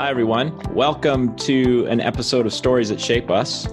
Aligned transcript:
Hi, 0.00 0.08
everyone. 0.08 0.58
Welcome 0.72 1.36
to 1.36 1.84
an 1.88 2.00
episode 2.00 2.46
of 2.46 2.54
Stories 2.54 2.88
That 2.88 2.98
Shape 2.98 3.30
Us. 3.30 3.68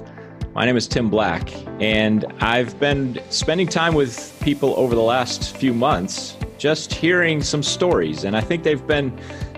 My 0.53 0.65
name 0.65 0.75
is 0.75 0.85
Tim 0.85 1.09
Black, 1.09 1.49
and 1.81 2.25
I've 2.41 2.77
been 2.81 3.17
spending 3.29 3.65
time 3.65 3.93
with 3.93 4.37
people 4.41 4.73
over 4.75 4.93
the 4.93 5.01
last 5.01 5.55
few 5.55 5.73
months 5.73 6.35
just 6.57 6.93
hearing 6.93 7.41
some 7.41 7.63
stories, 7.63 8.25
and 8.25 8.35
I 8.35 8.41
think 8.41 8.63
they've 8.63 8.85
been 8.85 9.17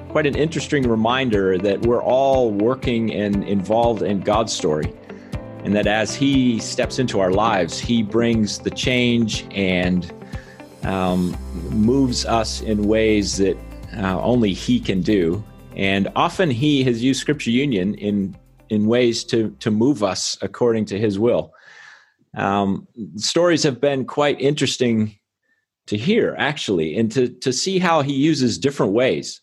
quite 0.10 0.28
an 0.28 0.36
interesting 0.36 0.88
reminder 0.88 1.58
that 1.58 1.82
we're 1.88 2.04
all 2.04 2.52
working 2.52 3.16
and 3.16 3.44
involved 3.46 4.04
in 4.04 4.20
God's 4.20 4.54
story. 4.54 4.94
And 5.64 5.76
that 5.76 5.88
as 5.88 6.14
He 6.14 6.60
steps 6.60 7.00
into 7.00 7.20
our 7.20 7.32
lives, 7.32 7.80
He 7.80 8.04
brings 8.04 8.60
the 8.60 8.70
change 8.70 9.48
and 9.50 10.14
um, 10.84 11.36
moves 11.72 12.28
us 12.28 12.62
in 12.62 12.84
ways 12.84 13.38
that 13.38 13.58
uh, 13.98 14.22
only 14.22 14.54
He 14.54 14.80
can 14.80 15.02
do. 15.02 15.44
And 15.80 16.10
often 16.14 16.50
he 16.52 16.84
has 16.84 17.02
used 17.02 17.22
Scripture 17.22 17.52
Union 17.52 17.96
in 17.96 18.36
in 18.68 18.86
ways 18.86 19.24
to 19.24 19.52
to 19.62 19.72
move 19.72 20.04
us 20.04 20.38
according 20.42 20.86
to 20.88 21.00
his 21.00 21.18
will. 21.18 21.54
Um, 22.36 22.86
stories 23.16 23.64
have 23.64 23.80
been 23.80 24.04
quite 24.06 24.42
interesting 24.42 25.18
to 25.88 25.96
hear, 25.96 26.36
actually, 26.38 26.98
and 26.98 27.10
to 27.14 27.30
to 27.30 27.54
see 27.54 27.80
how 27.80 28.02
he 28.02 28.14
uses 28.14 28.58
different 28.58 28.92
ways. 28.92 29.42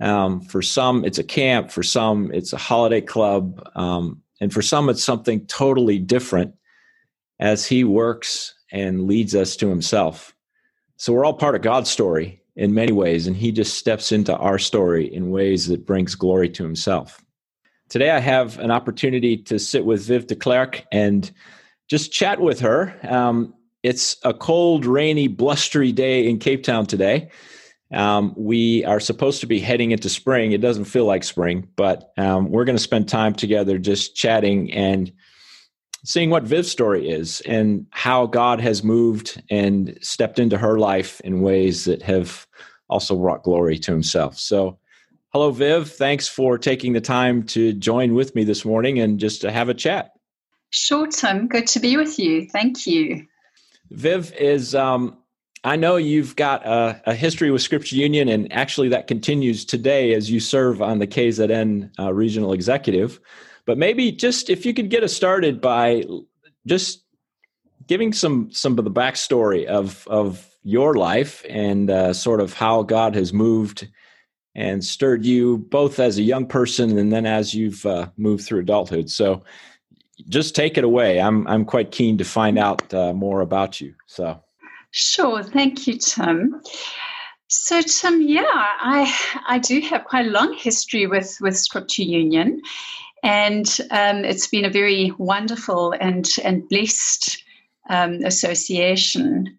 Um, 0.00 0.42
for 0.42 0.60
some, 0.60 1.02
it's 1.06 1.18
a 1.18 1.24
camp. 1.24 1.70
For 1.70 1.82
some, 1.82 2.30
it's 2.34 2.52
a 2.52 2.58
holiday 2.58 3.00
club, 3.00 3.66
um, 3.74 4.22
and 4.38 4.52
for 4.52 4.60
some, 4.62 4.90
it's 4.90 5.02
something 5.02 5.46
totally 5.46 5.98
different. 5.98 6.54
As 7.38 7.64
he 7.64 7.84
works 7.84 8.54
and 8.70 9.06
leads 9.06 9.34
us 9.34 9.56
to 9.56 9.70
himself, 9.70 10.36
so 10.98 11.14
we're 11.14 11.24
all 11.24 11.32
part 11.32 11.54
of 11.54 11.62
God's 11.62 11.88
story, 11.88 12.39
in 12.60 12.74
many 12.74 12.92
ways, 12.92 13.26
and 13.26 13.34
he 13.34 13.50
just 13.50 13.78
steps 13.78 14.12
into 14.12 14.36
our 14.36 14.58
story 14.58 15.12
in 15.14 15.30
ways 15.30 15.66
that 15.68 15.86
brings 15.86 16.14
glory 16.14 16.50
to 16.50 16.62
himself. 16.62 17.24
Today, 17.88 18.10
I 18.10 18.18
have 18.18 18.58
an 18.58 18.70
opportunity 18.70 19.38
to 19.38 19.58
sit 19.58 19.86
with 19.86 20.04
Viv 20.06 20.26
de 20.26 20.36
Klerk 20.36 20.84
and 20.92 21.30
just 21.88 22.12
chat 22.12 22.38
with 22.38 22.60
her. 22.60 22.94
Um, 23.08 23.54
it's 23.82 24.18
a 24.24 24.34
cold, 24.34 24.84
rainy, 24.84 25.26
blustery 25.26 25.90
day 25.90 26.28
in 26.28 26.38
Cape 26.38 26.62
Town 26.62 26.84
today. 26.84 27.30
Um, 27.94 28.34
we 28.36 28.84
are 28.84 29.00
supposed 29.00 29.40
to 29.40 29.46
be 29.46 29.58
heading 29.58 29.92
into 29.92 30.10
spring. 30.10 30.52
It 30.52 30.60
doesn't 30.60 30.84
feel 30.84 31.06
like 31.06 31.24
spring, 31.24 31.66
but 31.76 32.12
um, 32.18 32.50
we're 32.50 32.66
going 32.66 32.76
to 32.76 32.82
spend 32.82 33.08
time 33.08 33.32
together 33.32 33.78
just 33.78 34.14
chatting 34.14 34.70
and 34.70 35.10
seeing 36.04 36.30
what 36.30 36.44
Viv's 36.44 36.70
story 36.70 37.08
is 37.08 37.40
and 37.42 37.86
how 37.90 38.26
God 38.26 38.60
has 38.60 38.82
moved 38.82 39.42
and 39.50 39.98
stepped 40.00 40.38
into 40.38 40.58
her 40.58 40.78
life 40.78 41.20
in 41.22 41.42
ways 41.42 41.84
that 41.84 42.02
have 42.02 42.46
also 42.88 43.16
brought 43.16 43.42
glory 43.42 43.78
to 43.78 43.92
himself. 43.92 44.38
So, 44.38 44.78
hello, 45.32 45.50
Viv. 45.50 45.90
Thanks 45.90 46.26
for 46.28 46.58
taking 46.58 46.92
the 46.92 47.00
time 47.00 47.44
to 47.44 47.72
join 47.72 48.14
with 48.14 48.34
me 48.34 48.44
this 48.44 48.64
morning 48.64 48.98
and 48.98 49.20
just 49.20 49.40
to 49.42 49.52
have 49.52 49.68
a 49.68 49.74
chat. 49.74 50.12
Sure, 50.70 51.06
Tim. 51.06 51.48
Good 51.48 51.66
to 51.68 51.80
be 51.80 51.96
with 51.96 52.18
you. 52.18 52.48
Thank 52.48 52.86
you. 52.86 53.26
Viv 53.90 54.32
is, 54.34 54.74
um, 54.74 55.18
I 55.64 55.76
know 55.76 55.96
you've 55.96 56.36
got 56.36 56.64
a, 56.64 57.02
a, 57.06 57.14
history 57.14 57.50
with 57.50 57.60
Scripture 57.60 57.96
Union, 57.96 58.28
and 58.28 58.50
actually 58.52 58.88
that 58.90 59.08
continues 59.08 59.64
today 59.64 60.14
as 60.14 60.30
you 60.30 60.38
serve 60.38 60.80
on 60.80 61.00
the 61.00 61.08
KZN 61.08 61.90
uh, 61.98 62.12
regional 62.14 62.52
executive. 62.52 63.20
But 63.70 63.78
maybe 63.78 64.10
just 64.10 64.50
if 64.50 64.66
you 64.66 64.74
could 64.74 64.90
get 64.90 65.04
us 65.04 65.12
started 65.12 65.60
by 65.60 66.02
just 66.66 67.04
giving 67.86 68.12
some 68.12 68.50
some 68.50 68.76
of 68.76 68.84
the 68.84 68.90
backstory 68.90 69.64
of 69.64 70.08
of 70.08 70.44
your 70.64 70.94
life 70.94 71.44
and 71.48 71.88
uh, 71.88 72.12
sort 72.12 72.40
of 72.40 72.52
how 72.52 72.82
God 72.82 73.14
has 73.14 73.32
moved 73.32 73.86
and 74.56 74.84
stirred 74.84 75.24
you 75.24 75.58
both 75.58 76.00
as 76.00 76.18
a 76.18 76.22
young 76.22 76.46
person 76.46 76.98
and 76.98 77.12
then 77.12 77.26
as 77.26 77.54
you've 77.54 77.86
uh, 77.86 78.08
moved 78.16 78.44
through 78.44 78.58
adulthood. 78.58 79.08
So 79.08 79.44
just 80.28 80.56
take 80.56 80.76
it 80.76 80.82
away. 80.82 81.20
I'm 81.20 81.46
I'm 81.46 81.64
quite 81.64 81.92
keen 81.92 82.18
to 82.18 82.24
find 82.24 82.58
out 82.58 82.92
uh, 82.92 83.12
more 83.12 83.40
about 83.40 83.80
you. 83.80 83.94
So 84.06 84.42
sure, 84.90 85.44
thank 85.44 85.86
you, 85.86 85.96
Tim. 85.96 86.60
So 87.46 87.82
Tim, 87.82 88.20
yeah, 88.20 88.42
I 88.46 89.14
I 89.46 89.58
do 89.60 89.80
have 89.82 90.06
quite 90.06 90.26
a 90.26 90.30
long 90.30 90.54
history 90.54 91.06
with 91.06 91.36
with 91.40 91.56
Scripture 91.56 92.02
Union, 92.02 92.62
and 93.22 93.66
um, 93.90 94.24
it's 94.24 94.46
been 94.46 94.64
a 94.64 94.70
very 94.70 95.12
wonderful 95.18 95.92
and, 95.92 96.26
and 96.42 96.68
blessed 96.68 97.42
um, 97.88 98.20
association. 98.24 99.58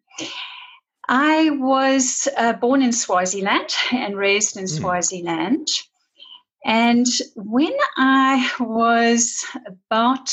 I 1.07 1.49
was 1.51 2.27
uh, 2.37 2.53
born 2.53 2.81
in 2.81 2.93
Swaziland 2.93 3.69
and 3.91 4.15
raised 4.17 4.57
in 4.57 4.65
mm. 4.65 4.69
Swaziland. 4.69 5.67
And 6.63 7.07
when 7.35 7.73
I 7.97 8.49
was 8.59 9.45
about 9.65 10.29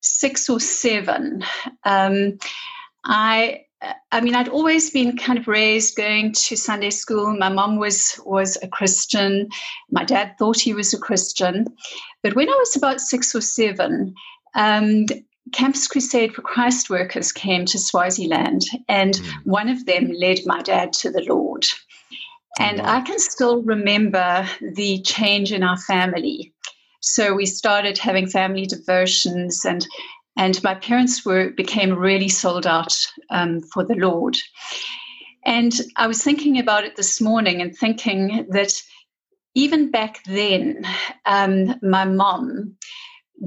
six 0.00 0.48
or 0.48 0.60
seven, 0.60 1.44
um, 1.84 2.38
I 3.04 3.65
I 4.10 4.20
mean, 4.20 4.34
I'd 4.34 4.48
always 4.48 4.90
been 4.90 5.16
kind 5.16 5.38
of 5.38 5.46
raised 5.46 5.96
going 5.96 6.32
to 6.32 6.56
Sunday 6.56 6.90
school. 6.90 7.36
My 7.36 7.50
mom 7.50 7.76
was 7.76 8.18
was 8.24 8.56
a 8.62 8.68
Christian. 8.68 9.48
My 9.90 10.04
dad 10.04 10.34
thought 10.38 10.58
he 10.58 10.72
was 10.72 10.94
a 10.94 10.98
Christian. 10.98 11.66
But 12.22 12.34
when 12.34 12.48
I 12.48 12.56
was 12.58 12.74
about 12.74 13.00
six 13.00 13.34
or 13.34 13.42
seven, 13.42 14.14
um, 14.54 15.06
Campus 15.52 15.86
Crusade 15.86 16.34
for 16.34 16.42
Christ 16.42 16.88
workers 16.90 17.32
came 17.32 17.66
to 17.66 17.78
Swaziland, 17.78 18.62
and 18.88 19.14
mm. 19.14 19.32
one 19.44 19.68
of 19.68 19.84
them 19.86 20.10
led 20.10 20.40
my 20.46 20.62
dad 20.62 20.92
to 20.94 21.10
the 21.10 21.22
Lord. 21.22 21.66
And 22.58 22.78
wow. 22.78 22.96
I 22.96 23.00
can 23.02 23.18
still 23.18 23.62
remember 23.62 24.48
the 24.60 25.02
change 25.02 25.52
in 25.52 25.62
our 25.62 25.76
family. 25.76 26.54
So 27.00 27.34
we 27.34 27.46
started 27.46 27.98
having 27.98 28.26
family 28.26 28.66
devotions 28.66 29.64
and 29.64 29.86
and 30.36 30.62
my 30.62 30.74
parents 30.74 31.24
were 31.24 31.50
became 31.50 31.94
really 31.94 32.28
sold 32.28 32.66
out 32.66 32.96
um, 33.30 33.60
for 33.72 33.84
the 33.84 33.94
Lord. 33.94 34.36
And 35.44 35.72
I 35.96 36.06
was 36.06 36.22
thinking 36.22 36.58
about 36.58 36.84
it 36.84 36.96
this 36.96 37.20
morning 37.20 37.62
and 37.62 37.76
thinking 37.76 38.46
that 38.50 38.82
even 39.54 39.90
back 39.90 40.22
then, 40.24 40.84
um, 41.24 41.74
my 41.82 42.04
mom 42.04 42.76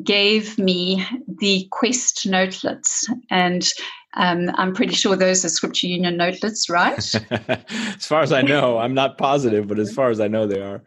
gave 0.04 0.58
me 0.58 1.06
the 1.28 1.68
Quest 1.72 2.26
notelets, 2.26 3.10
and 3.30 3.68
um, 4.16 4.50
I'm 4.56 4.74
pretty 4.74 4.96
sure 4.96 5.16
those 5.16 5.46
are 5.46 5.50
Scripture 5.50 5.88
Union 5.88 6.18
notelets, 6.18 6.70
right? 6.70 6.98
as 7.32 8.06
far 8.06 8.22
as 8.22 8.32
I 8.32 8.42
know, 8.42 8.78
I'm 8.78 8.94
not 8.94 9.18
positive, 9.18 9.68
but 9.68 9.80
as 9.80 9.92
far 9.96 10.10
as 10.10 10.20
I 10.20 10.28
know, 10.28 10.48
they 10.48 10.62
are. 10.62 10.82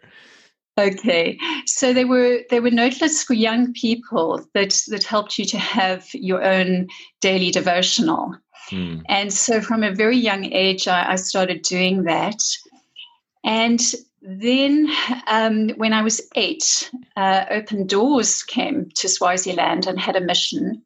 Okay, 0.79 1.39
so 1.67 1.93
they 1.93 2.07
were 2.07 2.41
they 2.49 2.59
were 2.59 2.71
notelets 2.71 3.23
for 3.23 3.35
young 3.35 3.75
people 3.75 4.43
that 4.55 4.81
that 4.89 5.05
helped 5.05 5.39
you 5.39 5.45
to 5.45 5.59
have 5.59 6.09
your 6.15 6.43
own 6.43 6.89
daily 7.21 7.51
devotional, 7.51 8.35
hmm. 8.71 9.01
and 9.07 9.31
so 9.31 9.61
from 9.61 9.83
a 9.83 9.95
very 9.95 10.17
young 10.17 10.47
age, 10.47 10.89
I, 10.89 11.13
I 11.13 11.17
started 11.17 11.61
doing 11.61 12.05
that, 12.05 12.43
and 13.45 13.83
then 14.23 14.91
um, 15.27 15.69
when 15.77 15.93
I 15.93 16.01
was 16.01 16.27
eight, 16.37 16.91
uh, 17.17 17.45
Open 17.51 17.87
Doors 17.87 18.43
came 18.43 18.91
to 18.95 19.11
Swaziland 19.11 19.87
and 19.87 20.01
had 20.01 20.17
a 20.17 20.23
mission, 20.23 20.81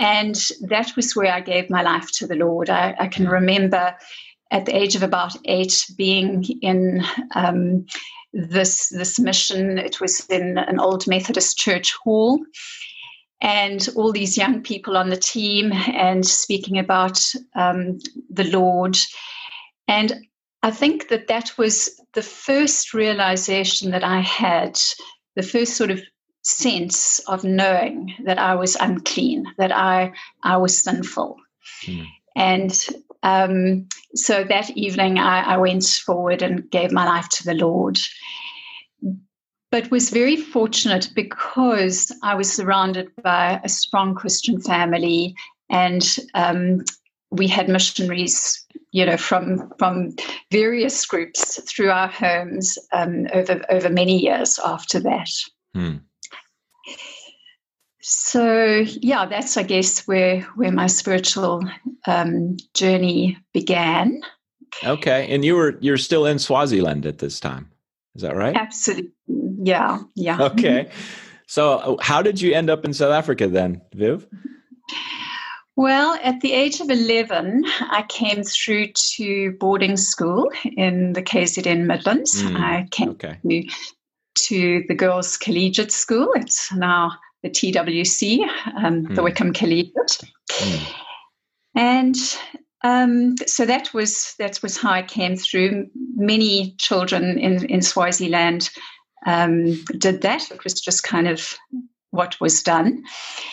and 0.00 0.34
that 0.62 0.96
was 0.96 1.14
where 1.14 1.32
I 1.32 1.40
gave 1.40 1.70
my 1.70 1.82
life 1.82 2.10
to 2.14 2.26
the 2.26 2.34
Lord. 2.34 2.68
I, 2.68 2.96
I 2.98 3.06
can 3.06 3.26
hmm. 3.26 3.32
remember 3.32 3.94
at 4.50 4.66
the 4.66 4.76
age 4.76 4.96
of 4.96 5.04
about 5.04 5.36
eight 5.44 5.86
being 5.96 6.42
in. 6.62 7.04
Um, 7.36 7.86
this 8.34 8.88
this 8.88 9.18
mission. 9.18 9.78
It 9.78 10.00
was 10.00 10.26
in 10.28 10.58
an 10.58 10.80
old 10.80 11.06
Methodist 11.06 11.56
church 11.56 11.94
hall, 11.94 12.44
and 13.40 13.88
all 13.96 14.12
these 14.12 14.36
young 14.36 14.62
people 14.62 14.96
on 14.96 15.10
the 15.10 15.16
team 15.16 15.72
and 15.72 16.26
speaking 16.26 16.78
about 16.78 17.20
um, 17.54 17.98
the 18.30 18.44
Lord. 18.44 18.96
And 19.86 20.26
I 20.62 20.70
think 20.70 21.08
that 21.08 21.28
that 21.28 21.56
was 21.58 22.00
the 22.14 22.22
first 22.22 22.94
realization 22.94 23.90
that 23.90 24.04
I 24.04 24.20
had, 24.20 24.78
the 25.36 25.42
first 25.42 25.76
sort 25.76 25.90
of 25.90 26.02
sense 26.42 27.20
of 27.28 27.44
knowing 27.44 28.14
that 28.24 28.38
I 28.38 28.54
was 28.54 28.76
unclean, 28.76 29.46
that 29.58 29.72
I 29.72 30.12
I 30.42 30.56
was 30.56 30.82
sinful. 30.82 31.36
Mm. 31.82 32.06
And 32.36 32.86
um, 33.24 33.88
so 34.14 34.44
that 34.44 34.70
evening, 34.76 35.18
I, 35.18 35.54
I 35.54 35.56
went 35.56 35.84
forward 35.84 36.42
and 36.42 36.70
gave 36.70 36.92
my 36.92 37.04
life 37.04 37.28
to 37.30 37.44
the 37.44 37.54
Lord 37.54 37.98
but 39.74 39.90
was 39.90 40.10
very 40.10 40.36
fortunate 40.36 41.10
because 41.16 42.12
I 42.22 42.36
was 42.36 42.52
surrounded 42.52 43.10
by 43.24 43.60
a 43.64 43.68
strong 43.68 44.14
Christian 44.14 44.60
family 44.60 45.34
and 45.68 46.16
um, 46.34 46.84
we 47.32 47.48
had 47.48 47.68
missionaries, 47.68 48.64
you 48.92 49.04
know, 49.04 49.16
from 49.16 49.72
from 49.76 50.14
various 50.52 51.04
groups 51.04 51.60
through 51.62 51.90
our 51.90 52.06
homes 52.06 52.78
um, 52.92 53.26
over 53.34 53.64
over 53.68 53.90
many 53.90 54.16
years 54.16 54.60
after 54.64 55.00
that. 55.00 55.30
Hmm. 55.74 55.96
So 58.06 58.84
yeah, 59.00 59.24
that's 59.24 59.56
I 59.56 59.62
guess 59.62 60.06
where 60.06 60.42
where 60.56 60.70
my 60.70 60.88
spiritual 60.88 61.62
um, 62.06 62.58
journey 62.74 63.38
began. 63.54 64.20
Okay, 64.84 65.26
and 65.34 65.42
you 65.42 65.54
were 65.56 65.78
you're 65.80 65.96
still 65.96 66.26
in 66.26 66.38
Swaziland 66.38 67.06
at 67.06 67.18
this 67.18 67.40
time, 67.40 67.70
is 68.14 68.20
that 68.20 68.36
right? 68.36 68.54
Absolutely, 68.54 69.10
yeah, 69.62 70.00
yeah. 70.16 70.42
Okay. 70.42 70.90
So, 71.46 71.72
uh, 71.72 71.96
how 72.00 72.20
did 72.20 72.40
you 72.42 72.52
end 72.54 72.68
up 72.68 72.84
in 72.84 72.92
South 72.92 73.12
Africa 73.12 73.48
then, 73.48 73.80
Viv? 73.94 74.26
Well, 75.76 76.18
at 76.22 76.40
the 76.40 76.52
age 76.52 76.80
of 76.80 76.90
11, 76.90 77.64
I 77.90 78.04
came 78.08 78.42
through 78.42 78.88
to 79.16 79.56
boarding 79.58 79.96
school 79.96 80.50
in 80.76 81.14
the 81.14 81.22
KZN 81.22 81.86
Midlands. 81.86 82.42
Mm, 82.42 82.60
I 82.60 82.88
came 82.90 83.10
okay. 83.10 83.38
to, 83.48 83.68
to 84.46 84.84
the 84.88 84.94
girls' 84.94 85.36
collegiate 85.36 85.92
school. 85.92 86.30
It's 86.34 86.72
now 86.72 87.12
the 87.44 87.50
TWC, 87.50 88.40
um, 88.74 89.04
mm. 89.04 89.14
the 89.14 89.20
hmm. 89.20 89.28
Wykeham 89.28 89.54
Collegiate. 89.54 90.18
Mm. 90.48 90.94
And 91.76 92.16
um, 92.82 93.36
so 93.46 93.66
that 93.66 93.92
was 93.92 94.34
that 94.38 94.60
was 94.62 94.78
how 94.78 94.90
I 94.90 95.02
came 95.02 95.36
through. 95.36 95.88
Many 96.16 96.74
children 96.78 97.38
in, 97.38 97.64
in 97.66 97.82
Swaziland 97.82 98.70
um, 99.26 99.82
did 99.98 100.22
that. 100.22 100.50
It 100.50 100.64
was 100.64 100.80
just 100.80 101.02
kind 101.02 101.28
of 101.28 101.54
what 102.10 102.40
was 102.40 102.62
done. 102.62 103.02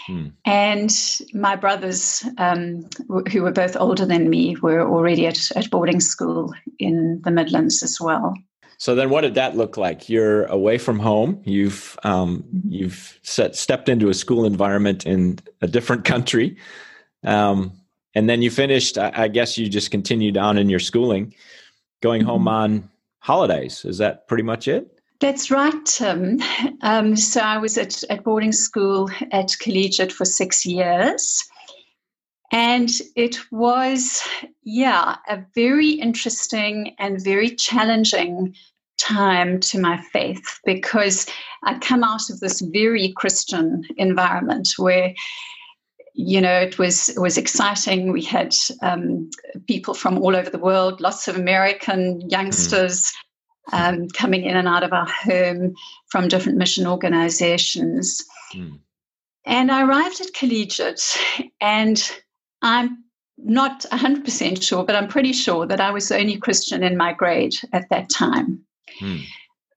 Hmm. 0.08 0.28
And 0.46 0.96
my 1.34 1.56
brothers, 1.56 2.24
um, 2.38 2.88
who 3.32 3.42
were 3.42 3.52
both 3.52 3.76
older 3.76 4.06
than 4.06 4.30
me, 4.30 4.56
were 4.62 4.88
already 4.88 5.26
at, 5.26 5.52
at 5.56 5.72
boarding 5.72 6.00
school 6.00 6.54
in 6.78 7.22
the 7.24 7.32
Midlands 7.32 7.82
as 7.82 8.00
well. 8.00 8.36
So 8.82 8.96
then, 8.96 9.12
what 9.12 9.22
did 9.22 9.36
that 9.36 9.56
look 9.56 9.78
like? 9.78 10.10
You're 10.10 10.46
away 10.46 10.80
from 10.80 10.98
home. 10.98 11.40
You've 11.46 12.00
um, 12.02 12.44
you've 12.68 13.20
set, 13.22 13.56
stepped 13.56 13.88
into 13.88 14.10
a 14.10 14.14
school 14.16 14.44
environment 14.44 15.06
in 15.06 15.38
a 15.62 15.68
different 15.68 16.04
country, 16.04 16.58
um, 17.24 17.74
and 18.16 18.28
then 18.28 18.42
you 18.42 18.50
finished. 18.50 18.98
I, 18.98 19.12
I, 19.14 19.28
guess 19.28 19.56
you 19.56 19.70
just 19.70 19.92
continued 19.92 20.36
on 20.36 20.58
in 20.58 20.68
your 20.68 20.80
schooling, 20.80 21.36
going 22.02 22.24
home 22.24 22.46
mm-hmm. 22.46 22.48
on 22.48 22.90
holidays. 23.20 23.86
Is 23.86 24.00
that 24.00 24.28
pretty 24.28 24.42
much 24.42 24.68
it? 24.68 25.00
That's 25.20 25.52
right, 25.52 25.86
Tim. 25.86 26.40
Um, 26.82 27.16
so 27.16 27.40
I 27.40 27.60
was 27.60 27.78
at, 27.78 28.04
at 28.10 28.24
boarding 28.24 28.52
school 28.52 29.12
at 29.32 29.56
collegiate 29.60 30.12
for 30.12 30.26
six 30.26 30.66
years. 30.66 31.48
And 32.52 32.90
it 33.16 33.38
was, 33.50 34.28
yeah, 34.64 35.16
a 35.30 35.42
very 35.56 35.92
interesting 35.92 36.96
and 37.00 37.24
very 37.24 37.56
challenging 37.56 38.56
time 39.02 39.60
to 39.60 39.80
my 39.80 39.98
faith 40.14 40.60
because 40.66 41.28
I'd 41.64 41.82
come 41.82 42.04
out 42.04 42.30
of 42.30 42.40
this 42.40 42.62
very 42.62 43.14
Christian 43.16 43.84
environment 43.98 44.70
where 44.78 45.14
you 46.14 46.42
know 46.42 46.60
it 46.60 46.78
was 46.78 47.10
it 47.10 47.20
was 47.20 47.38
exciting 47.38 48.12
we 48.12 48.22
had 48.22 48.54
um, 48.82 49.30
people 49.68 49.94
from 49.94 50.18
all 50.18 50.36
over 50.36 50.50
the 50.50 50.60
world 50.60 51.00
lots 51.00 51.30
of 51.30 51.38
american 51.38 52.20
youngsters 52.30 53.04
mm 53.04 53.16
um, 53.72 54.08
coming 54.10 54.44
in 54.44 54.58
and 54.58 54.68
out 54.68 54.84
of 54.84 54.94
our 54.94 55.08
home 55.08 55.76
from 56.08 56.28
different 56.28 56.58
mission 56.58 56.88
organizations. 56.88 58.24
Mm. 58.54 58.80
And 59.46 59.72
I 59.72 59.84
arrived 59.84 60.22
at 60.22 60.34
collegiate, 60.34 61.18
and 61.60 62.12
I'm 62.62 63.04
not 63.38 63.86
100% 63.92 64.62
sure, 64.62 64.84
but 64.84 64.96
I'm 64.96 65.08
pretty 65.08 65.34
sure 65.34 65.66
that 65.66 65.82
I 65.82 65.92
was 65.92 66.10
the 66.10 66.18
only 66.18 66.38
Christian 66.38 66.84
in 66.84 66.96
my 66.96 67.14
grade 67.14 67.56
at 67.74 67.90
that 67.90 68.10
time. 68.10 68.64
Mm. 69.02 69.26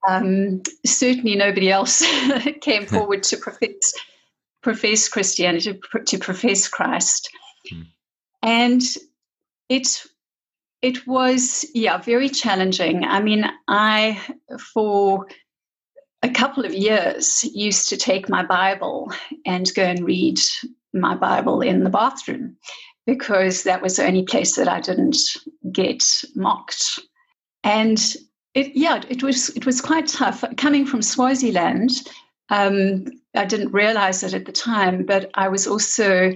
Um, 0.09 0.63
certainly, 0.85 1.35
nobody 1.35 1.71
else 1.71 2.03
came 2.61 2.87
forward 2.87 3.23
to 3.25 3.37
profess, 3.37 3.95
profess 4.63 5.09
Christianity, 5.09 5.81
to 6.07 6.19
profess 6.19 6.69
Christ. 6.69 7.31
Mm. 7.73 7.87
And 8.43 8.83
it 9.69 10.05
it 10.85 11.07
was, 11.07 11.65
yeah, 11.73 11.97
very 11.97 12.29
challenging. 12.29 13.05
I 13.05 13.23
mean, 13.23 13.47
I, 13.69 14.21
for 14.75 15.27
a 16.23 16.29
couple 16.29 16.67
of 16.67 16.75
years, 16.75 17.43
used 17.55 17.89
to 17.89 17.97
take 17.97 18.29
my 18.29 18.45
Bible 18.45 19.11
and 19.47 19.73
go 19.75 19.83
and 19.83 20.05
read 20.05 20.39
my 20.93 21.15
Bible 21.15 21.63
in 21.63 21.85
the 21.85 21.91
bathroom 21.91 22.57
because 23.07 23.63
that 23.63 23.81
was 23.81 23.97
the 23.97 24.07
only 24.07 24.25
place 24.25 24.57
that 24.57 24.69
I 24.69 24.81
didn't 24.81 25.17
get 25.73 26.05
mocked. 26.35 27.01
And 27.63 28.15
it, 28.55 28.75
yeah, 28.75 29.03
it 29.09 29.23
was 29.23 29.51
it 29.51 29.67
was 29.67 29.81
quite 29.81 30.07
tough 30.07 30.45
coming 30.57 30.87
from 30.87 31.03
Swaziland. 31.03 31.91
Um, 32.51 33.07
I 33.35 33.45
didn't 33.45 33.73
realize 33.73 34.23
it 34.23 34.35
at 34.35 34.47
the 34.47 34.53
time, 34.53 35.05
but 35.05 35.31
I 35.35 35.49
was 35.49 35.67
also 35.67 36.33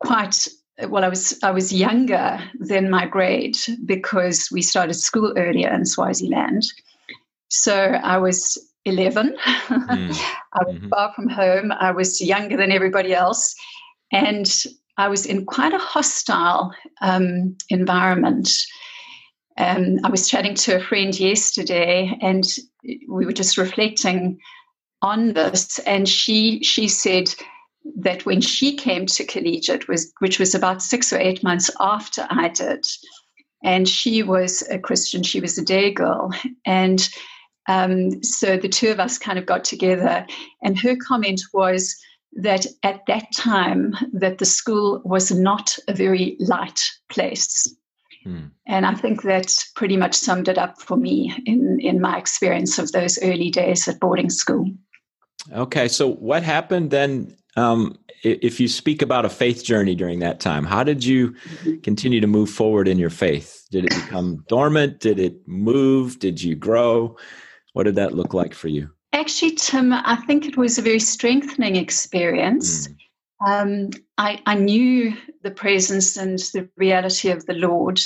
quite 0.00 0.48
well, 0.86 1.04
I 1.04 1.08
was 1.08 1.38
I 1.42 1.50
was 1.50 1.72
younger 1.72 2.38
than 2.60 2.90
my 2.90 3.06
grade 3.06 3.56
because 3.84 4.48
we 4.52 4.62
started 4.62 4.94
school 4.94 5.32
earlier 5.36 5.72
in 5.72 5.86
Swaziland. 5.86 6.62
So 7.48 7.74
I 7.74 8.18
was 8.18 8.58
11. 8.84 9.36
Mm. 9.36 9.38
I 10.52 10.64
was 10.64 10.76
mm-hmm. 10.76 10.88
far 10.88 11.12
from 11.14 11.28
home. 11.28 11.72
I 11.72 11.90
was 11.90 12.20
younger 12.20 12.56
than 12.56 12.70
everybody 12.70 13.14
else, 13.14 13.54
and 14.12 14.46
I 14.98 15.08
was 15.08 15.26
in 15.26 15.46
quite 15.46 15.72
a 15.72 15.78
hostile 15.78 16.72
um, 17.00 17.56
environment. 17.70 18.50
Um, 19.58 19.98
I 20.04 20.10
was 20.10 20.28
chatting 20.28 20.54
to 20.54 20.76
a 20.76 20.80
friend 20.80 21.18
yesterday, 21.18 22.16
and 22.22 22.44
we 23.08 23.26
were 23.26 23.32
just 23.32 23.58
reflecting 23.58 24.38
on 25.02 25.32
this. 25.34 25.78
And 25.80 26.08
she 26.08 26.62
she 26.62 26.88
said 26.88 27.34
that 27.96 28.24
when 28.24 28.40
she 28.40 28.76
came 28.76 29.06
to 29.06 29.24
collegiate 29.24 29.88
was 29.88 30.12
which 30.20 30.38
was 30.38 30.54
about 30.54 30.82
six 30.82 31.12
or 31.12 31.18
eight 31.18 31.42
months 31.42 31.70
after 31.80 32.26
I 32.30 32.48
did, 32.48 32.86
and 33.64 33.88
she 33.88 34.22
was 34.22 34.62
a 34.70 34.78
Christian, 34.78 35.22
she 35.22 35.40
was 35.40 35.58
a 35.58 35.64
day 35.64 35.92
girl, 35.92 36.30
and 36.64 37.08
um, 37.68 38.22
so 38.22 38.56
the 38.56 38.68
two 38.68 38.90
of 38.90 39.00
us 39.00 39.18
kind 39.18 39.38
of 39.38 39.46
got 39.46 39.64
together, 39.64 40.24
and 40.62 40.78
her 40.78 40.96
comment 40.96 41.42
was 41.52 41.96
that 42.34 42.66
at 42.84 43.00
that 43.06 43.26
time 43.34 43.94
that 44.12 44.38
the 44.38 44.44
school 44.44 45.02
was 45.04 45.32
not 45.32 45.76
a 45.88 45.94
very 45.94 46.36
light 46.38 46.80
place. 47.10 47.74
Hmm. 48.24 48.46
And 48.66 48.86
I 48.86 48.94
think 48.94 49.22
that 49.22 49.54
pretty 49.74 49.96
much 49.96 50.14
summed 50.14 50.48
it 50.48 50.58
up 50.58 50.80
for 50.80 50.96
me 50.96 51.34
in, 51.46 51.78
in 51.80 52.00
my 52.00 52.18
experience 52.18 52.78
of 52.78 52.92
those 52.92 53.18
early 53.22 53.50
days 53.50 53.88
at 53.88 54.00
boarding 54.00 54.30
school. 54.30 54.66
Okay, 55.52 55.88
so 55.88 56.12
what 56.12 56.42
happened 56.42 56.90
then 56.90 57.36
um, 57.56 57.98
if 58.22 58.60
you 58.60 58.68
speak 58.68 59.02
about 59.02 59.24
a 59.24 59.28
faith 59.28 59.64
journey 59.64 59.94
during 59.94 60.20
that 60.20 60.40
time, 60.40 60.64
how 60.64 60.84
did 60.84 61.04
you 61.04 61.34
continue 61.82 62.20
to 62.20 62.26
move 62.26 62.50
forward 62.50 62.88
in 62.88 62.98
your 62.98 63.10
faith? 63.10 63.66
Did 63.70 63.86
it 63.86 63.90
become 63.90 64.44
dormant? 64.48 65.00
Did 65.00 65.18
it 65.18 65.46
move? 65.46 66.18
Did 66.18 66.42
you 66.42 66.54
grow? 66.54 67.16
What 67.72 67.84
did 67.84 67.96
that 67.96 68.14
look 68.14 68.34
like 68.34 68.54
for 68.54 68.68
you? 68.68 68.90
Actually, 69.12 69.52
Tim, 69.52 69.92
I 69.92 70.16
think 70.26 70.46
it 70.46 70.56
was 70.56 70.78
a 70.78 70.82
very 70.82 71.00
strengthening 71.00 71.76
experience. 71.76 72.88
Mm. 72.88 72.96
Um, 73.46 73.90
I, 74.16 74.40
I, 74.46 74.54
knew 74.54 75.16
the 75.42 75.50
presence 75.50 76.16
and 76.16 76.38
the 76.38 76.68
reality 76.76 77.30
of 77.30 77.46
the 77.46 77.54
Lord. 77.54 78.00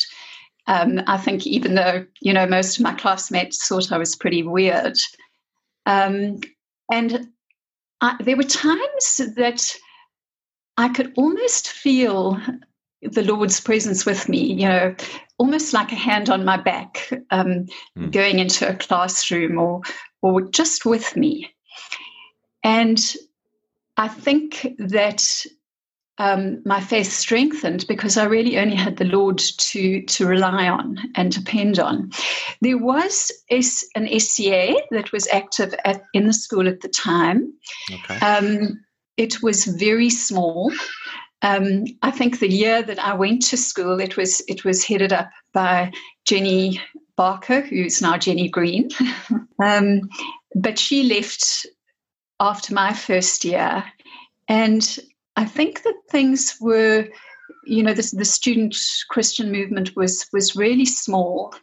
Um, 0.67 1.01
I 1.07 1.17
think 1.17 1.47
even 1.47 1.75
though 1.75 2.07
you 2.21 2.33
know 2.35 2.47
most 2.47 2.77
of 2.77 2.83
my 2.83 2.93
classmates 2.93 3.67
thought 3.67 3.93
I 3.93 3.99
was 3.99 4.15
pretty 4.15 4.43
weird, 4.43 4.97
um, 5.87 6.41
and 6.93 7.29
I, 8.03 8.17
there 8.21 8.37
were 8.37 8.43
times 8.43 9.21
that 9.37 9.75
I 10.77 10.89
could 10.89 11.13
almost 11.17 11.69
feel 11.69 12.39
the 13.03 13.25
Lord's 13.25 13.61
presence 13.61 14.07
with 14.07 14.29
me, 14.29 14.53
you 14.53 14.69
know, 14.69 14.95
almost 15.39 15.73
like 15.73 15.91
a 15.93 15.97
hand 15.97 16.31
on 16.31 16.45
my 16.45 16.57
back, 16.57 17.09
um, 17.31 17.67
mm. 17.99 18.13
going 18.13 18.39
into 18.39 18.69
a 18.69 18.75
classroom 18.75 19.59
or 19.59 19.83
or 20.21 20.43
just 20.43 20.85
with 20.85 21.17
me. 21.17 21.53
And 22.63 22.99
I 23.97 24.09
think 24.09 24.67
that 24.79 25.45
um, 26.19 26.63
my 26.65 26.81
faith 26.81 27.11
strengthened 27.11 27.87
because 27.89 28.17
I 28.17 28.25
really 28.25 28.59
only 28.59 28.77
had 28.77 28.97
the 28.97 29.05
Lord 29.05 29.39
to 29.39 30.03
to 30.03 30.27
rely 30.27 30.69
on 30.69 30.99
and 31.15 31.33
depend 31.33 31.79
on. 31.79 32.11
There 32.61 32.79
was 32.79 33.33
an 33.51 34.21
SCA 34.21 34.77
that 34.91 35.11
was 35.13 35.27
active 35.29 35.75
at, 35.85 36.03
in 36.13 36.27
the 36.27 36.33
school 36.33 36.69
at 36.69 36.81
the 36.81 36.89
time. 36.89 37.53
Okay. 37.91 38.19
Um, 38.25 38.85
it 39.17 39.43
was 39.43 39.65
very 39.65 40.11
small. 40.11 40.73
Um, 41.43 41.85
I 42.03 42.11
think 42.11 42.39
the 42.39 42.49
year 42.49 42.83
that 42.83 42.99
I 42.99 43.15
went 43.15 43.43
to 43.47 43.57
school, 43.57 44.01
it 44.01 44.17
was 44.17 44.43
it 44.49 44.65
was 44.65 44.85
headed 44.85 45.13
up 45.13 45.31
by 45.53 45.93
Jenny 46.25 46.81
Barker, 47.17 47.63
who's 47.63 48.01
now 48.01 48.17
Jenny 48.17 48.49
Green. 48.49 48.91
Um, 49.63 50.09
but 50.57 50.77
she 50.77 51.05
left 51.05 51.67
after 52.43 52.75
my 52.75 52.93
first 52.93 53.45
year, 53.45 53.85
and 54.49 54.99
I 55.37 55.45
think 55.45 55.85
that 55.85 55.95
things 56.11 56.57
were, 56.61 57.07
you 57.65 57.83
know, 57.83 57.95
the, 57.95 58.11
the 58.17 58.25
student 58.25 58.77
Christian 59.09 59.53
movement 59.53 59.95
was 59.97 60.27
was 60.33 60.57
really 60.57 60.85
small, 60.85 61.55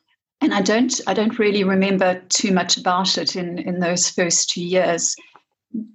and 0.41 0.53
I 0.53 0.61
don't 0.61 0.99
I 1.05 1.13
don't 1.13 1.37
really 1.37 1.63
remember 1.63 2.21
too 2.29 2.53
much 2.53 2.77
about 2.77 3.17
it 3.17 3.35
in 3.35 3.59
in 3.59 3.79
those 3.79 4.09
first 4.09 4.49
two 4.49 4.63
years. 4.63 5.15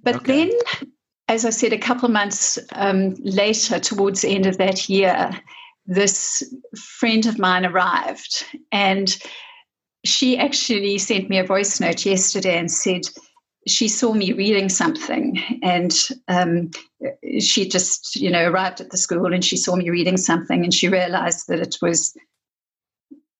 But 0.03 0.17
okay. 0.17 0.45
then, 0.45 0.51
as 1.27 1.45
I 1.45 1.49
said, 1.49 1.73
a 1.73 1.79
couple 1.79 2.05
of 2.05 2.13
months 2.13 2.59
um, 2.73 3.15
later, 3.23 3.79
towards 3.79 4.21
the 4.21 4.29
end 4.29 4.45
of 4.45 4.57
that 4.59 4.87
year, 4.87 5.31
this 5.87 6.43
friend 6.99 7.25
of 7.25 7.39
mine 7.39 7.65
arrived, 7.65 8.45
and 8.71 9.17
she 10.05 10.37
actually 10.37 10.99
sent 10.99 11.27
me 11.27 11.39
a 11.39 11.43
voice 11.43 11.79
note 11.79 12.05
yesterday 12.05 12.57
and 12.59 12.71
said 12.71 13.01
she 13.67 13.87
saw 13.87 14.13
me 14.13 14.31
reading 14.31 14.69
something 14.69 15.41
and 15.63 16.09
um, 16.27 16.69
she 17.39 17.67
just 17.67 18.15
you 18.15 18.29
know 18.29 18.47
arrived 18.47 18.79
at 18.79 18.91
the 18.91 18.97
school 18.97 19.33
and 19.33 19.43
she 19.43 19.57
saw 19.57 19.75
me 19.75 19.89
reading 19.89 20.17
something 20.17 20.63
and 20.63 20.73
she 20.73 20.87
realized 20.87 21.47
that 21.47 21.59
it 21.59 21.77
was 21.81 22.15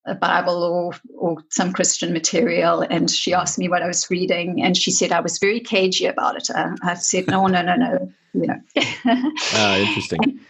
a 0.06 0.14
bible 0.14 0.62
or 0.62 0.92
or 1.16 1.42
some 1.50 1.72
christian 1.72 2.12
material 2.12 2.80
and 2.80 3.10
she 3.10 3.34
asked 3.34 3.58
me 3.58 3.68
what 3.68 3.82
i 3.82 3.86
was 3.86 4.10
reading 4.10 4.62
and 4.62 4.76
she 4.76 4.90
said 4.90 5.12
i 5.12 5.20
was 5.20 5.38
very 5.38 5.60
cagey 5.60 6.06
about 6.06 6.36
it. 6.36 6.48
I, 6.54 6.74
I 6.82 6.94
said 6.94 7.26
no 7.28 7.46
no 7.46 7.62
no 7.62 7.76
no 7.76 8.12
you 8.34 8.46
know. 8.46 8.60
Ah, 9.54 9.76
interesting. 9.78 10.40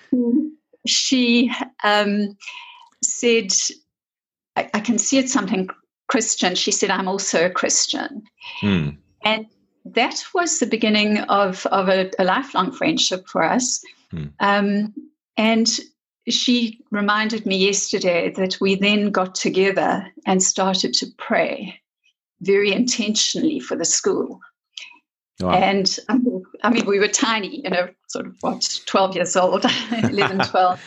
She 0.87 1.53
um, 1.85 2.37
said 3.03 3.53
I, 4.57 4.69
I, 4.75 4.81
can 4.81 4.99
see 4.99 5.19
it's 5.19 5.33
something 5.33 5.69
christian. 6.09 6.55
She 6.55 6.73
said 6.73 6.91
i'm 6.91 7.09
also 7.09 7.47
a 7.47 7.51
christian. 7.51 8.23
Hmm. 8.61 8.89
and 9.25 9.47
that 9.95 10.23
was 10.35 10.59
the 10.59 10.67
beginning 10.67 11.19
of, 11.19 11.67
of 11.67 11.89
a, 11.89 12.11
a 12.19 12.25
lifelong 12.25 12.73
friendship 12.73 13.27
for 13.29 13.43
us. 13.43 13.83
Hmm. 14.11 14.27
Um, 14.41 14.95
and 15.37 15.69
she 16.29 16.81
reminded 16.91 17.47
me 17.47 17.57
yesterday 17.57 18.33
that 18.37 18.61
we 18.61 18.75
then 18.75 19.11
got 19.11 19.35
together 19.35 20.07
and 20.27 20.43
started 20.43 20.93
to 20.95 21.07
pray 21.19 21.81
very 22.41 22.73
intentionally 22.73 23.61
for 23.61 23.77
the 23.77 23.85
school. 23.85 24.41
Wow. 25.41 25.51
And 25.53 25.99
um, 26.09 26.43
I 26.63 26.71
mean, 26.71 26.87
we 26.87 26.99
were 26.99 27.09
tiny, 27.09 27.63
you 27.63 27.71
know, 27.71 27.89
sort 28.09 28.27
of 28.27 28.37
what, 28.41 28.81
12 28.87 29.17
years 29.17 29.37
old, 29.37 29.65
11, 29.93 30.39
12. 30.47 30.81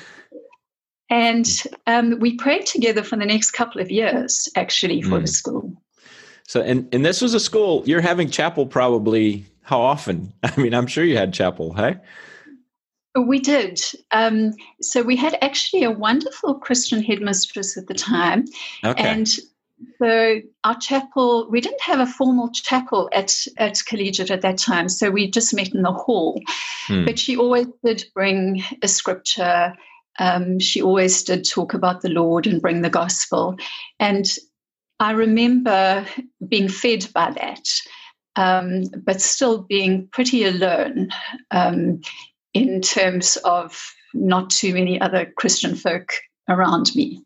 and 1.10 1.48
um, 1.88 2.20
we 2.20 2.36
prayed 2.36 2.65
together 2.65 3.03
for 3.03 3.15
the 3.15 3.25
next 3.25 3.51
couple 3.51 3.79
of 3.79 3.91
years, 3.91 4.50
actually, 4.56 5.01
for 5.01 5.20
mm. 5.20 5.22
the 5.22 5.27
school. 5.27 5.82
So, 6.50 6.62
and 6.62 6.91
and 6.91 7.06
this 7.06 7.22
was 7.22 7.36
a 7.36 7.39
school. 7.39 7.84
You're 7.86 8.01
having 8.01 8.32
chapel 8.32 8.65
probably 8.65 9.46
how 9.62 9.79
often? 9.82 10.34
I 10.44 10.60
mean, 10.60 10.74
I'm 10.74 10.88
sure 10.88 11.03
you 11.03 11.15
had 11.15 11.32
chapel, 11.32 11.74
hey? 11.75 11.98
We 13.15 13.38
did. 13.38 13.79
Um, 14.10 14.53
so 14.82 15.03
we 15.03 15.15
had 15.15 15.38
actually 15.44 15.84
a 15.84 15.91
wonderful 15.91 16.56
Christian 16.56 17.03
headmistress 17.03 17.77
at 17.77 17.86
the 17.86 17.94
time, 17.94 18.46
okay. 18.84 19.03
and 19.03 19.29
so 20.00 20.41
our 20.63 20.75
chapel. 20.79 21.48
We 21.51 21.62
didn't 21.62 21.82
have 21.82 22.00
a 22.00 22.08
formal 22.08 22.50
chapel 22.50 23.12
at 23.13 23.32
at 23.58 23.79
collegiate 23.86 24.32
at 24.32 24.41
that 24.41 24.58
time, 24.58 24.89
so 24.89 25.12
we 25.12 25.29
just 25.29 25.53
met 25.53 25.75
in 25.75 25.84
the 25.84 25.91
hall. 25.91 26.41
Hmm. 26.88 27.06
But 27.06 27.20
she 27.20 27.38
always 27.38 27.68
did 27.86 28.06
bring 28.15 28.63
a 28.82 28.88
scripture. 28.88 29.75
Um, 30.18 30.58
she 30.58 30.82
always 30.82 31.24
did 31.24 31.48
talk 31.48 31.75
about 31.75 32.01
the 32.01 32.10
Lord 32.10 32.48
and 32.48 32.60
bring 32.60 32.82
the 32.82 32.89
gospel, 32.89 33.56
and 34.00 34.25
I 35.00 35.12
remember 35.12 36.06
being 36.48 36.68
fed 36.68 37.08
by 37.13 37.32
that, 37.32 37.65
um, 38.36 38.84
but 39.06 39.22
still 39.22 39.63
being 39.63 40.08
pretty 40.12 40.44
alone 40.44 41.10
um, 41.51 42.01
in 42.53 42.82
terms 42.82 43.38
of 43.46 43.82
not 44.13 44.50
too 44.50 44.74
many 44.74 45.00
other 45.00 45.32
Christian 45.38 45.75
folk 45.75 46.13
around 46.50 46.96
me. 46.96 47.24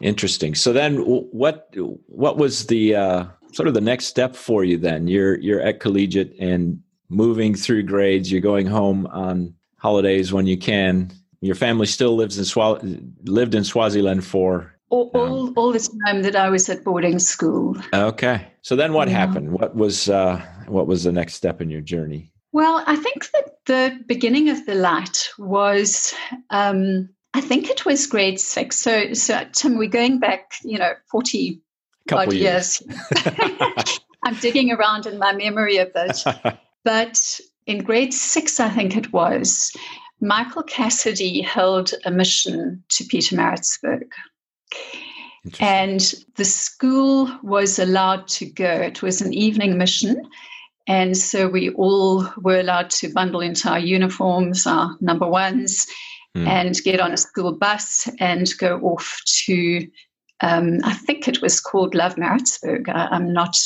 Interesting. 0.00 0.54
So 0.56 0.72
then, 0.72 0.96
what 0.96 1.72
what 2.06 2.36
was 2.36 2.66
the 2.66 2.96
uh, 2.96 3.24
sort 3.52 3.68
of 3.68 3.74
the 3.74 3.80
next 3.80 4.06
step 4.06 4.34
for 4.34 4.64
you? 4.64 4.76
Then 4.76 5.06
you're 5.06 5.38
you're 5.38 5.60
at 5.60 5.78
collegiate 5.78 6.34
and 6.40 6.82
moving 7.08 7.54
through 7.54 7.84
grades. 7.84 8.32
You're 8.32 8.40
going 8.40 8.66
home 8.66 9.06
on 9.06 9.54
holidays 9.76 10.32
when 10.32 10.46
you 10.46 10.56
can. 10.56 11.12
Your 11.40 11.54
family 11.54 11.86
still 11.86 12.16
lives 12.16 12.38
in 12.38 12.44
Swa- 12.44 12.80
lived 13.24 13.54
in 13.54 13.62
Swaziland 13.62 14.24
for 14.24 14.71
all, 14.92 15.10
all, 15.14 15.52
all, 15.54 15.72
the 15.72 15.88
time 16.06 16.22
that 16.22 16.36
I 16.36 16.50
was 16.50 16.68
at 16.68 16.84
boarding 16.84 17.18
school. 17.18 17.76
Okay. 17.94 18.46
So 18.60 18.76
then 18.76 18.92
what 18.92 19.08
yeah. 19.08 19.18
happened? 19.18 19.52
What 19.52 19.74
was 19.74 20.08
uh, 20.08 20.44
what 20.68 20.86
was 20.86 21.04
the 21.04 21.12
next 21.12 21.34
step 21.34 21.60
in 21.60 21.70
your 21.70 21.80
journey? 21.80 22.30
Well, 22.52 22.84
I 22.86 22.96
think 22.96 23.30
that 23.30 23.56
the 23.64 23.98
beginning 24.06 24.50
of 24.50 24.66
the 24.66 24.74
light 24.74 25.30
was 25.38 26.14
um, 26.50 27.08
I 27.32 27.40
think 27.40 27.70
it 27.70 27.86
was 27.86 28.06
grade 28.06 28.38
six. 28.38 28.76
So 28.76 29.14
so 29.14 29.44
Tim, 29.52 29.78
we're 29.78 29.88
going 29.88 30.18
back, 30.18 30.52
you 30.62 30.78
know, 30.78 30.92
40 31.10 31.60
Couple 32.08 32.28
odd 32.28 32.32
years. 32.34 32.82
years. 32.86 34.00
I'm 34.24 34.34
digging 34.36 34.72
around 34.72 35.06
in 35.06 35.18
my 35.18 35.32
memory 35.32 35.78
a 35.78 35.86
bit. 35.86 36.22
but 36.84 37.40
in 37.66 37.78
grade 37.82 38.12
six, 38.12 38.60
I 38.60 38.68
think 38.68 38.96
it 38.96 39.12
was, 39.12 39.72
Michael 40.20 40.62
Cassidy 40.62 41.40
held 41.40 41.92
a 42.04 42.10
mission 42.10 42.82
to 42.90 43.04
Pietermaritzburg. 43.04 44.04
And 45.58 46.14
the 46.36 46.44
school 46.44 47.30
was 47.42 47.78
allowed 47.78 48.28
to 48.28 48.46
go. 48.46 48.70
It 48.70 49.02
was 49.02 49.20
an 49.20 49.34
evening 49.34 49.76
mission. 49.76 50.22
And 50.86 51.16
so 51.16 51.48
we 51.48 51.70
all 51.70 52.26
were 52.38 52.60
allowed 52.60 52.90
to 52.90 53.12
bundle 53.12 53.40
into 53.40 53.68
our 53.68 53.78
uniforms, 53.78 54.66
our 54.66 54.96
number 55.00 55.26
ones, 55.26 55.86
mm. 56.36 56.46
and 56.46 56.76
get 56.84 57.00
on 57.00 57.12
a 57.12 57.16
school 57.16 57.52
bus 57.52 58.08
and 58.18 58.52
go 58.58 58.78
off 58.80 59.20
to, 59.46 59.88
um, 60.40 60.78
I 60.84 60.94
think 60.94 61.28
it 61.28 61.40
was 61.42 61.60
called 61.60 61.94
Love 61.94 62.16
Maritzburg. 62.16 62.88
I, 62.88 63.14
am 63.14 63.32
not, 63.32 63.56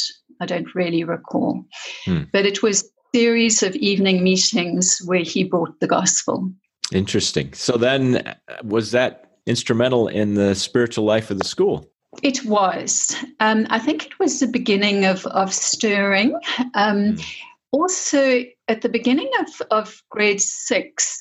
I 0.41 0.47
don't 0.47 0.75
really 0.75 1.05
recall. 1.05 1.65
Mm. 2.07 2.31
But 2.33 2.47
it 2.47 2.63
was 2.63 2.85
a 2.85 3.19
series 3.19 3.63
of 3.63 3.75
evening 3.77 4.23
meetings 4.23 4.99
where 5.05 5.23
he 5.23 5.45
brought 5.45 5.79
the 5.81 5.87
gospel. 5.87 6.51
Interesting. 6.93 7.53
So 7.55 7.77
then, 7.77 8.17
uh, 8.17 8.35
was 8.63 8.93
that 8.93 9.26
instrumental 9.47 10.09
in 10.09 10.35
the 10.35 10.55
spiritual 10.55 11.05
life 11.05 11.31
of 11.31 11.39
the 11.39 11.45
school. 11.45 11.89
It 12.23 12.45
was. 12.45 13.15
Um, 13.41 13.67
I 13.71 13.79
think 13.79 14.07
it 14.07 14.19
was 14.19 14.41
the 14.41 14.47
beginning 14.47 15.05
of, 15.05 15.27
of 15.27 15.53
stirring. 15.53 16.35
Um, 16.75 17.17
mm. 17.17 17.37
Also, 17.73 18.45
at 18.69 18.83
the 18.83 18.89
beginning 18.89 19.31
of, 19.41 19.63
of 19.71 20.03
grade 20.11 20.41
six, 20.41 21.21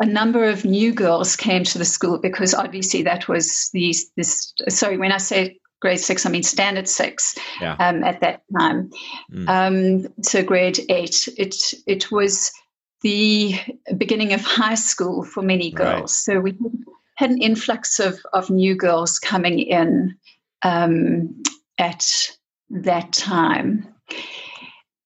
a 0.00 0.06
number 0.06 0.44
of 0.44 0.64
new 0.64 0.92
girls 0.92 1.36
came 1.36 1.62
to 1.64 1.78
the 1.78 1.84
school 1.84 2.18
because 2.18 2.54
obviously 2.54 3.02
that 3.02 3.28
was 3.28 3.70
the 3.72 3.94
this. 4.16 4.52
Sorry, 4.68 4.96
when 4.96 5.12
I 5.12 5.18
say 5.18 5.60
grade 5.80 6.00
six, 6.00 6.26
I 6.26 6.30
mean 6.30 6.42
standard 6.42 6.88
six 6.88 7.36
yeah. 7.60 7.76
um, 7.78 8.02
at 8.02 8.20
that 8.20 8.42
time. 8.58 8.90
Mm. 9.32 9.48
Um, 9.48 10.14
so 10.22 10.42
grade 10.42 10.80
eight, 10.88 11.28
it 11.36 11.54
it 11.86 12.10
was 12.10 12.50
the 13.02 13.60
beginning 13.96 14.32
of 14.32 14.40
high 14.40 14.74
school 14.74 15.24
for 15.24 15.42
many 15.42 15.70
girls. 15.70 16.26
Right. 16.26 16.34
So 16.34 16.40
we 16.40 16.56
had 17.16 17.30
an 17.30 17.42
influx 17.42 17.98
of, 17.98 18.20
of 18.32 18.50
new 18.50 18.74
girls 18.74 19.18
coming 19.18 19.58
in 19.58 20.16
um, 20.62 21.42
at 21.78 22.06
that 22.70 23.12
time. 23.12 23.86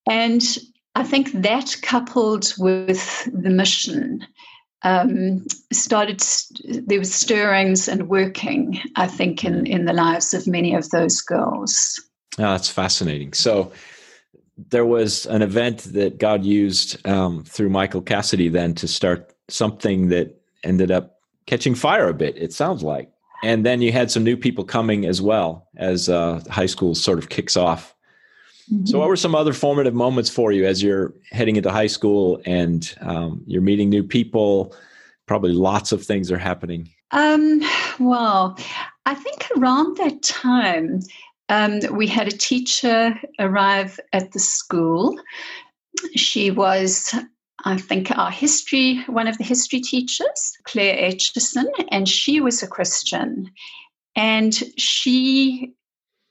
And 0.09 0.43
I 0.95 1.03
think 1.03 1.33
that 1.33 1.77
coupled 1.83 2.55
with 2.59 3.29
the 3.33 3.51
mission 3.51 4.27
um, 4.83 5.45
started, 5.73 6.23
there 6.65 6.99
was 6.99 7.13
stirrings 7.13 7.89
and 7.89 8.09
working, 8.09 8.81
I 8.95 9.07
think, 9.07 9.45
in, 9.45 9.67
in 9.67 9.85
the 9.85 9.93
lives 9.93 10.33
of 10.33 10.47
many 10.47 10.75
of 10.75 10.91
those 10.91 11.21
girls. 11.21 12.01
Oh, 12.39 12.43
that's 12.43 12.69
fascinating. 12.69 13.33
So 13.33 13.73
there 14.57 14.87
was 14.87 15.27
an 15.27 15.43
event 15.43 15.81
that 15.95 16.19
God 16.19 16.45
used 16.45 17.05
um, 17.07 17.43
through 17.45 17.71
Michael 17.71 18.03
Cassidy 18.03 18.49
then 18.49 18.75
to 18.77 18.87
start 18.87 19.35
something 19.49 20.09
that 20.09 20.41
ended 20.63 20.91
up 20.91 21.16
catching 21.47 21.75
fire 21.75 22.09
a 22.09 22.15
bit, 22.15 22.37
it 22.37 22.53
sounds 22.53 22.83
like. 22.83 23.11
And 23.43 23.65
then 23.65 23.83
you 23.83 23.93
had 23.93 24.11
some 24.11 24.25
new 24.25 24.37
people 24.37 24.65
coming 24.65 25.07
as 25.07 25.21
well 25.21 25.69
as 25.77 26.09
uh, 26.09 26.43
high 26.51 26.67
school 26.67 26.95
sort 26.95 27.19
of 27.19 27.29
kicks 27.29 27.57
off. 27.57 27.95
Mm-hmm. 28.73 28.87
So, 28.87 28.99
what 28.99 29.09
were 29.09 29.17
some 29.17 29.35
other 29.35 29.53
formative 29.53 29.95
moments 29.95 30.31
for 30.31 30.51
you 30.53 30.67
as 30.67 30.83
you're 30.83 31.15
heading 31.31 31.57
into 31.57 31.71
high 31.71 31.87
school 31.87 32.41
and 32.47 32.93
um, 33.01 33.43
you're 33.47 33.63
meeting 33.63 33.91
new 33.91 34.03
people? 34.03 34.75
Probably 35.27 35.53
lots 35.53 35.93
of 35.93 36.05
things 36.05 36.33
are 36.33 36.39
happening. 36.39 36.89
Um, 37.13 37.63
well, 38.01 38.59
I 39.05 39.15
think 39.15 39.49
around 39.57 39.97
that 39.99 40.23
time, 40.23 41.01
um, 41.49 41.81
we 41.93 42.07
had 42.07 42.27
a 42.27 42.37
teacher 42.37 43.15
arrive 43.39 44.01
at 44.13 44.33
the 44.33 44.41
school. 44.41 45.17
She 46.17 46.51
was 46.51 47.15
I 47.65 47.79
think 47.79 48.17
our 48.17 48.31
history, 48.31 49.03
one 49.07 49.27
of 49.27 49.39
the 49.39 49.45
history 49.45 49.81
teachers, 49.81 50.53
Claire 50.65 51.11
Aitchison, 51.11 51.67
and 51.91 52.09
she 52.09 52.41
was 52.41 52.63
a 52.63 52.67
Christian. 52.67 53.51
And 54.15 54.55
she 54.77 55.75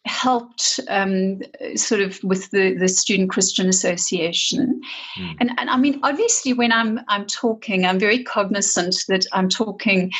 helped 0.05 0.79
um, 0.87 1.41
sort 1.75 1.99
of 2.01 2.23
with 2.23 2.51
the, 2.51 2.75
the 2.75 2.87
Student 2.87 3.31
Christian 3.31 3.67
Association. 3.67 4.79
Mm. 5.17 5.35
And, 5.39 5.51
and 5.57 5.69
I 5.69 5.77
mean, 5.77 5.99
obviously, 6.03 6.53
when 6.53 6.71
I'm, 6.71 7.01
I'm 7.07 7.25
talking, 7.25 7.85
I'm 7.85 7.99
very 7.99 8.23
cognizant 8.23 8.95
that 9.07 9.25
I'm 9.33 9.49
talking 9.49 10.11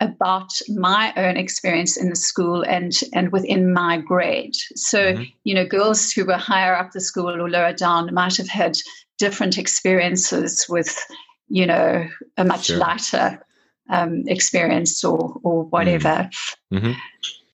about 0.00 0.50
my 0.68 1.12
own 1.16 1.36
experience 1.36 1.96
in 1.96 2.08
the 2.10 2.16
school 2.16 2.62
and, 2.62 2.92
and 3.12 3.32
within 3.32 3.72
my 3.72 3.98
grade. 3.98 4.56
So, 4.76 5.12
mm-hmm. 5.12 5.22
you 5.44 5.54
know, 5.54 5.66
girls 5.66 6.10
who 6.10 6.24
were 6.24 6.36
higher 6.36 6.74
up 6.74 6.92
the 6.92 7.00
school 7.00 7.30
or 7.30 7.48
lower 7.48 7.72
down 7.72 8.12
might 8.14 8.36
have 8.38 8.48
had 8.48 8.76
different 9.18 9.58
experiences 9.58 10.66
with, 10.68 10.98
you 11.48 11.66
know, 11.66 12.06
a 12.36 12.44
much 12.44 12.66
sure. 12.66 12.78
lighter 12.78 13.44
um, 13.90 14.24
experience 14.26 15.04
or 15.04 15.38
or 15.42 15.64
whatever. 15.64 16.30
Mm-hmm. 16.72 16.92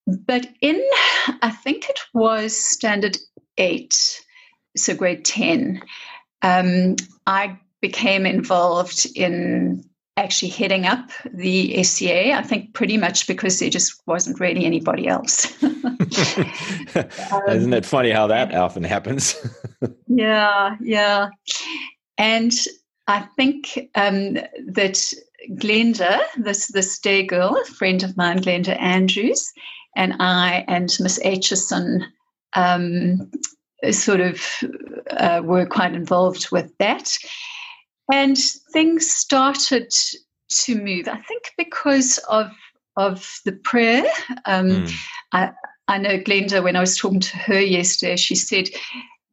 but 0.07 0.47
in, 0.61 0.81
I 1.43 1.51
think 1.51 1.89
it 1.89 2.01
was 2.15 2.57
standard 2.57 3.19
eight, 3.59 4.21
so 4.77 4.95
grade 4.95 5.25
10, 5.25 5.83
um, 6.43 6.97
I 7.27 7.59
became 7.81 8.27
involved 8.27 9.07
in 9.15 9.85
actually 10.17 10.51
heading 10.51 10.87
up 10.87 11.11
the 11.33 11.83
SCA, 11.83 12.35
I 12.35 12.43
think 12.43 12.75
pretty 12.75 12.99
much 12.99 13.27
because 13.27 13.59
there 13.59 13.71
just 13.71 14.01
wasn't 14.07 14.41
really 14.41 14.65
anybody 14.65 15.09
else. 15.09 15.63
um, 15.63 15.99
Isn't 17.49 17.73
it 17.73 17.87
funny 17.87 18.11
how 18.11 18.27
that 18.27 18.55
often 18.55 18.85
happens? 18.85 19.35
yeah, 20.07 20.77
yeah. 20.81 21.29
And 22.19 22.53
I 23.07 23.21
think 23.37 23.89
um, 23.95 24.35
that 24.35 25.13
Glenda, 25.53 26.21
this, 26.37 26.69
this 26.69 26.99
day 26.99 27.23
girl, 27.23 27.57
a 27.61 27.65
friend 27.65 28.03
of 28.03 28.17
mine, 28.17 28.41
Glenda 28.41 28.79
Andrews, 28.79 29.53
and 29.97 30.15
I 30.21 30.65
and 30.69 30.95
Miss 31.01 31.19
Aitchison 31.21 32.05
um, 32.55 33.31
sort 33.91 34.21
of 34.21 34.45
uh, 35.11 35.41
were 35.45 35.67
quite 35.67 35.95
involved 35.95 36.51
with 36.53 36.71
that. 36.79 37.17
And 38.13 38.37
things 38.73 39.11
started 39.11 39.93
to 40.51 40.75
move, 40.75 41.09
I 41.09 41.21
think, 41.23 41.53
because 41.57 42.19
of 42.29 42.51
of 42.97 43.41
the 43.45 43.53
prayer. 43.53 44.05
Um, 44.47 44.71
mm. 44.71 44.93
I, 45.33 45.53
I 45.89 45.99
know 45.99 46.19
Glenda, 46.19 46.63
when 46.63 46.77
I 46.77 46.81
was 46.81 46.99
talking 46.99 47.21
to 47.21 47.37
her 47.39 47.61
yesterday, 47.61 48.17
she 48.17 48.35
said 48.35 48.69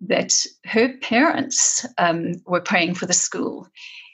that 0.02 0.34
her 0.66 0.96
parents 1.02 1.86
um, 1.98 2.34
were 2.46 2.62
praying 2.62 2.94
for 2.94 3.08
the 3.08 3.14
school. 3.14 3.68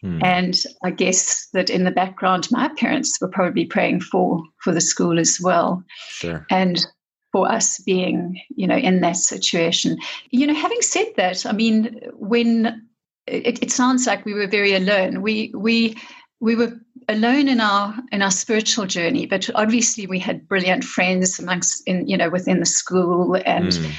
Mm. 0.03 0.23
And 0.23 0.55
I 0.83 0.91
guess 0.91 1.47
that 1.53 1.69
in 1.69 1.83
the 1.83 1.91
background, 1.91 2.47
my 2.51 2.69
parents 2.77 3.19
were 3.21 3.27
probably 3.27 3.65
praying 3.65 4.01
for 4.01 4.41
for 4.59 4.73
the 4.73 4.81
school 4.81 5.19
as 5.19 5.39
well. 5.41 5.83
Sure. 6.09 6.45
And 6.49 6.85
for 7.33 7.51
us 7.51 7.79
being, 7.79 8.39
you 8.55 8.67
know, 8.67 8.77
in 8.77 9.01
that 9.01 9.17
situation. 9.17 9.97
You 10.29 10.47
know, 10.47 10.53
having 10.53 10.81
said 10.81 11.07
that, 11.17 11.45
I 11.45 11.51
mean, 11.51 11.99
when 12.13 12.87
it, 13.27 13.61
it 13.61 13.71
sounds 13.71 14.07
like 14.07 14.25
we 14.25 14.33
were 14.33 14.47
very 14.47 14.73
alone, 14.73 15.21
we 15.21 15.51
we 15.55 15.95
we 16.39 16.55
were 16.55 16.73
alone 17.07 17.47
in 17.47 17.59
our 17.59 17.95
in 18.11 18.21
our 18.21 18.31
spiritual 18.31 18.85
journey, 18.85 19.25
but 19.25 19.49
obviously 19.55 20.07
we 20.07 20.19
had 20.19 20.47
brilliant 20.47 20.83
friends 20.83 21.39
amongst 21.39 21.83
in 21.87 22.07
you 22.07 22.17
know 22.17 22.29
within 22.29 22.59
the 22.59 22.65
school 22.65 23.35
and. 23.45 23.71
Mm. 23.71 23.91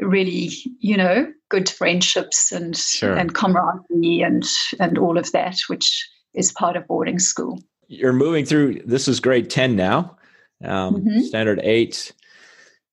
Really, 0.00 0.50
you 0.78 0.96
know, 0.96 1.26
good 1.48 1.68
friendships 1.68 2.52
and 2.52 2.76
sure. 2.76 3.16
and 3.16 3.34
camaraderie 3.34 4.22
and 4.22 4.44
and 4.78 4.96
all 4.96 5.18
of 5.18 5.32
that, 5.32 5.58
which 5.66 6.08
is 6.34 6.52
part 6.52 6.76
of 6.76 6.86
boarding 6.86 7.18
school. 7.18 7.58
You're 7.88 8.12
moving 8.12 8.44
through. 8.44 8.82
This 8.84 9.08
is 9.08 9.18
grade 9.18 9.50
ten 9.50 9.74
now, 9.74 10.16
um, 10.62 10.98
mm-hmm. 10.98 11.22
standard 11.22 11.58
eight 11.64 12.12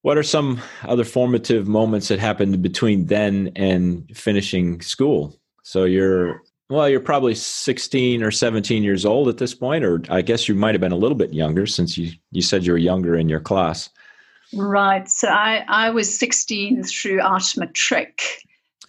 what 0.06 0.20
are 0.20 0.24
some 0.24 0.62
other 0.84 1.04
formative 1.04 1.68
moments 1.68 2.10
that 2.10 2.20
happened 2.20 2.62
between 2.62 3.08
then 3.08 3.52
and 3.56 4.08
finishing 4.16 4.80
school? 4.82 5.36
So 5.66 5.86
you're 5.86 6.44
well, 6.70 6.88
you're 6.88 7.00
probably 7.00 7.34
16 7.34 8.22
or 8.24 8.30
17 8.30 8.84
years 8.84 9.04
old 9.04 9.28
at 9.30 9.38
this 9.38 9.56
point, 9.56 9.84
or 9.84 10.02
I 10.10 10.22
guess 10.22 10.48
you 10.48 10.54
might 10.54 10.76
have 10.76 10.82
been 10.82 10.92
a 10.92 10.98
little 10.98 11.18
bit 11.18 11.34
younger 11.34 11.66
since 11.66 11.98
you, 11.98 12.12
you 12.32 12.42
said 12.42 12.66
you 12.66 12.72
were 12.72 12.78
younger 12.78 13.16
in 13.16 13.30
your 13.30 13.40
class. 13.40 13.90
Right. 14.54 15.08
So 15.10 15.28
I, 15.28 15.66
I 15.68 15.90
was 15.90 16.18
16 16.18 16.84
throughout 16.84 17.56
matric. 17.58 18.22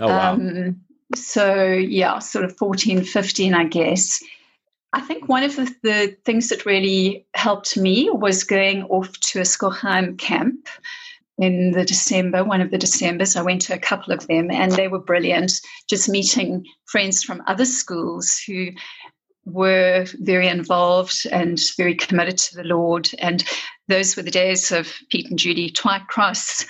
Oh, 0.00 0.09
wow. 0.09 0.35
Um, 0.35 0.80
so, 1.14 1.64
yeah, 1.64 2.18
sort 2.18 2.45
of 2.45 2.56
14, 2.56 3.04
15, 3.04 3.54
I 3.54 3.64
guess. 3.64 4.23
I 4.92 5.00
think 5.00 5.28
one 5.28 5.42
of 5.42 5.56
the, 5.56 5.75
the 5.83 6.16
things 6.25 6.49
that 6.49 6.66
really 6.66 7.26
helped 7.35 7.76
me 7.76 8.11
was 8.11 8.45
going 8.45 8.85
off 8.85 9.12
to 9.21 9.40
a 9.40 9.45
Skogheim 9.45 10.18
camp 10.18 10.68
in 11.38 11.73
the 11.73 11.85
December, 11.85 12.45
one 12.45 12.61
of 12.61 12.71
the 12.71 12.78
Decembers. 12.78 13.37
I 13.37 13.43
went 13.43 13.63
to 13.63 13.75
a 13.75 13.78
couple 13.78 14.13
of 14.13 14.26
them 14.26 14.50
and 14.50 14.73
they 14.73 14.89
were 14.89 14.99
brilliant, 14.99 15.61
just 15.89 16.08
meeting 16.08 16.65
friends 16.87 17.23
from 17.23 17.43
other 17.47 17.67
schools 17.67 18.39
who 18.39 18.69
were 19.45 20.06
very 20.21 20.49
involved 20.49 21.26
and 21.30 21.61
very 21.76 21.95
committed 21.95 22.39
to 22.39 22.56
the 22.56 22.65
Lord. 22.65 23.08
And 23.19 23.45
those 23.89 24.17
were 24.17 24.23
the 24.23 24.30
days 24.30 24.73
of 24.73 24.93
Pete 25.11 25.30
and 25.30 25.39
Judy 25.39 25.71
Twycross, 25.71 26.67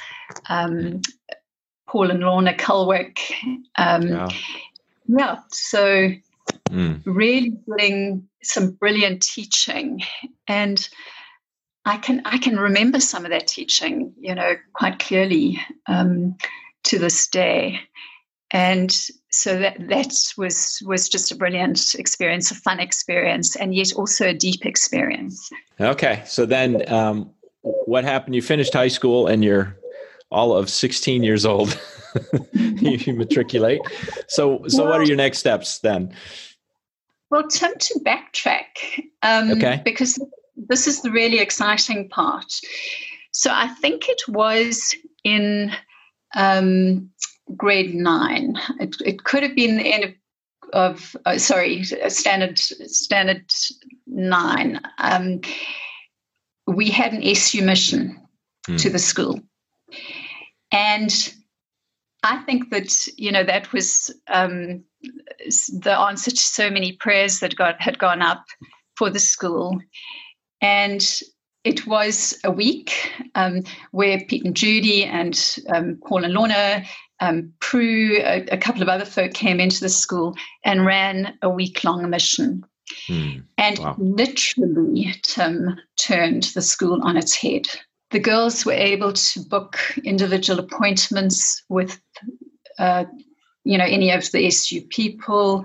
um, 0.48 1.00
Paul 1.88 2.10
and 2.10 2.20
Lorna 2.20 2.54
Culwick. 2.54 3.18
Um, 3.76 4.08
yeah. 4.08 4.28
yeah. 5.06 5.38
so 5.50 6.10
mm. 6.68 7.02
really 7.06 7.50
doing 7.66 8.28
some 8.42 8.72
brilliant 8.72 9.22
teaching. 9.22 10.02
And 10.48 10.86
I 11.86 11.96
can 11.98 12.20
I 12.24 12.36
can 12.38 12.58
remember 12.58 12.98
some 12.98 13.24
of 13.24 13.30
that 13.30 13.46
teaching, 13.46 14.12
you 14.18 14.34
know, 14.34 14.56
quite 14.72 14.98
clearly 14.98 15.60
um, 15.86 16.36
to 16.84 16.98
this 16.98 17.28
day, 17.28 17.78
and 18.50 18.90
so 19.30 19.56
that 19.60 19.76
that 19.88 20.12
was 20.36 20.82
was 20.84 21.08
just 21.08 21.30
a 21.30 21.36
brilliant 21.36 21.94
experience, 21.94 22.50
a 22.50 22.56
fun 22.56 22.80
experience, 22.80 23.54
and 23.54 23.72
yet 23.72 23.92
also 23.94 24.26
a 24.26 24.34
deep 24.34 24.66
experience. 24.66 25.48
Okay, 25.80 26.24
so 26.26 26.44
then 26.44 26.92
um, 26.92 27.30
what 27.62 28.02
happened? 28.02 28.34
You 28.34 28.42
finished 28.42 28.74
high 28.74 28.88
school, 28.88 29.28
and 29.28 29.44
you're 29.44 29.78
all 30.32 30.56
of 30.56 30.68
16 30.68 31.22
years 31.22 31.46
old. 31.46 31.80
you 32.52 33.14
matriculate. 33.14 33.80
So 34.26 34.64
so 34.66 34.82
well, 34.82 34.92
what 34.92 35.00
are 35.02 35.04
your 35.04 35.16
next 35.16 35.38
steps 35.38 35.78
then? 35.78 36.12
Well, 37.30 37.46
Tim, 37.46 37.72
to 37.78 38.00
backtrack, 38.04 39.04
um, 39.22 39.52
okay, 39.52 39.82
because 39.84 40.18
this 40.56 40.86
is 40.86 41.02
the 41.02 41.10
really 41.10 41.38
exciting 41.38 42.08
part. 42.08 42.52
So 43.32 43.50
I 43.52 43.68
think 43.68 44.08
it 44.08 44.22
was 44.28 44.94
in 45.24 45.72
um, 46.34 47.10
grade 47.56 47.94
nine. 47.94 48.58
It, 48.80 48.96
it, 49.04 49.24
could 49.24 49.42
have 49.42 49.54
been 49.54 49.76
the 49.76 49.92
end 49.92 50.04
of, 50.04 50.14
of 50.72 51.16
uh, 51.26 51.38
sorry, 51.38 51.84
standard 51.84 52.58
standard 52.58 53.52
nine. 54.06 54.80
Um, 54.98 55.40
we 56.66 56.90
had 56.90 57.12
an 57.12 57.22
SU 57.22 57.62
mission 57.62 58.20
mm. 58.68 58.80
to 58.80 58.90
the 58.90 58.98
school, 58.98 59.40
and 60.72 61.34
I 62.22 62.38
think 62.38 62.70
that 62.70 63.06
you 63.16 63.30
know 63.30 63.44
that 63.44 63.72
was 63.72 64.10
um, 64.28 64.82
the 65.80 65.96
answer 65.96 66.30
to 66.30 66.36
so 66.36 66.70
many 66.70 66.92
prayers 66.92 67.40
that 67.40 67.56
got 67.56 67.80
had 67.80 67.98
gone 67.98 68.22
up 68.22 68.44
for 68.96 69.10
the 69.10 69.20
school. 69.20 69.78
And 70.60 71.06
it 71.64 71.86
was 71.86 72.38
a 72.44 72.50
week 72.50 73.10
um, 73.34 73.62
where 73.90 74.20
Pete 74.20 74.44
and 74.44 74.54
Judy 74.54 75.04
and 75.04 75.56
um, 75.74 75.98
Paul 76.06 76.24
and 76.24 76.32
Lorna, 76.32 76.84
um, 77.20 77.52
Prue, 77.60 78.18
a, 78.18 78.46
a, 78.52 78.56
couple 78.56 78.82
of 78.82 78.88
other 78.88 79.04
folk 79.04 79.32
came 79.34 79.58
into 79.58 79.80
the 79.80 79.88
school 79.88 80.36
and 80.64 80.86
ran 80.86 81.36
a 81.42 81.48
week 81.48 81.82
long 81.82 82.08
mission. 82.08 82.64
Hmm. 83.08 83.38
And 83.58 83.78
wow. 83.78 83.96
literally, 83.98 85.14
Tim 85.22 85.76
turned 85.96 86.44
the 86.54 86.62
school 86.62 87.02
on 87.02 87.16
its 87.16 87.34
head. 87.34 87.66
The 88.10 88.20
girls 88.20 88.64
were 88.64 88.72
able 88.72 89.12
to 89.12 89.40
book 89.40 89.78
individual 90.04 90.60
appointments 90.60 91.64
with, 91.68 92.00
uh, 92.78 93.06
you 93.64 93.76
know, 93.76 93.84
any 93.84 94.12
of 94.12 94.30
the 94.30 94.46
SU 94.46 94.82
people. 94.82 95.64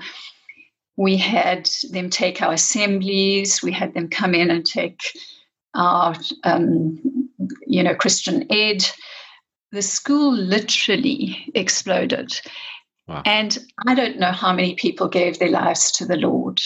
We 0.97 1.17
had 1.17 1.69
them 1.91 2.09
take 2.09 2.41
our 2.41 2.53
assemblies. 2.53 3.63
We 3.63 3.71
had 3.71 3.93
them 3.93 4.09
come 4.09 4.35
in 4.35 4.51
and 4.51 4.65
take 4.65 4.99
our, 5.73 6.15
um, 6.43 6.99
you 7.65 7.83
know, 7.83 7.95
Christian 7.95 8.45
ed. 8.51 8.85
The 9.71 9.81
school 9.81 10.33
literally 10.33 11.51
exploded. 11.55 12.39
Wow. 13.07 13.23
And 13.25 13.57
I 13.87 13.95
don't 13.95 14.19
know 14.19 14.31
how 14.31 14.53
many 14.53 14.75
people 14.75 15.07
gave 15.07 15.39
their 15.39 15.49
lives 15.49 15.91
to 15.93 16.05
the 16.05 16.17
Lord, 16.17 16.59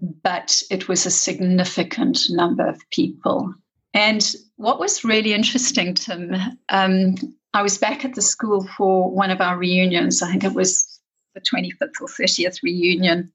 but 0.00 0.62
it 0.70 0.88
was 0.88 1.06
a 1.06 1.10
significant 1.10 2.20
number 2.30 2.66
of 2.66 2.80
people. 2.90 3.54
And 3.94 4.34
what 4.56 4.80
was 4.80 5.04
really 5.04 5.32
interesting, 5.32 5.94
Tim, 5.94 6.34
um, 6.70 7.14
I 7.54 7.62
was 7.62 7.78
back 7.78 8.04
at 8.04 8.14
the 8.14 8.22
school 8.22 8.66
for 8.76 9.10
one 9.10 9.30
of 9.30 9.40
our 9.40 9.58
reunions. 9.58 10.22
I 10.22 10.30
think 10.30 10.44
it 10.44 10.54
was 10.54 11.00
the 11.34 11.40
25th 11.40 12.00
or 12.00 12.08
30th 12.08 12.62
reunion. 12.62 13.32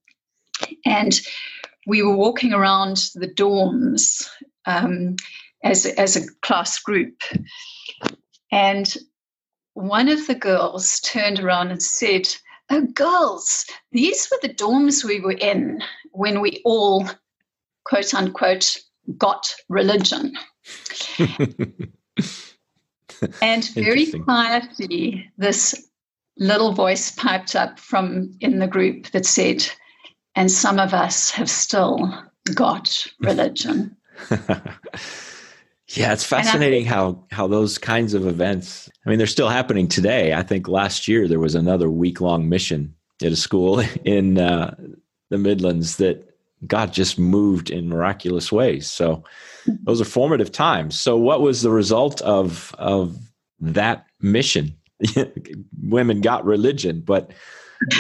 And 0.86 1.20
we 1.86 2.02
were 2.02 2.16
walking 2.16 2.54
around 2.54 3.10
the 3.16 3.28
dorms 3.28 4.28
um, 4.66 5.16
as, 5.64 5.86
as 5.86 6.16
a 6.16 6.28
class 6.42 6.80
group. 6.80 7.22
And 8.52 8.94
one 9.74 10.10
of 10.10 10.28
the 10.28 10.36
girls 10.36 11.00
turned 11.02 11.40
around 11.40 11.70
and 11.70 11.82
said, 11.82 12.28
Oh, 12.70 12.82
girls, 12.82 13.66
these 13.92 14.28
were 14.30 14.40
the 14.42 14.54
dorms 14.54 15.04
we 15.06 15.22
were 15.22 15.32
in 15.32 15.82
when 16.12 16.42
we 16.42 16.62
all, 16.66 17.08
quote 17.86 18.14
unquote, 18.14 18.78
got 19.18 19.54
religion. 19.70 20.34
and 23.42 23.70
very 23.70 24.12
quietly, 24.12 25.32
this 25.38 25.88
little 26.38 26.74
voice 26.74 27.12
piped 27.12 27.56
up 27.56 27.80
from 27.80 28.36
in 28.42 28.60
the 28.60 28.68
group 28.68 29.08
that 29.12 29.26
said, 29.26 29.66
and 30.38 30.52
some 30.52 30.80
of 30.80 30.94
us 30.94 31.32
have 31.32 31.50
still 31.50 32.14
got 32.54 33.08
religion. 33.20 33.98
Yeah, 35.90 36.14
it's 36.14 36.24
fascinating 36.24 36.84
think, 36.84 36.94
how 36.94 37.24
how 37.32 37.48
those 37.48 37.78
kinds 37.78 38.14
of 38.14 38.28
events. 38.28 38.90
I 39.06 39.10
mean, 39.10 39.18
they're 39.18 39.28
still 39.28 39.50
happening 39.50 39.88
today. 39.88 40.34
I 40.34 40.44
think 40.44 40.68
last 40.68 41.08
year 41.08 41.28
there 41.28 41.40
was 41.40 41.56
another 41.56 41.90
week 41.90 42.22
long 42.22 42.50
mission 42.50 42.94
at 43.24 43.32
a 43.32 43.36
school 43.36 43.80
in 44.06 44.38
uh, 44.38 44.76
the 45.30 45.38
Midlands 45.38 45.98
that 45.98 46.24
God 46.66 46.94
just 46.94 47.18
moved 47.18 47.70
in 47.70 47.90
miraculous 47.90 48.52
ways. 48.52 48.88
So 48.90 49.24
those 49.84 50.02
are 50.02 50.06
formative 50.06 50.52
times. 50.52 51.00
So 51.00 51.18
what 51.18 51.42
was 51.42 51.62
the 51.62 51.72
result 51.72 52.22
of 52.22 52.76
of 52.78 53.18
that 53.60 54.06
mission? 54.22 54.78
Women 55.82 56.22
got 56.22 56.46
religion, 56.46 57.02
but 57.02 57.32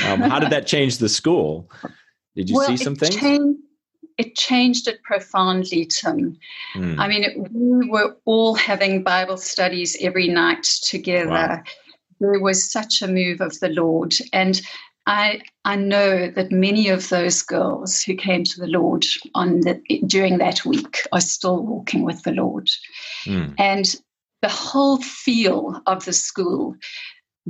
um, 0.05 0.21
how 0.21 0.39
did 0.39 0.49
that 0.49 0.67
change 0.67 0.97
the 0.97 1.09
school? 1.09 1.69
Did 2.37 2.51
you 2.51 2.57
well, 2.57 2.67
see 2.67 2.77
some 2.77 2.95
things? 2.95 3.15
Changed, 3.15 3.59
it 4.19 4.35
changed 4.35 4.87
it 4.87 5.01
profoundly, 5.01 5.85
Tim. 5.85 6.37
Mm. 6.75 6.99
I 6.99 7.07
mean, 7.07 7.23
it, 7.23 7.51
we 7.51 7.89
were 7.89 8.15
all 8.25 8.53
having 8.53 9.01
Bible 9.01 9.37
studies 9.37 9.97
every 10.01 10.27
night 10.27 10.63
together. 10.83 11.31
Wow. 11.31 11.63
There 12.19 12.39
was 12.39 12.71
such 12.71 13.01
a 13.01 13.07
move 13.07 13.41
of 13.41 13.59
the 13.59 13.69
Lord, 13.69 14.13
and 14.33 14.61
I 15.07 15.41
I 15.65 15.77
know 15.77 16.29
that 16.29 16.51
many 16.51 16.89
of 16.89 17.09
those 17.09 17.41
girls 17.41 18.03
who 18.03 18.15
came 18.15 18.43
to 18.43 18.59
the 18.59 18.67
Lord 18.67 19.03
on 19.33 19.61
the, 19.61 19.81
during 20.05 20.37
that 20.37 20.63
week 20.63 21.01
are 21.11 21.21
still 21.21 21.63
walking 21.63 22.03
with 22.03 22.21
the 22.21 22.33
Lord, 22.33 22.69
mm. 23.25 23.51
and 23.57 23.95
the 24.43 24.49
whole 24.49 24.97
feel 25.01 25.81
of 25.87 26.05
the 26.05 26.13
school 26.13 26.75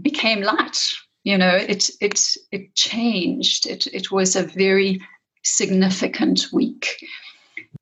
became 0.02 0.42
light. 0.42 0.80
You 1.28 1.38
know, 1.38 1.58
it 1.58 1.90
it 2.00 2.38
it 2.54 2.74
changed. 2.74 3.66
It 3.68 3.86
it 3.88 4.12
was 4.14 4.38
a 4.38 4.44
very 4.44 5.02
significant 5.44 6.48
week. 6.54 7.06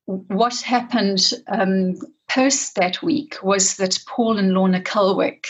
What 0.06 0.60
happened 0.62 1.30
um, 1.46 1.94
post 2.28 2.74
that 2.74 3.04
week 3.04 3.36
was 3.44 3.76
that 3.76 4.00
Paul 4.08 4.38
and 4.38 4.52
Lorna 4.52 4.80
Culwick 4.80 5.46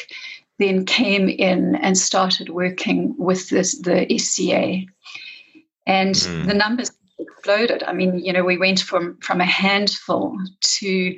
then 0.59 0.85
came 0.85 1.31
in 1.31 1.75
and 1.77 1.97
started 1.97 2.51
working 2.51 3.15
with 3.17 3.49
this, 3.49 3.81
the 3.81 4.07
SCA. 4.19 4.85
And 5.87 6.15
mm. 6.15 6.47
the 6.47 6.55
numbers 6.55 6.91
exploded. 7.19 7.83
I 7.83 7.95
mean, 7.95 8.19
you 8.19 8.35
know, 8.35 8.45
we 8.45 8.59
went 8.59 8.81
from, 8.81 9.17
from 9.23 9.41
a 9.41 9.47
handful 9.47 10.37
to 10.79 11.17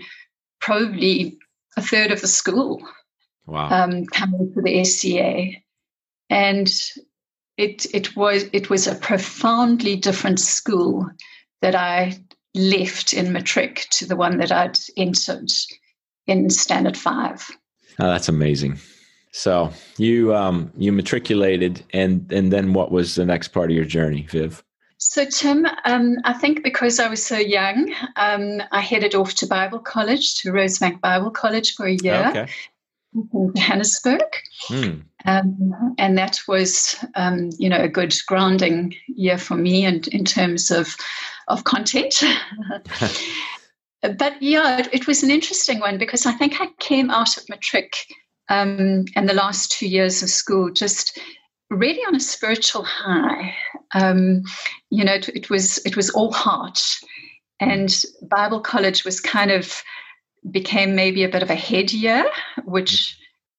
probably 0.60 1.38
a 1.76 1.82
third 1.82 2.12
of 2.12 2.20
the 2.20 2.28
school 2.28 2.80
wow. 3.46 3.68
um, 3.68 4.06
coming 4.06 4.52
to 4.54 4.62
the 4.62 4.84
SCA. 4.84 5.60
And 6.30 6.70
it, 7.56 7.86
it, 7.94 8.16
was, 8.16 8.44
it 8.52 8.70
was 8.70 8.86
a 8.86 8.94
profoundly 8.94 9.96
different 9.96 10.40
school 10.40 11.08
that 11.60 11.74
I 11.74 12.18
left 12.54 13.12
in 13.12 13.32
matric 13.32 13.86
to 13.90 14.06
the 14.06 14.16
one 14.16 14.38
that 14.38 14.52
I'd 14.52 14.78
entered 14.96 15.50
in 16.26 16.50
standard 16.50 16.96
five. 16.96 17.48
Oh, 17.98 18.06
that's 18.06 18.28
amazing. 18.28 18.78
So 19.32 19.70
you 19.98 20.34
um, 20.34 20.72
you 20.76 20.90
matriculated, 20.92 21.84
and 21.92 22.30
and 22.32 22.52
then 22.52 22.72
what 22.72 22.90
was 22.90 23.14
the 23.14 23.26
next 23.26 23.48
part 23.48 23.70
of 23.70 23.76
your 23.76 23.84
journey, 23.84 24.26
Viv? 24.30 24.62
So 24.98 25.24
Tim, 25.26 25.66
um, 25.84 26.16
I 26.24 26.32
think 26.32 26.64
because 26.64 26.98
I 26.98 27.08
was 27.08 27.24
so 27.24 27.36
young, 27.38 27.94
um, 28.16 28.60
I 28.72 28.80
headed 28.80 29.14
off 29.14 29.34
to 29.34 29.46
Bible 29.46 29.78
College, 29.78 30.34
to 30.36 30.50
Rosebank 30.50 31.00
Bible 31.00 31.30
College 31.30 31.74
for 31.74 31.86
a 31.86 31.94
year. 31.94 32.26
Okay. 32.30 32.48
In 33.32 33.52
Johannesburg, 33.54 34.26
mm. 34.68 35.02
um, 35.24 35.94
and 35.98 36.16
that 36.18 36.40
was, 36.46 36.96
um, 37.14 37.50
you 37.58 37.68
know, 37.68 37.80
a 37.80 37.88
good 37.88 38.14
grounding 38.26 38.94
year 39.08 39.38
for 39.38 39.56
me, 39.56 39.84
and 39.84 40.06
in, 40.08 40.20
in 40.20 40.24
terms 40.24 40.70
of 40.70 40.96
of 41.48 41.64
content. 41.64 42.22
but 44.02 44.42
yeah, 44.42 44.78
it, 44.78 44.88
it 44.92 45.06
was 45.06 45.22
an 45.22 45.30
interesting 45.30 45.80
one 45.80 45.98
because 45.98 46.26
I 46.26 46.32
think 46.32 46.60
I 46.60 46.68
came 46.78 47.10
out 47.10 47.36
of 47.36 47.48
matric 47.48 47.96
um, 48.48 49.04
and 49.14 49.28
the 49.28 49.34
last 49.34 49.72
two 49.72 49.88
years 49.88 50.22
of 50.22 50.30
school 50.30 50.70
just 50.70 51.18
really 51.70 52.00
on 52.06 52.14
a 52.14 52.20
spiritual 52.20 52.82
high. 52.82 53.54
Um, 53.94 54.42
you 54.90 55.04
know, 55.04 55.14
it, 55.14 55.28
it, 55.28 55.50
was 55.50 55.78
it 55.84 55.96
was 55.96 56.10
all 56.10 56.32
heart, 56.32 56.80
and 57.60 57.94
Bible 58.22 58.60
college 58.60 59.04
was 59.04 59.20
kind 59.20 59.50
of 59.50 59.82
became 60.50 60.94
maybe 60.94 61.24
a 61.24 61.28
bit 61.28 61.42
of 61.42 61.50
a 61.50 61.54
head 61.54 61.92
year, 61.92 62.24
which. 62.64 63.16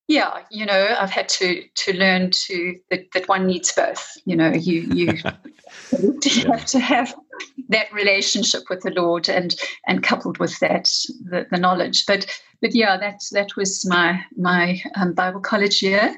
Yeah, 0.07 0.39
you 0.49 0.65
know, 0.65 0.95
I've 0.99 1.11
had 1.11 1.29
to 1.29 1.61
to 1.75 1.95
learn 1.95 2.31
to 2.31 2.75
that, 2.89 3.11
that 3.13 3.29
one 3.29 3.45
needs 3.45 3.71
both. 3.71 4.17
You 4.25 4.37
know, 4.37 4.49
you 4.49 4.81
you, 4.81 5.13
you 6.23 6.51
have 6.51 6.65
to 6.65 6.79
have 6.79 7.13
that 7.69 7.93
relationship 7.93 8.63
with 8.69 8.81
the 8.81 8.89
Lord 8.91 9.29
and 9.29 9.55
and 9.87 10.03
coupled 10.03 10.39
with 10.39 10.57
that 10.59 10.85
the, 11.29 11.45
the 11.51 11.57
knowledge. 11.57 12.05
But 12.07 12.25
but 12.61 12.75
yeah, 12.75 12.97
that 12.97 13.21
that 13.31 13.55
was 13.55 13.85
my 13.87 14.21
my 14.35 14.81
um, 14.95 15.13
Bible 15.13 15.39
college 15.39 15.81
year, 15.81 16.15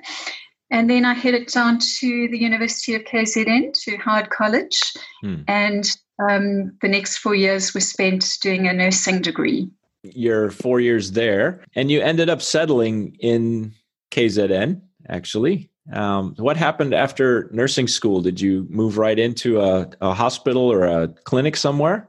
and 0.71 0.89
then 0.89 1.05
I 1.05 1.13
headed 1.13 1.47
down 1.47 1.79
to 1.99 2.27
the 2.29 2.39
University 2.39 2.95
of 2.95 3.03
KZN 3.03 3.73
to 3.84 3.97
Howard 3.97 4.29
College, 4.29 4.79
hmm. 5.21 5.41
and 5.47 5.86
um, 6.29 6.77
the 6.81 6.88
next 6.88 7.17
four 7.17 7.36
years 7.36 7.73
were 7.73 7.81
spent 7.81 8.38
doing 8.41 8.67
a 8.67 8.73
nursing 8.73 9.21
degree. 9.21 9.69
You're 10.03 10.49
four 10.49 10.79
years 10.79 11.11
there, 11.11 11.63
and 11.75 11.91
you 11.91 12.01
ended 12.01 12.29
up 12.29 12.41
settling 12.41 13.15
in 13.19 13.73
KZN. 14.11 14.81
Actually, 15.09 15.69
um, 15.93 16.35
what 16.37 16.57
happened 16.57 16.93
after 16.93 17.49
nursing 17.51 17.87
school? 17.87 18.21
Did 18.21 18.41
you 18.41 18.65
move 18.69 18.97
right 18.97 19.17
into 19.17 19.61
a, 19.61 19.89
a 20.01 20.13
hospital 20.13 20.71
or 20.71 20.85
a 20.85 21.07
clinic 21.25 21.55
somewhere? 21.55 22.07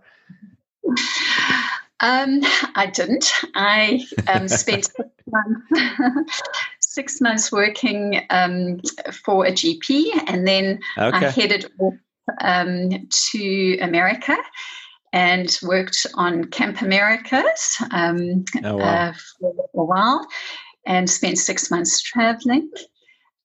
Um, 2.01 2.41
I 2.75 2.91
didn't. 2.93 3.31
I 3.55 4.05
um, 4.27 4.49
spent 4.49 4.85
six 4.97 5.11
months, 5.31 6.43
six 6.81 7.21
months 7.21 7.53
working 7.53 8.23
um, 8.31 8.81
for 9.25 9.47
a 9.47 9.53
GP, 9.53 10.11
and 10.27 10.47
then 10.47 10.81
okay. 10.99 11.27
I 11.27 11.31
headed 11.31 11.71
off 11.79 11.95
um, 12.41 13.07
to 13.31 13.79
America 13.81 14.37
and 15.13 15.59
worked 15.63 16.07
on 16.15 16.45
Camp 16.47 16.81
Americas 16.83 17.77
um, 17.91 18.45
oh, 18.65 18.77
wow. 18.77 18.85
uh, 18.85 19.13
for 19.39 19.55
a 19.75 19.85
while, 19.85 20.27
and 20.87 21.09
spent 21.09 21.39
six 21.39 21.71
months 21.71 22.01
traveling. 22.01 22.71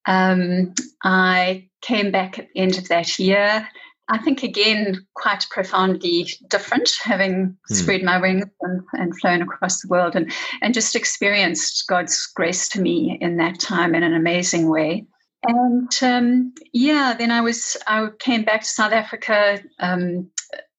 Um, 0.06 0.74
I 1.04 1.68
came 1.82 2.12
back 2.12 2.40
at 2.40 2.48
the 2.54 2.60
end 2.60 2.78
of 2.78 2.88
that 2.88 3.20
year 3.20 3.68
I 4.10 4.18
think 4.20 4.44
again 4.44 5.06
quite 5.16 5.46
profoundly 5.50 6.28
different, 6.50 6.92
having 7.04 7.58
hmm. 7.68 7.74
spread 7.74 8.04
my 8.04 8.20
wings 8.20 8.46
and, 8.62 8.82
and, 8.94 9.20
flown 9.20 9.42
across 9.42 9.82
the 9.82 9.90
world 9.90 10.16
and 10.16 10.32
and 10.62 10.74
just 10.74 10.96
experienced 10.96 11.86
God's 11.88 12.26
grace 12.28 12.70
to 12.70 12.82
me 12.82 13.18
in 13.20 13.38
that 13.38 13.60
time 13.60 13.94
in 13.96 14.04
an 14.04 14.14
amazing 14.14 14.70
way. 14.70 15.06
And 15.44 15.92
um, 16.02 16.54
yeah, 16.74 17.16
then 17.18 17.32
I 17.32 17.42
was 17.42 17.76
I 17.86 18.08
came 18.20 18.44
back 18.44 18.62
to 18.62 18.68
South 18.68 18.94
Africa 18.94 19.62
um, 19.80 20.30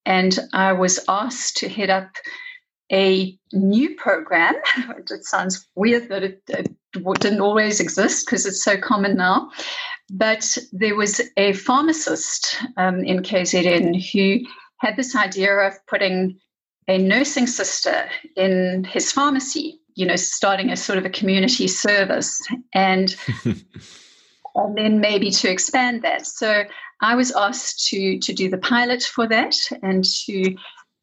and 0.09 0.39
I 0.53 0.73
was 0.73 0.99
asked 1.07 1.57
to 1.57 1.69
head 1.69 1.91
up 1.91 2.09
a 2.91 3.37
new 3.53 3.95
program. 3.95 4.55
it 4.97 5.23
sounds 5.23 5.67
weird 5.75 6.09
that 6.09 6.23
it, 6.23 6.41
it 6.47 6.75
didn't 7.19 7.41
always 7.41 7.79
exist 7.79 8.25
because 8.25 8.47
it's 8.47 8.63
so 8.63 8.75
common 8.75 9.15
now. 9.15 9.51
But 10.11 10.57
there 10.73 10.95
was 10.95 11.21
a 11.37 11.53
pharmacist 11.53 12.57
um, 12.75 13.03
in 13.03 13.19
KZN 13.19 14.11
who 14.11 14.47
had 14.79 14.95
this 14.97 15.15
idea 15.15 15.53
of 15.53 15.73
putting 15.85 16.39
a 16.87 16.97
nursing 16.97 17.45
sister 17.45 18.09
in 18.35 18.85
his 18.85 19.11
pharmacy, 19.11 19.79
you 19.93 20.07
know, 20.07 20.15
starting 20.15 20.71
a 20.71 20.75
sort 20.75 20.97
of 20.97 21.05
a 21.05 21.09
community 21.11 21.67
service 21.67 22.41
and 22.73 23.15
and 23.45 24.75
then 24.75 24.99
maybe 24.99 25.29
to 25.29 25.51
expand 25.51 26.01
that. 26.01 26.25
So 26.25 26.63
I 27.01 27.15
was 27.15 27.31
asked 27.31 27.87
to 27.89 28.19
to 28.19 28.33
do 28.33 28.49
the 28.49 28.57
pilot 28.57 29.03
for 29.03 29.27
that 29.27 29.55
and 29.81 30.03
to 30.25 30.55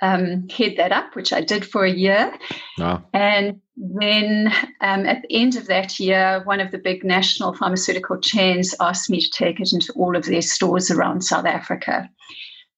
um, 0.02 0.48
head 0.48 0.74
that 0.76 0.92
up, 0.92 1.16
which 1.16 1.32
I 1.32 1.40
did 1.40 1.64
for 1.66 1.84
a 1.84 1.90
year. 1.90 2.32
Wow. 2.78 3.02
And 3.12 3.60
then 3.76 4.52
um, 4.80 5.06
at 5.06 5.22
the 5.22 5.40
end 5.40 5.56
of 5.56 5.66
that 5.66 5.98
year, 5.98 6.42
one 6.44 6.60
of 6.60 6.70
the 6.70 6.78
big 6.78 7.04
national 7.04 7.54
pharmaceutical 7.54 8.18
chains 8.18 8.74
asked 8.80 9.10
me 9.10 9.20
to 9.20 9.30
take 9.30 9.60
it 9.60 9.72
into 9.72 9.92
all 9.94 10.16
of 10.16 10.24
their 10.24 10.42
stores 10.42 10.90
around 10.90 11.22
South 11.22 11.46
Africa. 11.46 12.08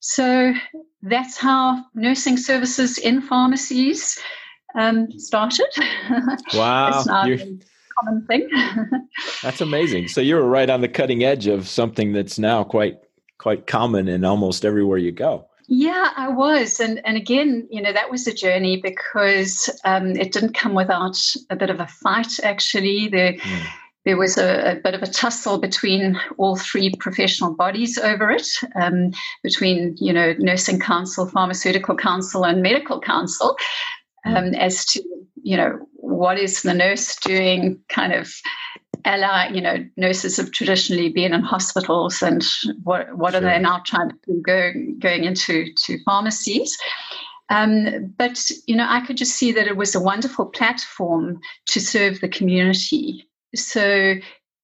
So 0.00 0.54
that's 1.02 1.36
how 1.36 1.84
nursing 1.94 2.36
services 2.36 2.98
in 2.98 3.20
pharmacies 3.20 4.18
um, 4.74 5.10
started. 5.18 5.66
Wow. 6.54 7.04
common 7.04 8.24
thing. 8.26 8.48
that's 9.42 9.60
amazing. 9.60 10.06
So 10.06 10.20
you 10.20 10.36
were 10.36 10.48
right 10.48 10.70
on 10.70 10.82
the 10.82 10.88
cutting 10.88 11.24
edge 11.24 11.48
of 11.48 11.68
something 11.68 12.12
that's 12.12 12.38
now 12.38 12.62
quite 12.62 12.98
quite 13.38 13.66
common 13.66 14.08
in 14.08 14.24
almost 14.24 14.64
everywhere 14.64 14.98
you 14.98 15.12
go. 15.12 15.48
Yeah, 15.70 16.12
I 16.16 16.28
was, 16.28 16.80
and 16.80 17.04
and 17.04 17.18
again, 17.18 17.68
you 17.70 17.82
know, 17.82 17.92
that 17.92 18.10
was 18.10 18.26
a 18.26 18.32
journey 18.32 18.80
because 18.80 19.68
um, 19.84 20.16
it 20.16 20.32
didn't 20.32 20.54
come 20.54 20.74
without 20.74 21.18
a 21.50 21.56
bit 21.56 21.68
of 21.68 21.78
a 21.78 21.86
fight. 21.86 22.40
Actually, 22.42 23.08
there 23.08 23.34
mm. 23.34 23.66
there 24.06 24.16
was 24.16 24.38
a, 24.38 24.72
a, 24.72 24.74
bit 24.76 24.94
of 24.94 25.02
a 25.02 25.06
tussle 25.06 25.58
between 25.58 26.18
all 26.38 26.56
three 26.56 26.94
professional 26.98 27.54
bodies 27.54 27.98
over 27.98 28.30
it, 28.30 28.48
um, 28.80 29.12
between 29.42 29.94
you 29.98 30.10
know, 30.10 30.34
nursing 30.38 30.80
council, 30.80 31.26
pharmaceutical 31.26 31.94
council, 31.94 32.46
and 32.46 32.62
medical 32.62 32.98
council, 32.98 33.54
um, 34.24 34.34
mm. 34.36 34.58
as 34.58 34.86
to 34.86 35.04
you 35.42 35.58
know 35.58 35.78
what 35.96 36.38
is 36.38 36.62
the 36.62 36.72
nurse 36.72 37.14
doing 37.16 37.78
kind 37.90 38.14
of 38.14 38.32
ally 39.04 39.48
you 39.48 39.60
know 39.60 39.84
nurses 39.96 40.36
have 40.36 40.50
traditionally 40.50 41.08
been 41.08 41.34
in 41.34 41.42
hospitals 41.42 42.22
and 42.22 42.44
what 42.82 43.16
what 43.16 43.32
sure. 43.32 43.40
are 43.40 43.44
they 43.44 43.58
now 43.58 43.80
trying 43.84 44.10
to 44.10 44.16
do 44.26 44.42
going 44.42 44.98
going 44.98 45.24
into 45.24 45.72
to 45.74 45.98
pharmacies? 46.04 46.76
Um, 47.50 48.14
but 48.18 48.50
you 48.66 48.76
know 48.76 48.86
i 48.88 49.00
could 49.00 49.16
just 49.16 49.36
see 49.36 49.52
that 49.52 49.66
it 49.66 49.76
was 49.76 49.94
a 49.94 50.00
wonderful 50.00 50.46
platform 50.46 51.40
to 51.66 51.80
serve 51.80 52.20
the 52.20 52.28
community. 52.28 53.28
So 53.54 54.14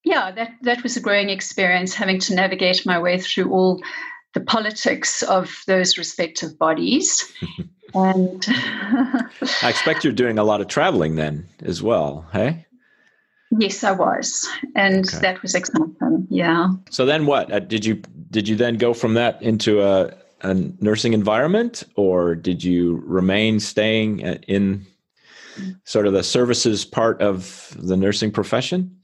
yeah 0.05 0.31
that 0.33 0.53
that 0.62 0.83
was 0.83 0.97
a 0.97 1.01
growing 1.01 1.31
experience 1.31 1.94
having 1.94 2.18
to 2.20 2.35
navigate 2.35 2.85
my 2.85 2.99
way 2.99 3.18
through 3.18 3.51
all 3.51 3.83
the 4.35 4.40
politics 4.40 5.23
of 5.23 5.62
those 5.66 5.97
respective 5.97 6.59
bodies. 6.59 7.33
And 7.94 8.44
i 8.49 9.68
expect 9.68 10.03
you're 10.03 10.12
doing 10.12 10.37
a 10.37 10.42
lot 10.42 10.61
of 10.61 10.66
traveling 10.66 11.14
then 11.14 11.47
as 11.62 11.81
well 11.81 12.27
hey 12.33 12.63
Yes, 13.59 13.85
I 13.85 13.93
was, 13.93 14.49
and 14.75 15.07
okay. 15.07 15.19
that 15.19 15.43
was 15.43 15.55
exciting. 15.55 16.27
Yeah. 16.29 16.71
So 16.90 17.07
then, 17.07 17.27
what 17.27 17.53
uh, 17.53 17.61
did 17.61 17.85
you 17.85 18.03
did 18.31 18.49
you 18.49 18.57
then 18.57 18.77
go 18.79 18.95
from 18.95 19.14
that 19.14 19.40
into 19.43 19.83
a, 19.83 20.12
a 20.40 20.55
nursing 20.81 21.12
environment, 21.12 21.85
or 21.97 22.35
did 22.35 22.64
you 22.64 23.03
remain 23.05 23.61
staying 23.61 24.27
uh, 24.27 24.38
in 24.49 24.87
sort 25.85 26.07
of 26.07 26.12
the 26.12 26.23
services 26.23 26.85
part 26.85 27.21
of 27.23 27.77
the 27.79 27.97
nursing 27.97 28.33
profession? 28.33 28.97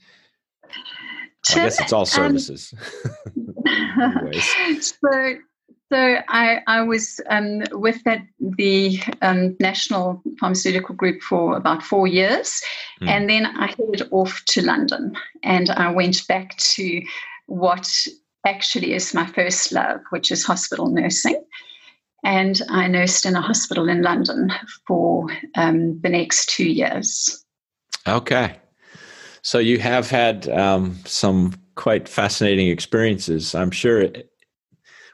Well, 1.49 1.61
I 1.61 1.65
guess 1.65 1.81
it's 1.81 1.93
all 1.93 2.01
um, 2.01 2.07
services. 2.07 2.75
Um, 4.01 4.33
so 4.81 5.35
so 5.93 6.19
I, 6.29 6.61
I 6.69 6.83
was 6.83 7.21
um, 7.29 7.63
with 7.73 8.03
that 8.05 8.23
the 8.39 9.01
um, 9.23 9.57
National 9.59 10.23
Pharmaceutical 10.39 10.95
Group 10.95 11.21
for 11.21 11.57
about 11.57 11.83
four 11.83 12.07
years, 12.07 12.63
mm. 13.01 13.09
and 13.09 13.29
then 13.29 13.47
I 13.47 13.67
headed 13.67 14.09
off 14.13 14.43
to 14.51 14.65
London, 14.65 15.17
and 15.43 15.71
I 15.71 15.91
went 15.91 16.27
back 16.29 16.57
to 16.59 17.03
what 17.47 17.91
actually 18.47 18.95
is 18.95 19.15
my 19.15 19.27
first 19.27 19.73
love, 19.73 20.01
which 20.11 20.31
is 20.31 20.45
hospital 20.45 20.89
nursing. 20.89 21.43
And 22.23 22.61
I 22.69 22.87
nursed 22.87 23.27
in 23.27 23.35
a 23.35 23.41
hospital 23.41 23.89
in 23.89 24.03
London 24.03 24.53
for 24.87 25.27
um, 25.57 26.01
the 26.03 26.11
next 26.11 26.51
two 26.51 26.69
years. 26.69 27.45
Okay. 28.07 28.57
So 29.43 29.59
you 29.59 29.79
have 29.79 30.11
had 30.11 30.49
um, 30.51 30.99
some 31.07 31.55
quite 31.77 32.09
fascinating 32.09 32.69
experiences. 32.69 33.55
I'm 33.55 33.71
sure 33.71 34.07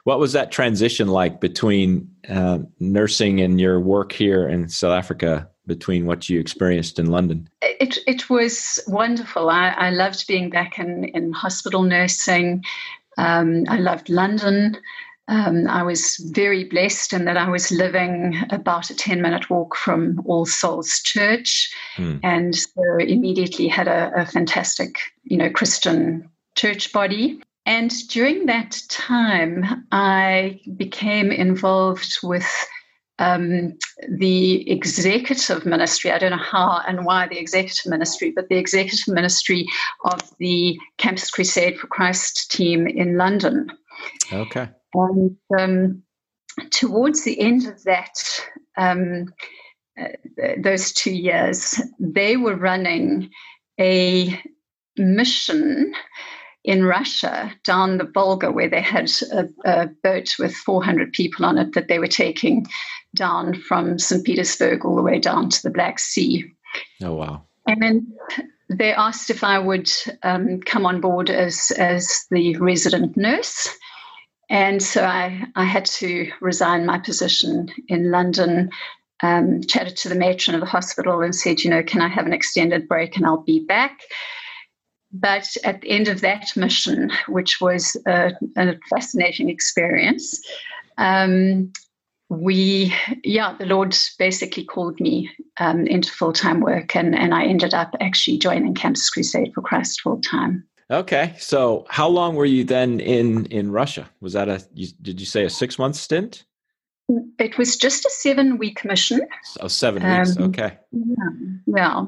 what 0.07 0.19
was 0.19 0.31
that 0.31 0.53
transition 0.53 1.09
like 1.09 1.41
between 1.41 2.09
uh, 2.29 2.59
nursing 2.79 3.41
and 3.41 3.59
your 3.59 3.77
work 3.81 4.13
here 4.13 4.47
in 4.47 4.69
South 4.69 4.93
Africa? 4.93 5.49
Between 5.65 6.05
what 6.05 6.29
you 6.29 6.39
experienced 6.39 6.97
in 6.97 7.07
London, 7.07 7.49
it 7.61 7.97
it 8.07 8.29
was 8.29 8.79
wonderful. 8.87 9.49
I, 9.49 9.67
I 9.71 9.89
loved 9.89 10.25
being 10.25 10.49
back 10.49 10.79
in 10.79 11.03
in 11.13 11.33
hospital 11.33 11.83
nursing. 11.83 12.63
Um, 13.17 13.65
I 13.67 13.79
loved 13.79 14.07
London. 14.07 14.77
Um, 15.27 15.67
I 15.67 15.83
was 15.83 16.15
very 16.31 16.63
blessed 16.63 17.11
in 17.11 17.25
that 17.25 17.35
I 17.35 17.49
was 17.49 17.69
living 17.69 18.37
about 18.49 18.89
a 18.89 18.95
10 18.95 19.21
minute 19.21 19.49
walk 19.49 19.75
from 19.75 20.23
All 20.25 20.45
Souls 20.45 21.01
Church 21.03 21.69
mm. 21.97 22.21
and 22.23 22.55
so 22.55 22.81
immediately 22.97 23.67
had 23.67 23.89
a, 23.89 24.09
a, 24.15 24.25
fantastic, 24.25 24.95
you 25.25 25.35
know, 25.35 25.49
Christian 25.49 26.29
church 26.55 26.93
body. 26.93 27.41
And 27.67 27.91
during 28.07 28.45
that 28.45 28.81
time, 28.87 29.85
I 29.91 30.61
became 30.77 31.33
involved 31.33 32.17
with 32.23 32.47
um, 33.19 33.77
the 34.07 34.71
executive 34.71 35.65
ministry. 35.65 36.09
I 36.09 36.17
don't 36.17 36.31
know 36.31 36.37
how 36.37 36.81
and 36.87 37.03
why 37.03 37.27
the 37.27 37.37
executive 37.37 37.91
ministry, 37.91 38.31
but 38.33 38.47
the 38.47 38.55
executive 38.55 39.13
ministry 39.13 39.67
of 40.05 40.21
the 40.39 40.79
Campus 40.97 41.29
Crusade 41.29 41.77
for 41.77 41.87
Christ 41.87 42.49
team 42.49 42.87
in 42.87 43.17
London. 43.17 43.69
Okay. 44.31 44.69
And 44.93 45.35
um, 45.59 46.03
towards 46.69 47.25
the 47.25 47.37
end 47.37 47.67
of 47.67 47.83
that, 47.83 48.45
um, 48.77 49.33
uh, 49.99 50.07
those 50.57 50.93
two 50.93 51.11
years, 51.11 51.81
they 51.99 52.37
were 52.37 52.55
running 52.55 53.29
a 53.77 54.41
mission 54.95 55.93
in 56.67 56.83
Russia 56.83 57.51
down 57.63 57.97
the 57.97 58.03
Volga, 58.03 58.51
where 58.51 58.69
they 58.69 58.81
had 58.81 59.09
a, 59.31 59.47
a, 59.63 59.87
boat 60.03 60.35
with 60.37 60.53
400 60.53 61.13
people 61.13 61.45
on 61.45 61.57
it 61.57 61.73
that 61.73 61.87
they 61.87 61.97
were 61.97 62.07
taking 62.07 62.67
down 63.15 63.53
from 63.53 63.97
St. 63.97 64.23
Petersburg 64.25 64.85
all 64.85 64.97
the 64.97 65.01
way 65.01 65.17
down 65.17 65.49
to 65.49 65.63
the 65.63 65.69
Black 65.69 65.97
Sea. 65.97 66.43
Oh, 67.01 67.13
wow. 67.13 67.43
And 67.67 67.81
then 67.81 68.13
they 68.69 68.93
asked 68.93 69.29
if 69.29 69.45
I 69.45 69.57
would 69.57 69.89
um, 70.23 70.59
come 70.59 70.85
on 70.85 70.99
board 70.99 71.29
as, 71.29 71.71
as 71.77 72.25
the 72.31 72.57
resident 72.57 73.15
nurse. 73.15 73.69
And 74.49 74.83
so 74.83 75.05
I, 75.05 75.45
I 75.55 75.63
had 75.63 75.85
to 75.85 76.29
resign 76.41 76.85
my 76.85 76.99
position 76.99 77.69
in 77.87 78.11
London, 78.11 78.71
um, 79.23 79.61
chatted 79.63 79.95
to 79.97 80.09
the 80.09 80.15
matron 80.15 80.55
of 80.55 80.61
the 80.61 80.67
hospital 80.67 81.21
and 81.21 81.33
said, 81.33 81.61
you 81.61 81.69
know, 81.69 81.81
can 81.81 82.01
I 82.01 82.09
have 82.09 82.25
an 82.25 82.33
extended 82.33 82.89
break 82.89 83.15
and 83.15 83.25
I'll 83.25 83.43
be 83.43 83.61
back? 83.65 84.01
But 85.11 85.55
at 85.63 85.81
the 85.81 85.89
end 85.89 86.07
of 86.07 86.21
that 86.21 86.55
mission, 86.55 87.11
which 87.27 87.61
was 87.61 87.95
a, 88.05 88.31
a 88.57 88.77
fascinating 88.89 89.49
experience, 89.49 90.39
um, 90.97 91.71
we, 92.29 92.93
yeah, 93.23 93.55
the 93.57 93.65
Lord 93.65 93.95
basically 94.19 94.65
called 94.65 94.99
me 94.99 95.29
um, 95.59 95.87
into 95.87 96.11
full 96.11 96.33
time 96.33 96.59
work, 96.59 96.95
and, 96.95 97.15
and 97.15 97.33
I 97.33 97.45
ended 97.45 97.73
up 97.73 97.95
actually 98.01 98.37
joining 98.37 98.75
Campus 98.75 99.09
Crusade 99.09 99.53
for 99.53 99.61
Christ 99.61 100.01
full 100.01 100.19
time. 100.19 100.67
Okay, 100.89 101.35
so 101.37 101.85
how 101.89 102.07
long 102.07 102.35
were 102.35 102.45
you 102.45 102.63
then 102.63 102.99
in 102.99 103.45
in 103.47 103.71
Russia? 103.71 104.09
Was 104.21 104.33
that 104.33 104.47
a 104.47 104.63
you, 104.73 104.87
did 105.01 105.19
you 105.19 105.25
say 105.25 105.43
a 105.43 105.49
six 105.49 105.77
month 105.77 105.95
stint? 105.95 106.45
It 107.39 107.57
was 107.57 107.77
just 107.77 108.05
a 108.05 108.09
seven 108.09 108.57
week 108.57 108.83
mission. 108.85 109.21
Oh, 109.59 109.67
seven 109.67 110.03
weeks. 110.03 110.37
Um, 110.37 110.43
okay. 110.45 110.77
Yeah, 110.91 111.29
yeah. 111.65 112.05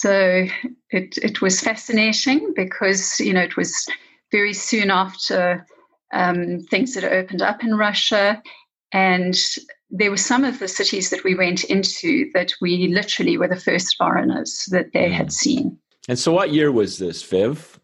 So 0.00 0.46
it, 0.90 1.18
it 1.18 1.42
was 1.42 1.60
fascinating 1.60 2.52
because, 2.54 3.18
you 3.18 3.32
know, 3.32 3.42
it 3.42 3.56
was 3.56 3.84
very 4.30 4.54
soon 4.54 4.92
after 4.92 5.66
um, 6.12 6.60
things 6.70 6.94
had 6.94 7.02
opened 7.02 7.42
up 7.42 7.64
in 7.64 7.74
Russia. 7.74 8.40
And 8.92 9.36
there 9.90 10.12
were 10.12 10.16
some 10.16 10.44
of 10.44 10.60
the 10.60 10.68
cities 10.68 11.10
that 11.10 11.24
we 11.24 11.34
went 11.34 11.64
into 11.64 12.30
that 12.34 12.52
we 12.60 12.86
literally 12.86 13.36
were 13.38 13.48
the 13.48 13.58
first 13.58 13.96
foreigners 13.98 14.68
that 14.70 14.92
they 14.92 15.10
had 15.10 15.28
mm. 15.28 15.32
seen. 15.32 15.78
And 16.08 16.16
so, 16.16 16.30
what 16.32 16.52
year 16.52 16.70
was 16.70 16.98
this, 16.98 17.24
Viv? 17.24 17.80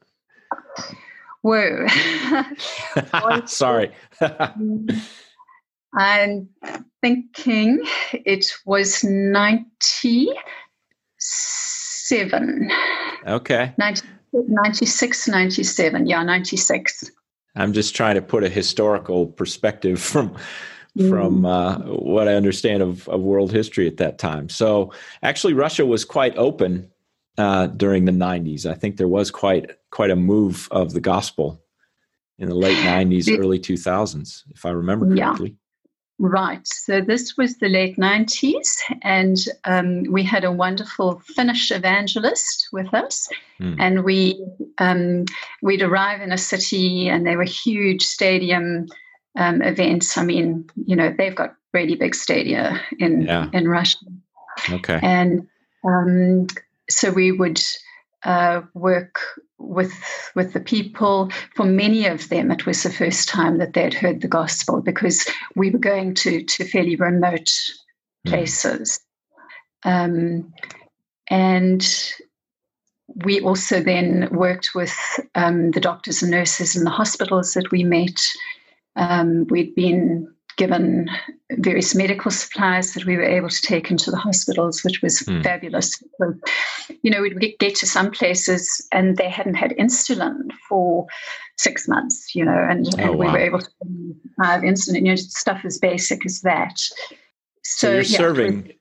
Whoa. 1.43 1.85
Sorry. 3.47 3.91
I'm 5.97 6.49
thinking 7.03 7.85
it 8.13 8.53
was 8.65 9.03
90 9.03 10.29
97. 12.11 12.71
Okay. 13.27 13.73
90, 13.79 14.03
96, 14.33 15.29
97. 15.29 16.07
Yeah, 16.07 16.23
96. 16.23 17.11
I'm 17.57 17.73
just 17.73 17.95
trying 17.95 18.17
to 18.17 18.23
put 18.23 18.45
a 18.45 18.49
historical 18.49 19.27
perspective 19.27 20.01
from 20.01 20.37
from 21.09 21.43
mm. 21.43 21.49
uh, 21.49 21.79
what 21.97 22.29
I 22.29 22.35
understand 22.35 22.81
of, 22.81 23.09
of 23.09 23.21
world 23.21 23.51
history 23.51 23.89
at 23.89 23.97
that 23.97 24.19
time. 24.19 24.49
So 24.49 24.93
actually, 25.25 25.55
Russia 25.55 25.85
was 25.85 26.05
quite 26.05 26.37
open 26.37 26.89
uh, 27.37 27.67
during 27.67 28.05
the 28.05 28.13
90s. 28.13 28.65
I 28.65 28.75
think 28.75 28.97
there 28.97 29.09
was 29.09 29.31
quite 29.31 29.73
quite 29.91 30.11
a 30.11 30.17
move 30.17 30.69
of 30.71 30.93
the 30.93 31.01
gospel 31.01 31.61
in 32.39 32.49
the 32.49 32.55
late 32.55 32.79
90s, 32.79 33.39
early 33.39 33.59
2000s, 33.59 34.43
if 34.55 34.67
I 34.67 34.71
remember 34.71 35.07
correctly. 35.07 35.57
Right. 36.19 36.67
So 36.67 37.01
this 37.01 37.37
was 37.37 37.59
the 37.59 37.69
late 37.69 37.97
90s, 37.97 38.77
and 39.03 39.37
um, 39.65 40.05
we 40.05 40.23
had 40.23 40.45
a 40.45 40.53
wonderful 40.53 41.21
Finnish 41.35 41.73
evangelist 41.73 42.69
with 42.73 42.95
us. 42.95 43.29
Mm. 43.61 43.77
And 43.81 44.05
we 44.05 44.45
um, 44.79 45.25
we'd 45.61 45.83
arrive 45.83 46.21
in 46.21 46.31
a 46.31 46.39
city, 46.39 47.09
and 47.09 47.27
there 47.27 47.37
were 47.37 47.45
huge 47.45 48.03
stadium 48.03 48.87
um, 49.37 49.61
events. 49.61 50.17
I 50.17 50.25
mean, 50.25 50.71
you 50.87 50.95
know, 50.95 51.13
they've 51.17 51.35
got 51.35 51.57
really 51.73 51.97
big 51.97 52.15
stadia 52.15 52.81
in 53.01 53.23
yeah. 53.23 53.51
in 53.53 53.67
Russia. 53.67 54.07
Okay. 54.71 55.01
And 55.03 55.49
um, 55.85 56.47
so 56.89 57.11
we 57.11 57.33
would 57.33 57.61
uh, 58.23 58.63
work 58.75 59.19
with 59.67 59.93
with 60.35 60.53
the 60.53 60.61
people. 60.61 61.31
For 61.55 61.65
many 61.65 62.07
of 62.07 62.29
them, 62.29 62.51
it 62.51 62.67
was 62.67 62.83
the 62.83 62.91
first 62.91 63.29
time 63.29 63.59
that 63.59 63.73
they'd 63.73 63.95
heard 63.95 64.21
the 64.21 64.29
gospel 64.29 64.81
because 64.81 65.29
we 65.55 65.71
were 65.71 65.79
going 65.79 66.15
to 66.17 66.43
to 66.43 66.65
fairly 66.65 66.97
remote 66.97 67.51
hmm. 68.25 68.31
places, 68.31 69.01
mm. 69.85 69.91
um, 69.91 70.55
and 71.29 72.15
we 73.25 73.41
also 73.41 73.81
then 73.81 74.29
worked 74.33 74.71
with 74.75 74.97
um, 75.35 75.71
the 75.71 75.81
doctors 75.81 76.23
and 76.23 76.31
nurses 76.31 76.75
in 76.75 76.85
the 76.85 76.91
hospitals 76.91 77.55
that 77.55 77.71
we 77.71 77.85
met. 77.85 78.21
Um, 78.97 79.47
we'd 79.51 79.75
been 79.75 80.34
given 80.57 81.09
various 81.53 81.95
medical 81.95 82.31
supplies 82.31 82.95
that 82.95 83.05
we 83.05 83.17
were 83.17 83.25
able 83.25 83.49
to 83.49 83.63
take 83.63 83.91
into 83.91 84.11
the 84.11 84.17
hospitals, 84.17 84.83
which 84.83 85.03
was 85.03 85.21
mm. 85.21 85.43
fabulous. 85.43 86.03
So, 86.19 86.35
you 87.03 87.11
know, 87.11 87.23
we'd 87.23 87.57
get 87.59 87.75
to 87.77 87.87
some 87.87 88.11
places 88.11 88.87
and 88.93 89.17
they 89.17 89.29
hadn't 89.29 89.55
had 89.55 89.73
insulin 89.73 90.51
for 90.69 91.07
six 91.59 91.87
months, 91.89 92.35
you 92.35 92.45
know, 92.45 92.67
and, 92.69 92.87
oh, 92.87 92.99
and 92.99 93.11
wow. 93.11 93.17
we 93.17 93.27
were 93.27 93.39
able 93.39 93.61
to 93.61 93.71
have 94.43 94.63
insulin, 94.63 94.97
you 94.97 95.03
know, 95.03 95.17
stuff 95.17 95.65
as 95.65 95.79
basic 95.79 96.25
as 96.27 96.41
that. 96.43 96.79
So, 96.79 97.13
so 97.63 97.91
you're 97.91 98.01
yeah, 98.03 98.19
serving. 98.19 98.73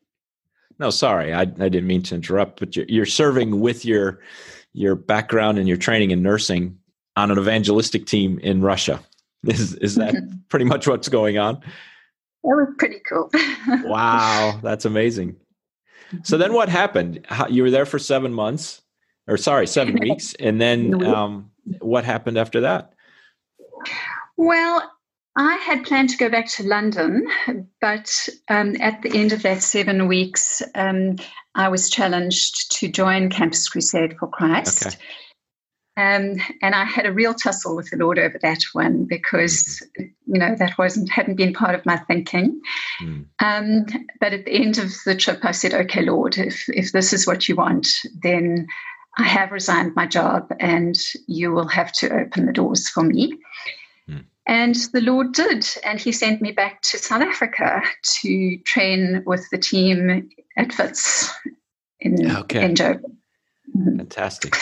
No, 0.79 0.89
sorry, 0.89 1.33
I, 1.33 1.41
I 1.41 1.45
didn't 1.45 1.87
mean 1.87 2.03
to 2.03 2.15
interrupt, 2.15 2.59
but 2.59 2.75
you're, 2.75 2.85
you're 2.87 3.05
serving 3.05 3.59
with 3.59 3.85
your 3.85 4.21
your 4.75 4.95
background 4.95 5.59
and 5.59 5.67
your 5.67 5.77
training 5.77 6.09
in 6.09 6.23
nursing 6.23 6.77
on 7.15 7.29
an 7.29 7.37
evangelistic 7.37 8.07
team 8.07 8.39
in 8.39 8.61
Russia. 8.61 8.99
Is 9.47 9.75
is 9.75 9.95
that 9.95 10.15
pretty 10.49 10.65
much 10.65 10.87
what's 10.87 11.09
going 11.09 11.37
on? 11.37 11.55
That 11.55 12.55
was 12.55 12.73
pretty 12.77 12.99
cool. 13.07 13.29
wow, 13.85 14.59
that's 14.61 14.85
amazing. 14.85 15.37
So 16.23 16.37
then 16.37 16.53
what 16.53 16.69
happened? 16.69 17.25
How, 17.27 17.47
you 17.47 17.63
were 17.63 17.71
there 17.71 17.85
for 17.85 17.97
seven 17.97 18.33
months, 18.33 18.81
or 19.27 19.37
sorry, 19.37 19.65
seven 19.65 19.97
weeks, 20.01 20.35
and 20.39 20.59
then 20.59 21.03
um, 21.03 21.51
what 21.79 22.03
happened 22.03 22.37
after 22.37 22.61
that? 22.61 22.93
Well, 24.37 24.91
I 25.35 25.55
had 25.55 25.85
planned 25.85 26.09
to 26.09 26.17
go 26.17 26.29
back 26.29 26.47
to 26.51 26.63
London, 26.63 27.27
but 27.81 28.29
um, 28.49 28.75
at 28.79 29.01
the 29.01 29.17
end 29.17 29.31
of 29.31 29.41
that 29.43 29.63
seven 29.63 30.07
weeks, 30.07 30.61
um, 30.75 31.15
I 31.55 31.69
was 31.69 31.89
challenged 31.89 32.71
to 32.79 32.87
join 32.87 33.29
Campus 33.29 33.67
Crusade 33.67 34.15
for 34.19 34.27
Christ. 34.27 34.85
Okay. 34.85 34.95
Um, 35.95 36.37
and 36.63 36.73
I 36.73 36.85
had 36.85 37.05
a 37.05 37.13
real 37.13 37.35
tussle 37.35 37.75
with 37.75 37.91
the 37.91 37.97
Lord 37.97 38.17
over 38.17 38.39
that 38.41 38.63
one 38.73 39.05
because, 39.05 39.81
you 39.97 40.39
know, 40.39 40.55
that 40.57 40.77
wasn't 40.77 41.11
hadn't 41.11 41.35
been 41.35 41.53
part 41.53 41.75
of 41.75 41.85
my 41.85 41.97
thinking. 41.97 42.59
Mm. 42.99 43.25
Um, 43.39 43.85
but 44.19 44.33
at 44.33 44.45
the 44.45 44.53
end 44.53 44.79
of 44.79 44.91
the 45.05 45.15
trip, 45.15 45.39
I 45.43 45.51
said, 45.51 45.73
"Okay, 45.73 46.01
Lord, 46.01 46.37
if 46.39 46.67
if 46.69 46.93
this 46.93 47.13
is 47.13 47.27
what 47.27 47.47
you 47.47 47.55
want, 47.55 47.87
then 48.23 48.65
I 49.19 49.23
have 49.23 49.51
resigned 49.51 49.95
my 49.95 50.07
job, 50.07 50.51
and 50.59 50.95
you 51.27 51.51
will 51.51 51.67
have 51.67 51.91
to 51.93 52.11
open 52.11 52.47
the 52.47 52.53
doors 52.53 52.89
for 52.89 53.03
me." 53.03 53.37
Mm. 54.09 54.25
And 54.47 54.75
the 54.93 55.01
Lord 55.01 55.33
did, 55.33 55.67
and 55.83 55.99
He 55.99 56.11
sent 56.11 56.41
me 56.41 56.53
back 56.53 56.81
to 56.83 56.97
South 56.97 57.21
Africa 57.21 57.83
to 58.21 58.57
train 58.65 59.21
with 59.27 59.47
the 59.51 59.59
team 59.59 60.27
at 60.57 60.75
Wits 60.79 61.31
in 61.99 62.31
okay. 62.31 62.65
in 62.65 62.73
Joburg. 62.73 63.15
Fantastic. 63.97 64.55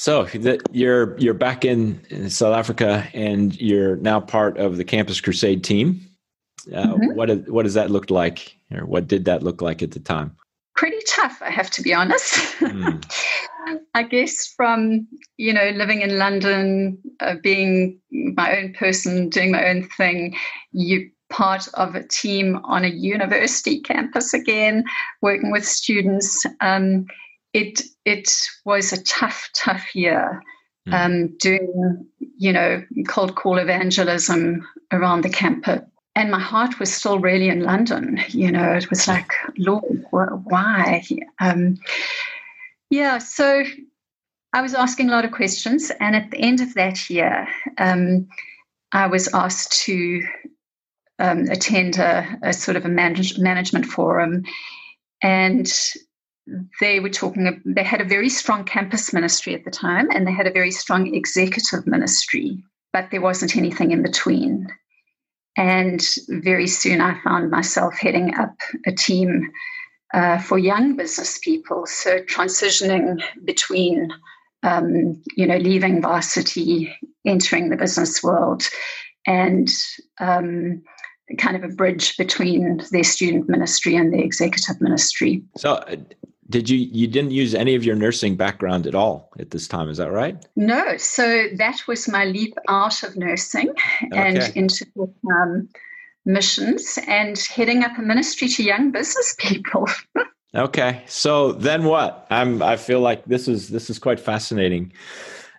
So 0.00 0.26
you're 0.72 1.14
you're 1.18 1.34
back 1.34 1.62
in, 1.62 2.00
in, 2.08 2.30
South 2.30 2.56
Africa, 2.56 3.06
and 3.12 3.54
you're 3.60 3.96
now 3.96 4.18
part 4.18 4.56
of 4.56 4.78
the 4.78 4.84
Campus 4.84 5.20
Crusade 5.20 5.62
team. 5.62 6.00
Uh, 6.74 6.94
mm-hmm. 6.94 7.14
What 7.16 7.46
what 7.50 7.64
does 7.64 7.74
that 7.74 7.90
look 7.90 8.08
like, 8.08 8.56
or 8.72 8.86
what 8.86 9.06
did 9.06 9.26
that 9.26 9.42
look 9.42 9.60
like 9.60 9.82
at 9.82 9.90
the 9.90 10.00
time? 10.00 10.34
Pretty 10.74 10.96
tough, 11.06 11.42
I 11.42 11.50
have 11.50 11.70
to 11.72 11.82
be 11.82 11.92
honest. 11.92 12.32
Mm. 12.60 13.04
I 13.94 14.04
guess 14.04 14.46
from 14.56 15.06
you 15.36 15.52
know 15.52 15.68
living 15.74 16.00
in 16.00 16.16
London, 16.16 16.96
uh, 17.20 17.34
being 17.42 18.00
my 18.10 18.56
own 18.56 18.72
person, 18.72 19.28
doing 19.28 19.50
my 19.52 19.68
own 19.68 19.86
thing, 19.98 20.34
you 20.72 21.10
part 21.28 21.68
of 21.74 21.94
a 21.94 22.08
team 22.08 22.58
on 22.64 22.86
a 22.86 22.88
university 22.88 23.82
campus 23.82 24.32
again, 24.32 24.82
working 25.20 25.50
with 25.50 25.66
students. 25.66 26.46
Um, 26.62 27.04
it 27.52 27.82
it 28.04 28.30
was 28.64 28.92
a 28.92 29.02
tough, 29.02 29.50
tough 29.54 29.94
year. 29.94 30.42
Mm. 30.88 30.94
Um, 30.94 31.36
doing, 31.36 32.06
you 32.38 32.54
know, 32.54 32.82
cold 33.06 33.36
call 33.36 33.58
evangelism 33.58 34.66
around 34.90 35.22
the 35.22 35.28
campus. 35.28 35.82
And 36.16 36.30
my 36.30 36.40
heart 36.40 36.80
was 36.80 36.92
still 36.92 37.18
really 37.18 37.48
in 37.48 37.60
London. 37.60 38.18
You 38.28 38.50
know, 38.50 38.72
it 38.72 38.88
was 38.88 39.06
like, 39.06 39.30
Lord, 39.58 39.84
why? 40.10 41.04
Um, 41.38 41.78
yeah, 42.88 43.18
so 43.18 43.62
I 44.52 44.62
was 44.62 44.74
asking 44.74 45.08
a 45.08 45.12
lot 45.12 45.24
of 45.24 45.30
questions. 45.30 45.92
And 46.00 46.16
at 46.16 46.30
the 46.30 46.38
end 46.38 46.60
of 46.60 46.74
that 46.74 47.08
year, 47.08 47.46
um, 47.78 48.26
I 48.92 49.06
was 49.06 49.32
asked 49.32 49.84
to 49.84 50.26
um, 51.20 51.42
attend 51.50 51.98
a, 51.98 52.26
a, 52.42 52.52
sort 52.52 52.76
of 52.76 52.84
a 52.84 52.88
manage, 52.88 53.38
management 53.38 53.86
forum. 53.86 54.44
And 55.22 55.70
they 56.80 57.00
were 57.00 57.10
talking, 57.10 57.60
they 57.64 57.82
had 57.82 58.00
a 58.00 58.04
very 58.04 58.28
strong 58.28 58.64
campus 58.64 59.12
ministry 59.12 59.54
at 59.54 59.64
the 59.64 59.70
time, 59.70 60.08
and 60.10 60.26
they 60.26 60.32
had 60.32 60.46
a 60.46 60.52
very 60.52 60.70
strong 60.70 61.14
executive 61.14 61.86
ministry, 61.86 62.62
but 62.92 63.10
there 63.10 63.20
wasn't 63.20 63.56
anything 63.56 63.90
in 63.90 64.02
between. 64.02 64.68
And 65.56 66.06
very 66.28 66.66
soon 66.66 67.00
I 67.00 67.20
found 67.22 67.50
myself 67.50 67.94
heading 67.98 68.34
up 68.34 68.54
a 68.86 68.92
team 68.92 69.50
uh, 70.14 70.38
for 70.38 70.58
young 70.58 70.96
business 70.96 71.38
people, 71.38 71.86
so 71.86 72.20
transitioning 72.22 73.22
between, 73.44 74.10
um, 74.62 75.22
you 75.36 75.46
know, 75.46 75.56
leaving 75.56 76.02
varsity, 76.02 76.92
entering 77.24 77.70
the 77.70 77.76
business 77.76 78.22
world, 78.22 78.68
and 79.26 79.68
um, 80.18 80.82
kind 81.38 81.56
of 81.56 81.64
a 81.64 81.74
bridge 81.74 82.16
between 82.16 82.82
their 82.90 83.04
student 83.04 83.48
ministry 83.48 83.94
and 83.96 84.12
the 84.12 84.18
executive 84.18 84.80
ministry. 84.80 85.42
So, 85.56 85.82
did 86.50 86.68
you 86.68 86.78
you 86.78 87.06
didn't 87.06 87.30
use 87.30 87.54
any 87.54 87.74
of 87.74 87.84
your 87.84 87.94
nursing 87.94 88.36
background 88.36 88.86
at 88.86 88.94
all 88.94 89.30
at 89.38 89.50
this 89.50 89.68
time? 89.68 89.88
Is 89.88 89.98
that 89.98 90.10
right? 90.10 90.44
No. 90.56 90.96
So 90.96 91.46
that 91.56 91.80
was 91.86 92.08
my 92.08 92.24
leap 92.24 92.54
out 92.68 93.02
of 93.02 93.16
nursing 93.16 93.72
and 94.12 94.38
into 94.56 94.86
um, 95.30 95.68
missions 96.24 96.98
and 97.06 97.38
heading 97.38 97.84
up 97.84 97.96
a 97.96 98.02
ministry 98.02 98.48
to 98.48 98.62
young 98.62 98.90
business 98.90 99.36
people. 99.38 99.88
okay. 100.54 101.02
So 101.06 101.52
then 101.52 101.84
what? 101.84 102.26
I'm. 102.30 102.62
I 102.62 102.76
feel 102.76 103.00
like 103.00 103.24
this 103.26 103.48
is 103.48 103.68
this 103.68 103.88
is 103.88 103.98
quite 103.98 104.18
fascinating. 104.18 104.92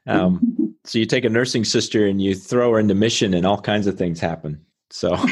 Um, 0.08 0.76
so 0.84 1.00
you 1.00 1.06
take 1.06 1.26
a 1.26 1.30
nursing 1.30 1.64
sister 1.64 2.06
and 2.06 2.22
you 2.22 2.36
throw 2.36 2.74
her 2.74 2.80
into 2.80 2.96
mission, 2.96 3.34
and 3.34 3.46
all 3.46 3.62
kinds 3.62 3.88
of 3.88 3.98
things 3.98 4.20
happen. 4.20 4.64
So. 4.90 5.18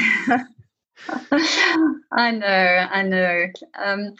I 2.12 2.32
know, 2.32 2.86
I 2.90 3.02
know. 3.02 3.46
Um, 3.82 4.14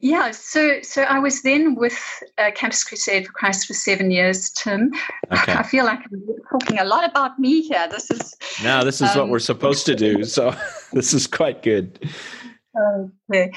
yeah, 0.00 0.30
so 0.30 0.80
so 0.82 1.02
I 1.02 1.18
was 1.18 1.42
then 1.42 1.74
with 1.74 1.98
uh, 2.38 2.50
Campus 2.54 2.84
Crusade 2.84 3.26
for 3.26 3.32
Christ 3.32 3.66
for 3.66 3.74
seven 3.74 4.10
years, 4.12 4.50
Tim. 4.50 4.92
Okay. 5.32 5.52
I 5.54 5.64
feel 5.64 5.84
like 5.84 5.98
I'm 6.12 6.22
talking 6.50 6.78
a 6.78 6.84
lot 6.84 7.04
about 7.08 7.38
me 7.38 7.62
here. 7.62 7.88
This 7.90 8.10
is 8.10 8.36
now 8.62 8.84
this 8.84 9.00
is 9.00 9.10
um, 9.10 9.18
what 9.18 9.28
we're 9.28 9.38
supposed 9.40 9.86
to 9.86 9.96
do. 9.96 10.22
So 10.22 10.54
this 10.92 11.12
is 11.12 11.26
quite 11.26 11.62
good. 11.62 11.98
Okay. 13.30 13.52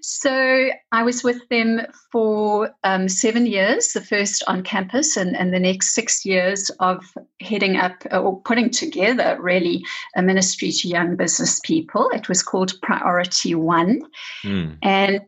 So 0.00 0.70
I 0.92 1.02
was 1.02 1.24
with 1.24 1.48
them 1.48 1.80
for 2.12 2.70
um, 2.84 3.08
seven 3.08 3.46
years, 3.46 3.92
the 3.92 4.00
first 4.00 4.42
on 4.46 4.62
campus, 4.62 5.16
and, 5.16 5.36
and 5.36 5.52
the 5.52 5.60
next 5.60 5.94
six 5.94 6.24
years 6.24 6.70
of 6.80 7.04
heading 7.40 7.76
up 7.76 7.94
uh, 8.12 8.20
or 8.20 8.40
putting 8.42 8.70
together 8.70 9.38
really 9.40 9.84
a 10.16 10.22
ministry 10.22 10.70
to 10.70 10.88
young 10.88 11.16
business 11.16 11.60
people. 11.60 12.08
It 12.12 12.28
was 12.28 12.42
called 12.42 12.80
Priority 12.82 13.54
One. 13.54 14.02
Mm. 14.44 14.78
And 14.82 15.20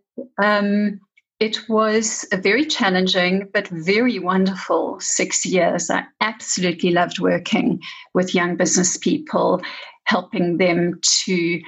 um, 0.43 1.01
it 1.41 1.69
was 1.69 2.27
a 2.33 2.37
very 2.37 2.65
challenging 2.65 3.49
but 3.53 3.69
very 3.69 4.19
wonderful 4.19 4.99
six 5.01 5.47
years. 5.47 5.91
I 5.91 6.05
absolutely 6.21 6.91
loved 6.91 7.21
working 7.21 7.81
with 8.13 8.35
young 8.35 8.57
business 8.57 8.97
people, 8.97 9.63
helping 10.05 10.57
them 10.57 10.99
to 11.25 11.61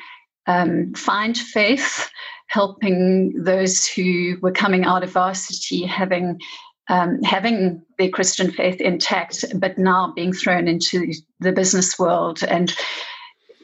um, 0.51 0.93
find 0.95 1.37
faith, 1.37 2.11
helping 2.49 3.45
those 3.45 3.87
who 3.87 4.37
were 4.43 4.53
coming 4.53 4.85
out 4.85 5.05
of 5.05 5.13
varsity 5.13 5.85
having 5.85 6.41
um, 6.89 7.23
having 7.23 7.83
their 7.99 8.09
Christian 8.09 8.51
faith 8.51 8.81
intact, 8.81 9.45
but 9.61 9.79
now 9.79 10.13
being 10.17 10.33
thrown 10.33 10.67
into 10.67 11.13
the 11.39 11.53
business 11.53 11.97
world 12.01 12.43
and 12.43 12.75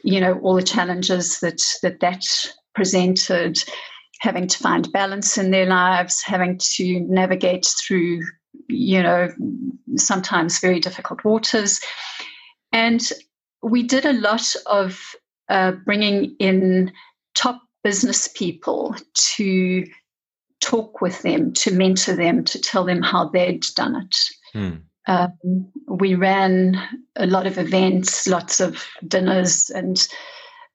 you 0.03 0.21
know 0.21 0.39
all 0.39 0.55
the 0.55 0.63
challenges 0.63 1.41
that 1.41 1.61
that 1.83 1.99
that 1.99 2.23
presented 2.73 3.57
having 4.19 4.47
to 4.47 4.57
find 4.57 4.91
balance 4.91 5.37
in 5.37 5.51
their 5.51 5.65
lives, 5.65 6.23
having 6.23 6.59
to 6.75 6.99
navigate 7.01 7.67
through, 7.85 8.21
you 8.67 9.03
know, 9.03 9.29
sometimes 9.95 10.59
very 10.59 10.79
difficult 10.79 11.23
waters. 11.23 11.79
And 12.71 13.07
we 13.61 13.83
did 13.83 14.05
a 14.05 14.13
lot 14.13 14.55
of 14.65 15.15
uh, 15.49 15.71
bringing 15.71 16.35
in 16.39 16.91
top 17.35 17.61
business 17.83 18.27
people 18.27 18.95
to 19.13 19.85
talk 20.59 21.01
with 21.01 21.21
them, 21.21 21.53
to 21.53 21.71
mentor 21.71 22.15
them, 22.15 22.43
to 22.43 22.59
tell 22.59 22.83
them 22.83 23.01
how 23.01 23.29
they'd 23.29 23.63
done 23.75 23.95
it. 23.95 24.17
Hmm. 24.53 24.75
Um, 25.07 25.71
we 25.87 26.15
ran 26.15 26.81
a 27.15 27.25
lot 27.27 27.47
of 27.47 27.57
events, 27.57 28.27
lots 28.27 28.59
of 28.59 28.83
dinners, 29.07 29.69
and 29.69 30.05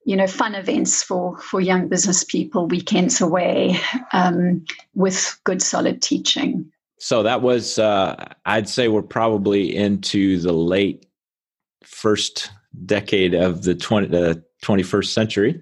you 0.04 0.16
know, 0.16 0.26
fun 0.26 0.54
events 0.54 1.02
for 1.02 1.36
for 1.38 1.60
young 1.60 1.88
business 1.88 2.24
people, 2.24 2.66
weekends 2.66 3.20
away, 3.20 3.76
um, 4.12 4.64
with 4.94 5.38
good 5.44 5.60
solid 5.60 6.00
teaching. 6.00 6.72
So 6.98 7.22
that 7.24 7.42
was, 7.42 7.78
uh, 7.80 8.32
I'd 8.46 8.68
say, 8.68 8.86
we're 8.86 9.02
probably 9.02 9.74
into 9.74 10.38
the 10.38 10.52
late 10.52 11.04
first 11.82 12.50
decade 12.86 13.34
of 13.34 13.64
the 13.64 13.74
20, 13.74 14.06
the 14.06 14.44
21st 14.62 15.06
century. 15.06 15.60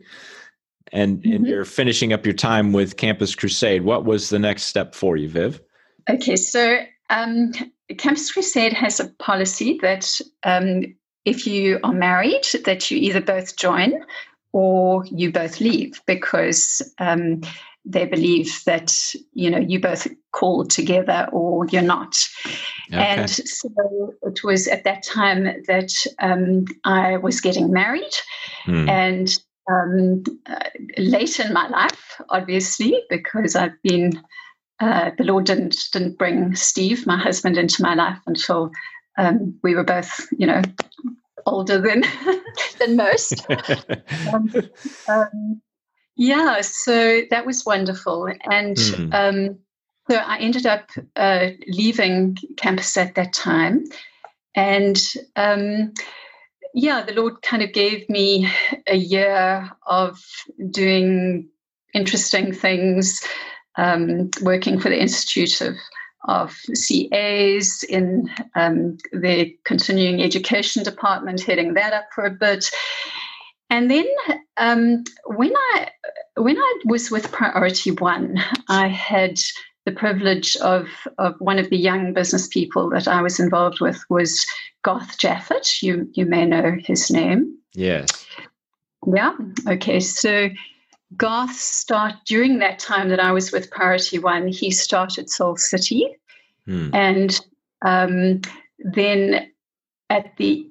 And, 0.93 1.19
mm-hmm. 1.19 1.33
and 1.33 1.47
you're 1.47 1.65
finishing 1.65 2.13
up 2.13 2.25
your 2.25 2.35
time 2.35 2.73
with 2.73 2.97
Campus 2.97 3.35
Crusade. 3.35 3.83
What 3.83 4.05
was 4.05 4.29
the 4.29 4.39
next 4.39 4.65
step 4.65 4.95
for 4.95 5.17
you, 5.17 5.29
Viv? 5.29 5.61
Okay, 6.09 6.37
so 6.37 6.79
um, 7.11 7.53
Campus 7.99 8.33
Crusade 8.33 8.73
has 8.73 9.01
a 9.01 9.09
policy 9.19 9.79
that 9.83 10.21
um, 10.45 10.83
if 11.25 11.47
you 11.47 11.79
are 11.85 11.93
married, 11.93 12.45
that 12.65 12.91
you 12.91 12.99
either 12.99 13.21
both 13.21 13.57
join 13.57 14.05
or 14.53 15.05
you 15.07 15.31
both 15.31 15.61
leave 15.61 16.01
because 16.07 16.83
um, 16.99 17.43
they 17.85 18.05
believe 18.05 18.63
that 18.67 18.95
you 19.33 19.51
know 19.51 19.59
you 19.59 19.81
both 19.81 20.07
call 20.33 20.65
together 20.65 21.29
or 21.33 21.67
you're 21.67 21.83
not. 21.83 22.17
Okay. 22.93 23.01
And 23.01 23.31
so 23.31 24.15
it 24.23 24.45
was 24.45 24.69
at 24.69 24.85
that 24.85 25.03
time 25.03 25.45
that 25.67 25.93
um, 26.21 26.67
I 26.85 27.17
was 27.17 27.41
getting 27.41 27.73
married, 27.73 28.15
hmm. 28.65 28.89
and 28.89 29.39
um, 29.71 30.23
uh, 30.47 30.69
late 30.99 31.39
in 31.41 31.53
my 31.53 31.69
life, 31.69 32.21
obviously, 32.31 33.03
because 33.09 33.57
I've 33.57 33.81
been 33.83 34.23
uh, 34.81 35.11
the 35.19 35.25
Lord 35.25 35.45
didn't 35.45 35.77
didn't 35.93 36.19
bring 36.19 36.55
Steve, 36.55 37.07
my 37.07 37.19
husband, 37.19 37.59
into 37.59 37.83
my 37.83 37.95
life 37.95 38.19
until 38.27 38.71
um, 39.19 39.59
we 39.63 39.75
were 39.75 39.85
both, 39.85 40.27
you 40.33 40.47
know, 40.47 40.63
older 41.47 41.81
than 41.81 42.05
than 42.79 42.97
most. 42.97 43.47
um, 44.33 44.51
um, 45.09 45.63
yeah, 46.21 46.61
so 46.61 47.23
that 47.31 47.47
was 47.47 47.65
wonderful, 47.65 48.27
and 48.27 48.77
mm. 48.77 49.15
um, 49.15 49.59
so 50.07 50.19
I 50.19 50.37
ended 50.37 50.67
up 50.67 50.91
uh, 51.17 51.49
leaving 51.67 52.37
campus 52.59 52.95
at 52.99 53.15
that 53.15 53.33
time, 53.33 53.87
and 54.55 55.01
um, 55.37 55.95
yeah, 56.75 57.03
the 57.03 57.15
Lord 57.15 57.41
kind 57.41 57.63
of 57.63 57.73
gave 57.73 58.07
me 58.11 58.53
a 58.87 58.97
year 58.97 59.71
of 59.87 60.23
doing 60.71 61.49
interesting 61.95 62.53
things, 62.53 63.27
um, 63.77 64.29
working 64.43 64.79
for 64.79 64.91
the 64.91 65.01
Institute 65.01 65.63
of 65.63 65.77
of 66.29 66.55
CAs 66.75 67.83
in 67.85 68.31
um, 68.57 68.99
the 69.11 69.57
continuing 69.65 70.23
education 70.23 70.83
department, 70.83 71.41
heading 71.41 71.73
that 71.73 71.95
up 71.95 72.09
for 72.15 72.27
a 72.27 72.31
bit. 72.31 72.71
And 73.71 73.91
then 73.91 74.07
um, 74.57 75.05
when 75.27 75.53
I 75.55 75.89
when 76.37 76.59
I 76.59 76.75
was 76.85 77.11
with 77.11 77.33
Priority 77.33 77.93
One, 77.93 78.39
I 78.69 78.89
had 78.89 79.39
the 79.87 79.93
privilege 79.93 80.57
of, 80.57 80.89
of 81.19 81.35
one 81.39 81.59
of 81.59 81.71
the 81.71 81.77
young 81.77 82.13
business 82.13 82.47
people 82.49 82.91
that 82.91 83.09
I 83.09 83.23
was 83.23 83.41
involved 83.41 83.81
with 83.81 83.99
was 84.11 84.45
Garth 84.83 85.19
Japhet. 85.19 85.83
You 85.83 86.09
you 86.13 86.27
may 86.27 86.45
know 86.47 86.77
his 86.79 87.11
name. 87.11 87.57
Yes. 87.75 88.27
Yeah. 89.07 89.37
Okay. 89.67 90.01
So 90.01 90.51
Garth 91.17 91.55
start 91.55 92.15
during 92.27 92.59
that 92.59 92.79
time 92.79 93.09
that 93.09 93.21
I 93.21 93.33
was 93.33 93.53
with 93.53 93.71
Priority 93.71 94.19
One, 94.19 94.49
he 94.49 94.71
started 94.71 95.31
Soul 95.31 95.57
City, 95.57 96.07
hmm. 96.67 96.91
and 96.93 97.41
um, 97.83 98.41
then 98.79 99.51
at 100.09 100.37
the 100.37 100.70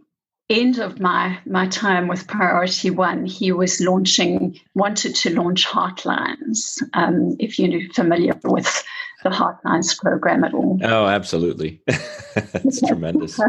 end 0.49 0.79
of 0.79 0.99
my 0.99 1.39
my 1.45 1.67
time 1.67 2.07
with 2.07 2.27
Priority 2.27 2.89
One, 2.89 3.25
he 3.25 3.51
was 3.51 3.79
launching 3.79 4.59
wanted 4.73 5.15
to 5.15 5.35
launch 5.35 5.65
Heartlines. 5.65 6.81
Um, 6.93 7.35
if 7.39 7.59
you're 7.59 7.91
familiar 7.93 8.33
with 8.43 8.83
the 9.23 9.29
Heartlines 9.29 9.97
program 9.99 10.43
at 10.43 10.53
all. 10.53 10.79
Oh, 10.83 11.05
absolutely, 11.07 11.81
it's 11.87 12.81
tremendous. 12.81 13.39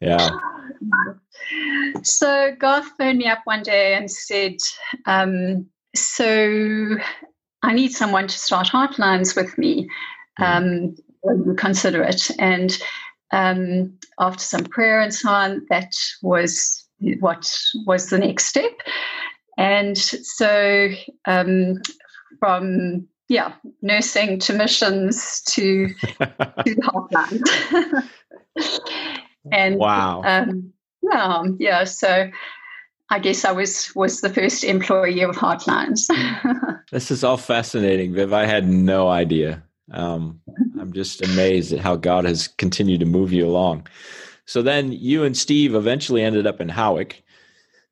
Yeah. 0.00 0.30
So 2.02 2.54
Garth 2.58 2.90
phoned 2.98 3.18
me 3.18 3.26
up 3.26 3.40
one 3.44 3.62
day 3.62 3.94
and 3.94 4.10
said. 4.10 4.56
Um, 5.06 5.66
so 5.94 6.96
I 7.62 7.72
need 7.72 7.92
someone 7.92 8.28
to 8.28 8.38
start 8.38 8.68
Heartlines 8.68 9.36
with 9.36 9.56
me. 9.56 9.88
Um, 10.38 10.96
consider 11.56 12.02
it. 12.02 12.30
And 12.38 12.76
um, 13.32 13.98
after 14.18 14.42
some 14.42 14.64
prayer 14.64 15.00
and 15.00 15.14
so 15.14 15.28
on, 15.28 15.66
that 15.70 15.92
was 16.22 16.86
what 17.20 17.50
was 17.86 18.10
the 18.10 18.18
next 18.18 18.46
step. 18.46 18.72
And 19.56 19.96
so 19.96 20.90
um, 21.26 21.80
from 22.38 23.06
yeah, 23.28 23.54
nursing 23.82 24.38
to 24.40 24.52
missions 24.52 25.42
to 25.48 25.88
to 25.88 26.76
Heartland. 26.82 27.42
and 29.52 29.76
wow. 29.76 30.22
Um, 30.24 30.72
yeah, 31.02 31.42
yeah. 31.58 31.84
So 31.84 32.30
I 33.10 33.18
guess 33.18 33.44
I 33.44 33.52
was 33.52 33.90
was 33.94 34.20
the 34.20 34.28
first 34.28 34.64
employee 34.64 35.22
of 35.22 35.36
Heartlines. 35.36 36.06
this 36.92 37.10
is 37.10 37.24
all 37.24 37.36
fascinating, 37.36 38.14
Viv. 38.14 38.32
I 38.32 38.46
had 38.46 38.68
no 38.68 39.08
idea. 39.08 39.62
Um, 39.90 40.40
I'm 40.80 40.92
just 40.92 41.22
amazed 41.22 41.72
at 41.72 41.80
how 41.80 41.96
God 41.96 42.24
has 42.24 42.48
continued 42.48 43.00
to 43.00 43.06
move 43.06 43.32
you 43.32 43.46
along. 43.46 43.86
So 44.46 44.62
then 44.62 44.92
you 44.92 45.24
and 45.24 45.36
Steve 45.36 45.74
eventually 45.74 46.22
ended 46.22 46.46
up 46.46 46.60
in 46.60 46.68
Howick. 46.68 47.22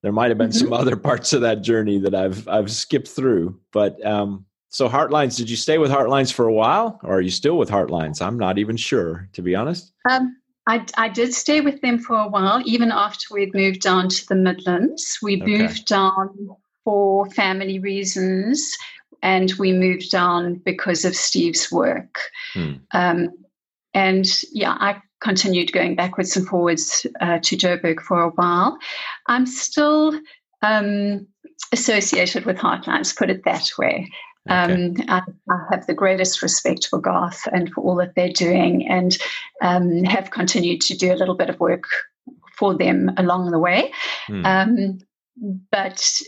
There 0.02 0.12
might 0.12 0.30
have 0.30 0.38
been 0.38 0.52
some 0.52 0.68
mm-hmm. 0.68 0.80
other 0.80 0.96
parts 0.96 1.32
of 1.32 1.42
that 1.42 1.62
journey 1.62 1.98
that 2.00 2.14
I've 2.14 2.48
I've 2.48 2.70
skipped 2.70 3.08
through, 3.08 3.58
but 3.72 4.04
um, 4.04 4.44
so 4.72 4.88
Heartlines, 4.88 5.36
did 5.36 5.50
you 5.50 5.56
stay 5.56 5.76
with 5.76 5.90
Heartlines 5.90 6.32
for 6.32 6.46
a 6.46 6.52
while, 6.52 6.98
or 7.02 7.18
are 7.18 7.20
you 7.20 7.30
still 7.30 7.58
with 7.58 7.68
Heartlines? 7.68 8.22
I'm 8.22 8.38
not 8.38 8.56
even 8.56 8.78
sure, 8.78 9.28
to 9.34 9.42
be 9.42 9.54
honest. 9.54 9.92
Um, 10.08 10.34
I, 10.66 10.86
I 10.96 11.10
did 11.10 11.34
stay 11.34 11.60
with 11.60 11.82
them 11.82 11.98
for 11.98 12.16
a 12.16 12.26
while, 12.26 12.62
even 12.64 12.90
after 12.90 13.34
we'd 13.34 13.54
moved 13.54 13.82
down 13.82 14.08
to 14.08 14.26
the 14.28 14.34
Midlands. 14.34 15.18
We 15.22 15.42
okay. 15.42 15.58
moved 15.58 15.86
down 15.86 16.56
for 16.84 17.28
family 17.32 17.80
reasons, 17.80 18.74
and 19.22 19.52
we 19.58 19.72
moved 19.72 20.14
on 20.14 20.56
because 20.56 21.04
of 21.04 21.14
Steve's 21.14 21.70
work. 21.70 22.18
Hmm. 22.54 22.72
Um, 22.92 23.28
and 23.94 24.26
yeah, 24.52 24.76
I 24.78 25.00
continued 25.20 25.72
going 25.72 25.94
backwards 25.94 26.36
and 26.36 26.46
forwards 26.46 27.06
uh, 27.20 27.38
to 27.42 27.56
Joburg 27.56 28.00
for 28.00 28.22
a 28.22 28.30
while. 28.30 28.78
I'm 29.28 29.46
still 29.46 30.18
um, 30.62 31.26
associated 31.72 32.44
with 32.44 32.56
Heartlines, 32.56 33.16
put 33.16 33.30
it 33.30 33.44
that 33.44 33.70
way. 33.78 34.10
Um, 34.48 34.94
I, 35.08 35.22
I, 35.48 35.66
have 35.70 35.86
the 35.86 35.94
greatest 35.94 36.42
respect 36.42 36.88
for 36.88 36.98
Garth 36.98 37.46
and 37.52 37.72
for 37.72 37.80
all 37.82 37.94
that 37.96 38.16
they're 38.16 38.32
doing, 38.32 38.88
and 38.88 39.16
um, 39.60 40.02
have 40.02 40.32
continued 40.32 40.80
to 40.82 40.96
do 40.96 41.12
a 41.12 41.14
little 41.14 41.36
bit 41.36 41.48
of 41.48 41.60
work 41.60 41.84
for 42.56 42.76
them 42.76 43.12
along 43.18 43.52
the 43.52 43.60
way. 43.60 43.92
Mm. 44.28 44.44
Um, 44.44 45.62
but 45.70 46.20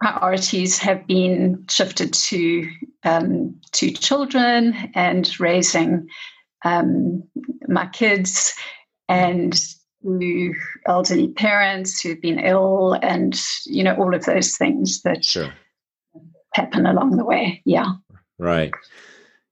priorities 0.00 0.78
have 0.78 1.06
been 1.06 1.64
shifted 1.68 2.12
to 2.12 2.68
um, 3.04 3.58
to 3.72 3.90
children 3.92 4.74
and 4.94 5.38
raising 5.40 6.08
um, 6.64 7.22
my 7.68 7.86
kids 7.86 8.52
and 9.08 9.60
to 10.02 10.54
elderly 10.86 11.28
parents 11.28 12.00
who've 12.00 12.20
been 12.20 12.38
ill 12.38 12.96
and 13.02 13.40
you 13.66 13.84
know 13.84 13.94
all 13.96 14.14
of 14.14 14.24
those 14.24 14.56
things 14.56 15.02
that 15.02 15.24
sure 15.24 15.52
happen 16.54 16.86
along 16.86 17.16
the 17.16 17.24
way. 17.24 17.62
Yeah. 17.64 17.92
Right. 18.38 18.72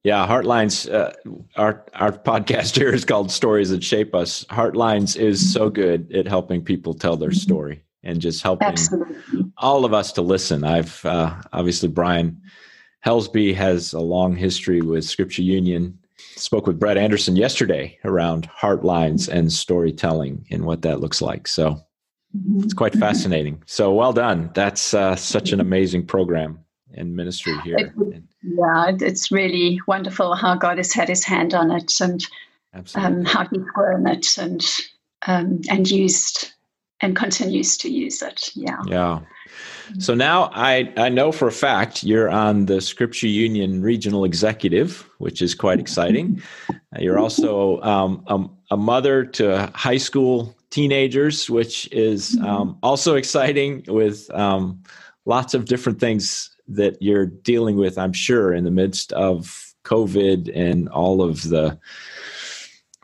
Yeah, 0.05 0.27
Heartlines. 0.27 0.91
Uh, 0.91 1.13
our 1.57 1.85
our 1.95 2.13
podcast 2.13 2.77
here 2.77 2.91
is 2.91 3.05
called 3.05 3.31
"Stories 3.31 3.71
That 3.71 3.83
Shape 3.83 4.15
Us." 4.15 4.45
Heartlines 4.45 5.17
is 5.17 5.53
so 5.53 5.69
good 5.69 6.13
at 6.15 6.27
helping 6.27 6.65
people 6.65 6.95
tell 6.95 7.17
their 7.17 7.33
story 7.33 7.83
and 8.03 8.21
just 8.21 8.43
helping 8.43 8.69
Absolutely. 8.69 9.17
all 9.59 9.85
of 9.85 9.93
us 9.93 10.13
to 10.13 10.23
listen. 10.23 10.65
I've 10.65 11.05
uh, 11.05 11.35
obviously 11.53 11.89
Brian 11.89 12.41
Helsby 13.05 13.55
has 13.55 13.93
a 13.93 14.01
long 14.01 14.37
history 14.37 14.81
with 14.81 15.05
Scripture 15.05 15.43
Union. 15.43 15.99
Spoke 16.37 16.67
with 16.67 16.79
Brett 16.79 16.97
Anderson 16.97 17.37
yesterday 17.37 17.99
around 18.05 18.49
Heartlines 18.51 19.29
and 19.29 19.53
storytelling 19.53 20.47
and 20.51 20.65
what 20.65 20.83
that 20.83 21.01
looks 21.01 21.21
like. 21.21 21.49
So 21.49 21.81
it's 22.59 22.75
quite 22.75 22.93
mm-hmm. 22.93 23.01
fascinating. 23.01 23.63
So 23.67 23.93
well 23.93 24.13
done. 24.13 24.51
That's 24.55 24.95
uh, 24.95 25.17
such 25.17 25.53
an 25.53 25.61
amazing 25.61 26.07
program 26.07 26.61
and 26.95 27.15
ministry 27.15 27.55
here. 27.65 27.77
It, 27.79 28.23
yeah, 28.43 28.93
it's 29.01 29.31
really 29.31 29.81
wonderful 29.87 30.35
how 30.35 30.55
God 30.57 30.79
has 30.79 30.93
had 30.93 31.09
His 31.09 31.25
hand 31.25 31.55
on 31.55 31.71
it 31.71 31.93
and 32.01 32.25
um, 32.95 33.25
how 33.25 33.47
He's 33.47 33.63
grown 33.75 34.07
it 34.07 34.37
and 34.39 34.65
um, 35.27 35.61
and 35.71 35.91
used 35.91 36.53
and 37.01 37.17
continues 37.17 37.77
to 37.79 37.91
use 37.91 38.23
it. 38.23 38.51
Yeah. 38.55 38.83
Yeah. 38.87 39.21
So 39.99 40.15
now 40.15 40.51
I, 40.53 40.93
I 40.97 41.09
know 41.09 41.33
for 41.33 41.49
a 41.49 41.53
fact 41.53 42.05
you're 42.05 42.29
on 42.29 42.67
the 42.67 42.81
Scripture 42.81 43.27
Union 43.27 43.81
Regional 43.81 44.25
Executive, 44.25 45.09
which 45.19 45.41
is 45.41 45.55
quite 45.55 45.81
exciting. 45.81 46.43
You're 46.99 47.19
also 47.19 47.81
um, 47.83 48.25
a, 48.27 48.75
a, 48.75 48.77
mother 48.77 49.25
to 49.25 49.71
high 49.75 49.99
school 49.99 50.57
teenagers, 50.71 51.51
which 51.51 51.87
is 51.93 52.35
mm-hmm. 52.35 52.47
um, 52.47 52.79
also 52.83 53.15
exciting 53.15 53.85
with 53.89 54.31
um, 54.35 54.83
lots 55.27 55.55
of 55.55 55.67
different 55.67 56.01
things 56.01 56.51
that 56.67 57.01
you're 57.01 57.27
dealing 57.27 57.77
with, 57.77 57.99
I'm 57.99 58.13
sure, 58.13 58.53
in 58.53 58.65
the 58.65 58.71
midst 58.71 59.13
of 59.13 59.75
COVID 59.85 60.51
and 60.55 60.89
all 60.89 61.23
of 61.23 61.49
the 61.49 61.79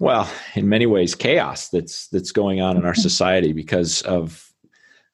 well, 0.04 0.30
in 0.54 0.68
many 0.68 0.84
ways, 0.84 1.14
chaos 1.14 1.70
that's 1.70 2.08
that's 2.08 2.30
going 2.30 2.60
on 2.60 2.76
in 2.76 2.84
our 2.84 2.94
society 2.94 3.52
because 3.54 4.02
of 4.02 4.52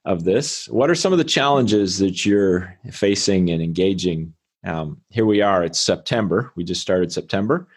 of 0.05 0.25
this. 0.25 0.69
What 0.69 0.91
are 0.91 0.97
some 0.97 1.13
of 1.13 1.19
the 1.19 1.25
challenges 1.25 1.99
that 1.99 2.27
you're 2.27 2.77
facing 2.91 3.51
and 3.51 3.63
engaging? 3.63 4.35
Um, 4.67 5.01
here 5.09 5.27
we 5.27 5.43
are. 5.43 5.63
It's 5.63 5.79
September. 5.79 6.53
We 6.57 6.65
just 6.65 6.81
started 6.81 7.13
September. 7.13 7.69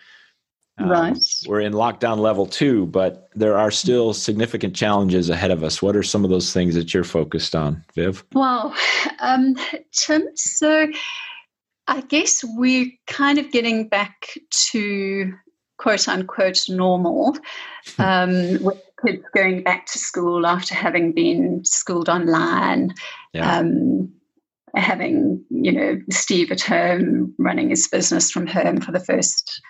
Um, 0.80 0.89
right. 0.89 1.18
We're 1.47 1.61
in 1.61 1.74
lockdown 1.74 2.18
level 2.18 2.47
two, 2.47 2.88
but 2.88 3.30
there 3.36 3.59
are 3.59 3.70
still 3.70 4.16
significant 4.16 4.76
challenges 4.76 5.30
ahead 5.30 5.51
of 5.51 5.64
us. 5.64 5.84
What 5.84 5.95
are 5.95 6.01
some 6.01 6.24
of 6.24 6.32
those 6.32 6.51
things 6.51 6.74
that 6.74 6.95
you're 6.95 7.03
focused 7.03 7.55
on, 7.55 7.86
Viv? 7.93 8.26
Well, 8.34 8.76
um, 9.20 9.55
Tim, 9.91 10.30
so 10.34 10.88
I 11.88 12.01
guess 12.01 12.43
we're 12.55 12.91
kind 13.05 13.38
of 13.38 13.51
getting 13.51 13.88
back 13.88 14.36
to 14.72 15.32
quote 15.84 16.08
unquote 16.08 16.70
normal 16.70 17.38
um, 18.00 18.64
with 18.64 18.82
kids 19.06 19.26
going 19.36 19.64
back 19.64 19.86
to 19.86 20.00
school 20.00 20.48
after 20.48 20.74
having 20.74 21.12
been 21.12 21.62
schooled 21.66 22.08
online. 22.08 22.94
Yeah. 23.34 23.58
Um, 23.58 24.14
having 24.76 25.44
you 25.52 25.72
know 25.72 26.00
Steve 26.10 26.52
at 26.52 26.62
home 26.62 27.36
running 27.38 27.70
his 27.70 27.88
business 27.88 28.32
from 28.32 28.48
home 28.48 28.82
for 28.82 28.92
the 28.92 29.00
first 29.00 29.62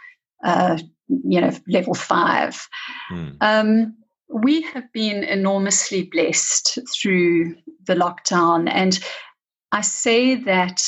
uh, 0.45 0.77
you 1.07 1.41
know 1.41 1.51
level 1.67 1.95
five. 1.95 2.67
Mm. 3.11 3.35
Um, 3.41 3.97
we 4.29 4.61
have 4.61 4.91
been 4.93 5.23
enormously 5.23 6.03
blessed 6.03 6.77
through 6.95 7.55
the 7.85 7.95
lockdown, 7.95 8.69
and 8.71 8.99
I 9.71 9.81
say 9.81 10.35
that 10.35 10.81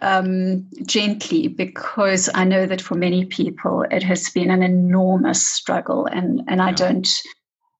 um, 0.00 0.66
gently 0.84 1.48
because 1.48 2.28
I 2.34 2.44
know 2.44 2.66
that 2.66 2.80
for 2.80 2.94
many 2.94 3.24
people 3.24 3.84
it 3.90 4.02
has 4.02 4.30
been 4.30 4.50
an 4.50 4.62
enormous 4.62 5.46
struggle, 5.46 6.06
and 6.06 6.42
and 6.48 6.60
I 6.60 6.72
don't, 6.72 7.08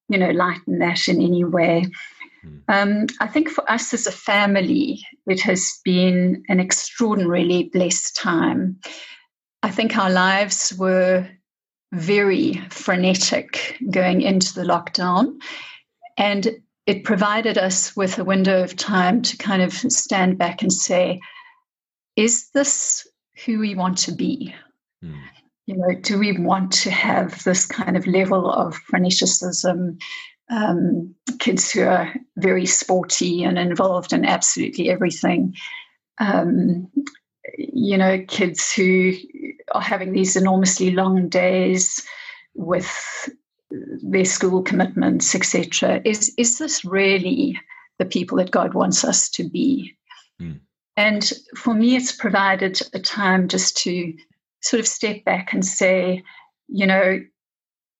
you 0.08 0.18
know, 0.18 0.30
lighten 0.30 0.78
that 0.80 1.08
in 1.08 1.20
any 1.20 1.44
way. 1.44 1.86
Hmm. 2.42 2.58
Um, 2.68 3.06
I 3.20 3.26
think 3.26 3.48
for 3.48 3.68
us 3.70 3.92
as 3.94 4.06
a 4.06 4.12
family, 4.12 5.04
it 5.26 5.40
has 5.40 5.80
been 5.84 6.44
an 6.48 6.60
extraordinarily 6.60 7.64
blessed 7.72 8.16
time. 8.16 8.80
I 9.62 9.70
think 9.70 9.96
our 9.96 10.10
lives 10.10 10.72
were 10.78 11.28
very 11.92 12.54
frenetic 12.70 13.76
going 13.90 14.20
into 14.22 14.54
the 14.54 14.62
lockdown, 14.64 15.40
and 16.16 16.48
it 16.86 17.04
provided 17.04 17.58
us 17.58 17.94
with 17.96 18.18
a 18.18 18.24
window 18.24 18.62
of 18.62 18.76
time 18.76 19.20
to 19.20 19.36
kind 19.36 19.62
of 19.62 19.74
stand 19.74 20.38
back 20.38 20.62
and 20.62 20.72
say, 20.72 21.20
is 22.18 22.50
this 22.50 23.06
who 23.46 23.60
we 23.60 23.76
want 23.76 23.96
to 23.98 24.12
be? 24.12 24.52
Mm. 25.04 25.20
You 25.66 25.76
know, 25.76 25.94
do 26.00 26.18
we 26.18 26.36
want 26.36 26.72
to 26.72 26.90
have 26.90 27.44
this 27.44 27.64
kind 27.64 27.96
of 27.96 28.08
level 28.08 28.50
of 28.50 28.76
freneticism? 28.90 30.00
Um, 30.50 31.14
kids 31.38 31.70
who 31.70 31.84
are 31.84 32.12
very 32.36 32.66
sporty 32.66 33.44
and 33.44 33.56
involved 33.56 34.12
in 34.12 34.24
absolutely 34.24 34.90
everything. 34.90 35.54
Um, 36.18 36.90
you 37.56 37.96
know, 37.96 38.24
kids 38.26 38.72
who 38.72 39.12
are 39.72 39.80
having 39.80 40.12
these 40.12 40.34
enormously 40.34 40.90
long 40.90 41.28
days 41.28 42.04
with 42.54 43.30
their 43.70 44.24
school 44.24 44.62
commitments, 44.62 45.36
etc. 45.36 46.00
Is 46.04 46.34
is 46.36 46.58
this 46.58 46.84
really 46.84 47.60
the 48.00 48.06
people 48.06 48.38
that 48.38 48.50
God 48.50 48.74
wants 48.74 49.04
us 49.04 49.28
to 49.30 49.48
be? 49.48 49.94
Mm. 50.42 50.60
And 50.98 51.32
for 51.54 51.74
me, 51.74 51.94
it's 51.94 52.10
provided 52.10 52.80
a 52.92 52.98
time 52.98 53.46
just 53.46 53.76
to 53.84 54.12
sort 54.62 54.80
of 54.80 54.88
step 54.88 55.24
back 55.24 55.52
and 55.52 55.64
say, 55.64 56.24
you 56.66 56.88
know, 56.88 57.20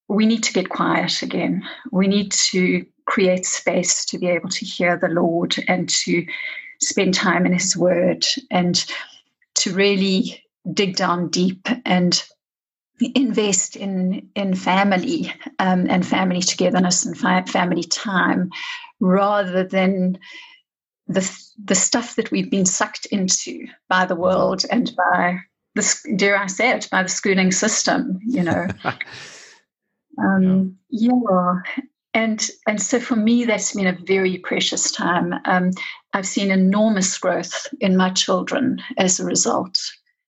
we 0.08 0.26
need 0.26 0.42
to 0.42 0.52
get 0.52 0.70
quiet 0.70 1.22
again. 1.22 1.62
We 1.92 2.08
need 2.08 2.32
to 2.50 2.84
create 3.06 3.46
space 3.46 4.04
to 4.06 4.18
be 4.18 4.26
able 4.26 4.48
to 4.48 4.64
hear 4.64 4.96
the 4.96 5.06
Lord 5.06 5.54
and 5.68 5.88
to 5.90 6.26
spend 6.82 7.14
time 7.14 7.46
in 7.46 7.52
His 7.52 7.76
Word 7.76 8.26
and 8.50 8.84
to 9.54 9.72
really 9.72 10.42
dig 10.72 10.96
down 10.96 11.28
deep 11.28 11.68
and 11.84 12.20
invest 13.14 13.76
in 13.76 14.28
in 14.34 14.56
family 14.56 15.32
um, 15.60 15.86
and 15.88 16.04
family 16.04 16.40
togetherness 16.40 17.06
and 17.06 17.16
family 17.48 17.84
time 17.84 18.50
rather 18.98 19.62
than 19.62 20.18
the 21.08 21.28
the 21.62 21.74
stuff 21.74 22.16
that 22.16 22.30
we've 22.30 22.50
been 22.50 22.66
sucked 22.66 23.06
into 23.06 23.66
by 23.88 24.04
the 24.04 24.14
world 24.14 24.64
and 24.70 24.94
by 24.96 25.38
the 25.74 26.14
dare 26.16 26.36
I 26.36 26.46
say 26.46 26.70
it 26.70 26.88
by 26.90 27.02
the 27.02 27.08
schooling 27.08 27.52
system, 27.52 28.18
you 28.26 28.42
know. 28.42 28.68
um, 30.22 30.76
yeah. 30.90 31.12
yeah. 31.30 31.82
And 32.14 32.50
and 32.66 32.82
so 32.82 33.00
for 33.00 33.16
me, 33.16 33.44
that's 33.44 33.74
been 33.74 33.86
a 33.86 33.98
very 34.06 34.38
precious 34.38 34.90
time. 34.90 35.34
Um, 35.44 35.70
I've 36.12 36.26
seen 36.26 36.50
enormous 36.50 37.16
growth 37.18 37.66
in 37.80 37.96
my 37.96 38.10
children 38.10 38.80
as 38.96 39.20
a 39.20 39.24
result. 39.24 39.78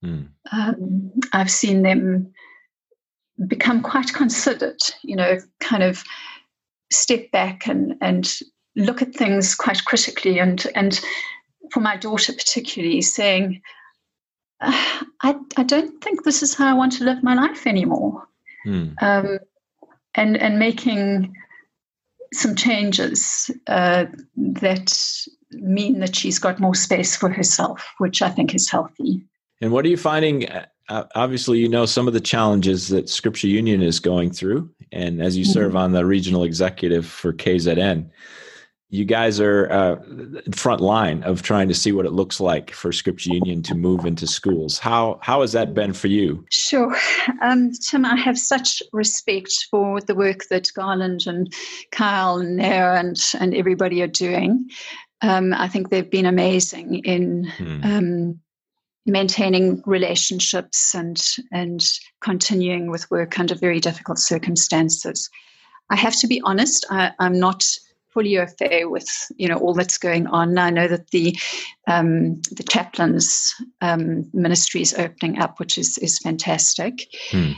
Mm. 0.04 0.28
Um, 0.52 1.10
I've 1.32 1.50
seen 1.50 1.82
them 1.82 2.32
become 3.46 3.82
quite 3.82 4.12
considered, 4.12 4.78
you 5.02 5.16
know, 5.16 5.38
kind 5.60 5.82
of 5.82 6.04
step 6.92 7.30
back 7.32 7.66
and 7.66 7.94
and 8.00 8.40
look 8.76 9.02
at 9.02 9.14
things 9.14 9.54
quite 9.54 9.84
critically. 9.84 10.38
And 10.38 10.66
and 10.74 11.00
for 11.72 11.80
my 11.80 11.96
daughter 11.96 12.32
particularly 12.32 13.00
saying 13.00 13.62
uh, 14.60 15.02
I, 15.22 15.36
I 15.56 15.62
don't 15.62 16.02
think 16.02 16.24
this 16.24 16.42
is 16.42 16.54
how 16.54 16.68
I 16.68 16.74
want 16.74 16.92
to 16.92 17.04
live 17.04 17.22
my 17.22 17.34
life 17.34 17.66
anymore. 17.66 18.26
Hmm. 18.64 18.88
um, 19.00 19.38
and 20.14 20.36
and 20.36 20.58
making 20.58 21.34
some 22.34 22.54
changes 22.54 23.50
uh, 23.68 24.04
that 24.36 25.26
mean 25.52 26.00
that 26.00 26.14
she's 26.14 26.38
got 26.38 26.60
more 26.60 26.74
space 26.74 27.16
for 27.16 27.30
herself 27.30 27.88
which 27.98 28.20
I 28.20 28.28
think 28.28 28.54
is 28.54 28.70
healthy. 28.70 29.24
And 29.62 29.72
what 29.72 29.84
are 29.84 29.88
you 29.88 29.96
finding? 29.96 30.48
Uh, 30.48 31.04
obviously 31.14 31.58
you 31.58 31.68
know 31.68 31.86
some 31.86 32.06
of 32.06 32.12
the 32.12 32.20
challenges 32.20 32.88
that 32.88 33.08
Scripture 33.08 33.46
Union 33.46 33.80
is 33.80 33.98
going 33.98 34.30
through. 34.30 34.68
And 34.92 35.22
as 35.22 35.36
you 35.36 35.44
mm-hmm. 35.44 35.52
serve 35.52 35.76
on 35.76 35.92
the 35.92 36.04
regional 36.04 36.44
executive 36.44 37.06
for 37.06 37.32
KZN 37.32 38.10
you 38.90 39.04
guys 39.04 39.38
are 39.38 39.70
uh, 39.70 39.96
front 40.52 40.80
line 40.80 41.22
of 41.22 41.42
trying 41.42 41.68
to 41.68 41.74
see 41.74 41.92
what 41.92 42.06
it 42.06 42.12
looks 42.12 42.40
like 42.40 42.72
for 42.72 42.90
Scripture 42.90 43.32
Union 43.32 43.62
to 43.62 43.74
move 43.74 44.04
into 44.04 44.26
schools. 44.26 44.78
How 44.78 45.20
how 45.22 45.42
has 45.42 45.52
that 45.52 45.74
been 45.74 45.92
for 45.92 46.08
you? 46.08 46.44
Sure, 46.50 46.94
um, 47.40 47.70
Tim. 47.70 48.04
I 48.04 48.16
have 48.16 48.38
such 48.38 48.82
respect 48.92 49.52
for 49.70 50.00
the 50.00 50.16
work 50.16 50.40
that 50.50 50.72
Garland 50.74 51.26
and 51.26 51.52
Kyle 51.92 52.38
and 52.38 52.56
Nair 52.56 52.96
and 52.96 53.16
and 53.38 53.54
everybody 53.54 54.02
are 54.02 54.08
doing. 54.08 54.68
Um, 55.22 55.54
I 55.54 55.68
think 55.68 55.88
they've 55.88 56.10
been 56.10 56.26
amazing 56.26 56.96
in. 57.04 57.44
Hmm. 57.44 57.84
Um, 57.84 58.40
maintaining 59.06 59.82
relationships 59.86 60.94
and 60.94 61.18
and 61.50 61.82
continuing 62.20 62.90
with 62.90 63.10
work 63.10 63.40
under 63.40 63.54
very 63.54 63.80
difficult 63.80 64.18
circumstances. 64.18 65.30
I 65.88 65.96
have 65.96 66.16
to 66.20 66.26
be 66.26 66.40
honest, 66.44 66.86
I, 66.90 67.10
I'm 67.18 67.38
not 67.38 67.64
fully 68.12 68.38
au 68.38 68.46
fait 68.46 68.84
with 68.84 69.08
you 69.36 69.48
know 69.48 69.56
all 69.56 69.74
that's 69.74 69.98
going 69.98 70.26
on. 70.28 70.58
I 70.58 70.70
know 70.70 70.88
that 70.88 71.10
the 71.10 71.36
um, 71.86 72.40
the 72.52 72.64
chaplains 72.68 73.54
um, 73.80 74.28
ministry 74.32 74.82
is 74.82 74.94
opening 74.94 75.38
up, 75.38 75.58
which 75.58 75.78
is 75.78 75.98
is 75.98 76.18
fantastic. 76.18 77.08
Hmm. 77.30 77.52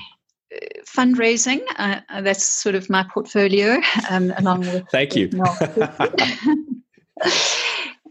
Fundraising, 0.85 1.63
uh, 1.77 2.01
that's 2.21 2.45
sort 2.45 2.75
of 2.75 2.91
my 2.91 3.05
portfolio, 3.05 3.81
um, 4.11 4.35
along 4.37 4.61
with. 4.61 4.85
Thank 4.91 5.17
you. 5.17 5.31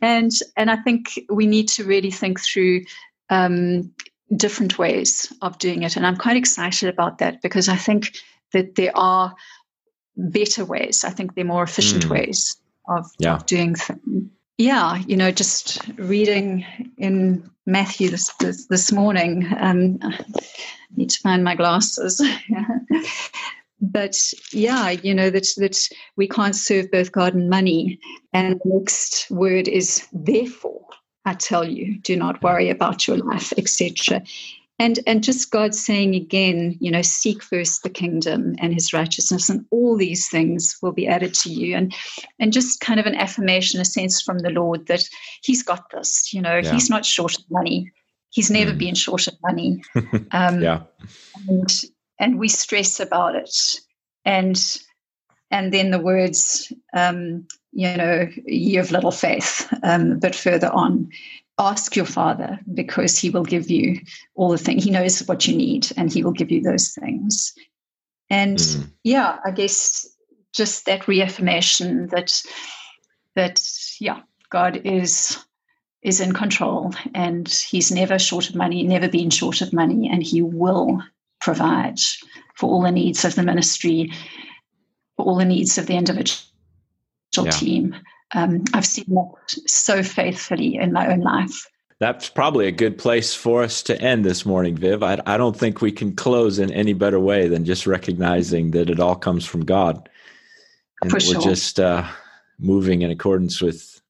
and 0.02 0.32
and 0.58 0.72
I 0.72 0.78
think 0.78 1.20
we 1.30 1.46
need 1.46 1.68
to 1.70 1.84
really 1.84 2.10
think 2.10 2.39
through 2.39 2.82
um, 3.30 3.94
different 4.36 4.80
ways 4.80 5.32
of 5.44 5.60
doing 5.60 5.84
it, 5.84 5.96
and 5.96 6.08
I'm 6.08 6.18
quite 6.18 6.38
excited 6.38 6.89
about 6.89 7.20
that 7.20 7.44
because 7.44 7.70
I 7.70 7.76
think 7.76 8.18
that 8.54 8.76
there 8.76 8.92
are 8.96 9.36
better 10.16 10.66
ways. 10.66 11.03
I 11.03 11.09
think 11.09 11.36
they're 11.36 11.45
more 11.45 11.64
efficient 11.64 12.05
mm. 12.05 12.12
ways 12.12 12.57
of, 12.88 13.05
yeah. 13.20 13.36
of 13.36 13.45
doing 13.45 13.76
things. 13.76 14.30
Yeah, 14.57 14.97
you 15.07 15.18
know, 15.18 15.32
just 15.32 15.82
reading 15.97 16.66
in 16.97 17.49
Matthew 17.66 18.09
this 18.09 18.32
this, 18.39 18.68
this 18.68 18.91
morning. 18.91 19.47
Um, 19.57 19.97
I 20.03 20.24
need 20.95 21.09
to 21.09 21.20
find 21.20 21.43
my 21.43 21.55
glasses. 21.55 22.22
but 23.82 24.16
yeah, 24.51 24.91
you 24.91 25.16
know 25.16 25.32
that 25.32 25.47
that 25.57 25.89
we 26.16 26.28
can't 26.28 26.55
serve 26.55 26.91
both 26.91 27.12
God 27.12 27.34
and 27.34 27.49
money. 27.49 27.99
And 28.34 28.59
the 28.64 28.70
next 28.78 29.32
word 29.32 29.68
is 29.68 30.07
therefore. 30.14 30.86
I 31.24 31.36
tell 31.36 31.64
you, 31.64 31.99
do 31.99 32.16
not 32.16 32.41
worry 32.41 32.70
about 32.72 33.07
your 33.07 33.18
life, 33.18 33.53
etc 33.55 34.24
and 34.82 34.99
and 35.05 35.23
just 35.23 35.51
god 35.51 35.75
saying 35.75 36.15
again 36.15 36.75
you 36.79 36.89
know 36.89 37.01
seek 37.01 37.43
first 37.43 37.84
the 37.84 37.89
kingdom 37.89 38.55
and 38.57 38.73
his 38.73 38.91
righteousness 38.93 39.47
and 39.47 39.63
all 39.69 39.95
these 39.95 40.27
things 40.27 40.77
will 40.82 40.91
be 40.91 41.07
added 41.07 41.34
to 41.34 41.49
you 41.49 41.75
and 41.75 41.93
and 42.39 42.51
just 42.51 42.82
kind 42.82 42.99
of 42.99 43.05
an 43.05 43.15
affirmation 43.15 43.79
a 43.79 43.86
sense 43.86 44.21
from 44.21 44.39
the 44.39 44.49
lord 44.49 44.88
that 44.88 45.03
he's 45.43 45.61
got 45.61 45.89
this 45.91 46.34
you 46.34 46.41
know 46.41 46.57
yeah. 46.57 46.71
he's 46.71 46.89
not 46.89 47.05
short 47.05 47.38
of 47.38 47.45
money 47.51 47.91
he's 48.32 48.49
never 48.49 48.71
mm. 48.71 48.79
been 48.79 48.95
short 48.95 49.27
of 49.27 49.36
money 49.43 49.84
um, 50.32 50.61
yeah 50.61 50.82
and 51.47 51.84
and 52.19 52.39
we 52.39 52.47
stress 52.47 52.99
about 52.99 53.36
it 53.36 53.55
and 54.25 54.79
and 55.51 55.73
then 55.73 55.91
the 55.91 55.99
words 55.99 56.73
um, 56.93 57.45
you 57.73 57.95
know, 57.95 58.27
you 58.45 58.79
have 58.79 58.91
little 58.91 59.11
faith. 59.11 59.67
Um, 59.84 60.19
bit 60.19 60.36
further 60.36 60.69
on, 60.71 61.09
ask 61.62 61.95
your 61.95 62.05
father 62.05 62.59
because 62.74 63.18
he 63.18 63.30
will 63.30 63.43
give 63.43 63.70
you 63.70 64.01
all 64.36 64.49
the 64.49 64.57
things. 64.57 64.84
He 64.84 64.89
knows 64.89 65.20
what 65.28 65.47
you 65.47 65.55
need 65.55 65.91
and 65.95 66.12
he 66.12 66.24
will 66.24 66.32
give 66.32 66.51
you 66.51 66.62
those 66.62 66.93
things. 66.93 67.53
And 68.30 68.57
mm. 68.57 68.91
yeah, 69.03 69.38
I 69.45 69.51
guess 69.51 70.07
just 70.53 70.86
that 70.86 71.07
reaffirmation 71.07 72.07
that 72.07 72.41
that 73.36 73.62
yeah, 73.99 74.22
God 74.49 74.82
is 74.84 75.38
is 76.01 76.20
in 76.20 76.34
control 76.34 76.93
and 77.14 77.47
he's 77.47 77.91
never 77.91 78.18
short 78.18 78.49
of 78.49 78.55
money, 78.55 78.84
never 78.84 79.07
been 79.07 79.30
short 79.30 79.62
of 79.62 79.72
money, 79.72 80.09
and 80.12 80.24
he 80.24 80.41
will 80.41 81.01
provide 81.39 81.99
for 82.55 82.70
all 82.70 82.82
the 82.82 82.91
needs 82.91 83.24
of 83.24 83.36
the 83.36 83.43
ministry, 83.43 84.12
for 85.16 85.26
all 85.26 85.38
the 85.38 85.45
needs 85.45 85.78
of 85.78 85.86
the 85.86 85.95
individual 85.95 86.41
yeah. 87.38 87.51
team. 87.51 87.95
Um, 88.34 88.63
I've 88.73 88.86
seen 88.86 89.05
that 89.09 89.61
so 89.67 90.03
faithfully 90.03 90.75
in 90.75 90.93
my 90.93 91.11
own 91.11 91.21
life. 91.21 91.67
That's 91.99 92.29
probably 92.29 92.67
a 92.67 92.71
good 92.71 92.97
place 92.97 93.36
for 93.36 93.61
us 93.61 93.84
to 93.84 94.01
end 94.01 94.25
this 94.25 94.43
morning, 94.43 94.75
Viv. 94.75 95.03
I, 95.03 95.21
I 95.27 95.38
don't 95.38 95.55
think 95.55 95.82
we 95.82 95.91
can 95.91 96.15
close 96.15 96.57
in 96.57 96.73
any 96.73 96.93
better 96.93 97.19
way 97.19 97.47
than 97.47 97.63
just 97.63 97.86
recognizing 97.86 98.71
that 98.71 98.89
it 98.89 98.99
all 98.99 99.15
comes 99.15 99.45
from 99.45 99.65
God. 99.65 100.09
And 101.03 101.11
for 101.11 101.19
we're 101.27 101.41
just 101.41 101.79
uh, 101.79 102.07
moving 102.59 103.03
in 103.03 103.11
accordance 103.11 103.61
with 103.61 104.01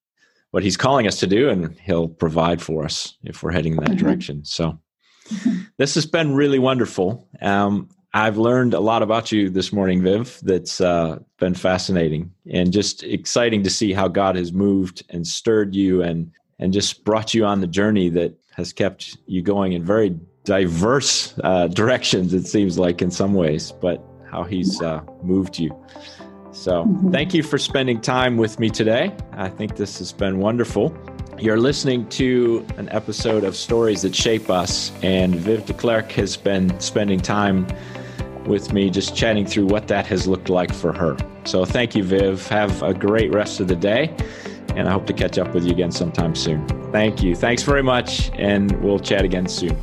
what 0.52 0.64
He's 0.64 0.78
calling 0.78 1.06
us 1.06 1.20
to 1.20 1.28
do, 1.28 1.50
and 1.50 1.78
He'll 1.80 2.08
provide 2.08 2.62
for 2.62 2.86
us 2.86 3.18
if 3.24 3.44
we're 3.44 3.52
heading 3.52 3.74
in 3.74 3.80
that 3.80 3.90
mm-hmm. 3.90 4.06
direction. 4.06 4.46
So, 4.46 4.80
mm-hmm. 5.28 5.64
this 5.78 5.96
has 5.96 6.06
been 6.06 6.34
really 6.34 6.60
wonderful. 6.60 7.28
Um, 7.42 7.90
I've 8.14 8.38
learned 8.38 8.74
a 8.74 8.80
lot 8.80 9.04
about 9.04 9.32
you 9.32 9.50
this 9.50 9.72
morning, 9.72 10.02
Viv. 10.02 10.40
That's 10.44 10.82
uh, 10.82 11.20
been 11.40 11.54
fascinating 11.54 12.32
and 12.52 12.74
just 12.74 13.04
exciting 13.04 13.64
to 13.64 13.70
see 13.70 13.94
how 13.94 14.10
God 14.10 14.36
has 14.36 14.52
moved 14.52 15.04
and 15.10 15.26
stirred 15.26 15.74
you 15.76 16.04
and 16.04 16.32
and 16.60 16.74
just 16.74 17.04
brought 17.04 17.34
you 17.34 17.46
on 17.46 17.62
the 17.62 17.68
journey 17.68 18.10
that 18.10 18.38
has 18.52 18.72
kept 18.74 19.18
you 19.26 19.42
going 19.42 19.72
in 19.74 19.84
very 19.84 20.16
diverse 20.44 21.34
uh, 21.44 21.68
directions. 21.68 22.34
It 22.34 22.46
seems 22.46 22.78
like 22.78 23.02
in 23.02 23.10
some 23.12 23.34
ways, 23.34 23.72
but 23.72 24.04
how 24.30 24.44
He's 24.44 24.82
uh, 24.82 25.02
moved 25.24 25.58
you. 25.58 25.72
So, 26.52 26.84
mm-hmm. 26.84 27.12
thank 27.12 27.34
you 27.34 27.44
for 27.44 27.58
spending 27.58 28.02
time 28.02 28.36
with 28.36 28.60
me 28.60 28.70
today. 28.70 29.16
I 29.32 29.48
think 29.48 29.78
this 29.78 30.00
has 30.00 30.12
been 30.12 30.40
wonderful. 30.40 30.96
You're 31.40 31.60
listening 31.60 32.08
to 32.10 32.66
an 32.78 32.90
episode 32.90 33.46
of 33.46 33.56
Stories 33.56 34.02
That 34.02 34.14
Shape 34.14 34.50
Us, 34.50 34.92
and 35.02 35.34
Viv 35.34 35.66
de 35.66 35.74
Klerk 35.74 36.12
has 36.12 36.36
been 36.36 36.78
spending 36.80 37.20
time 37.20 37.66
with 38.48 38.74
me, 38.74 38.90
just 38.90 39.16
chatting 39.16 39.46
through 39.46 39.66
what 39.68 39.88
that 39.88 40.06
has 40.08 40.28
looked 40.28 40.50
like 40.50 40.74
for 40.74 40.94
her. 40.94 41.18
So 41.46 41.66
thank 41.66 41.96
you, 41.96 42.04
Viv. 42.04 42.48
Have 42.48 42.82
a 42.84 42.94
great 42.94 43.34
rest 43.34 43.60
of 43.60 43.68
the 43.68 43.76
day, 43.76 44.16
and 44.76 44.88
I 44.88 44.92
hope 44.92 45.06
to 45.08 45.14
catch 45.14 45.38
up 45.38 45.54
with 45.54 45.66
you 45.66 45.72
again 45.72 45.92
sometime 45.92 46.36
soon. 46.36 46.68
Thank 46.92 47.24
you. 47.24 47.36
Thanks 47.36 47.64
very 47.64 47.84
much, 47.84 48.32
and 48.36 48.72
we'll 48.84 49.00
chat 49.00 49.26
again 49.26 49.48
soon. 49.48 49.78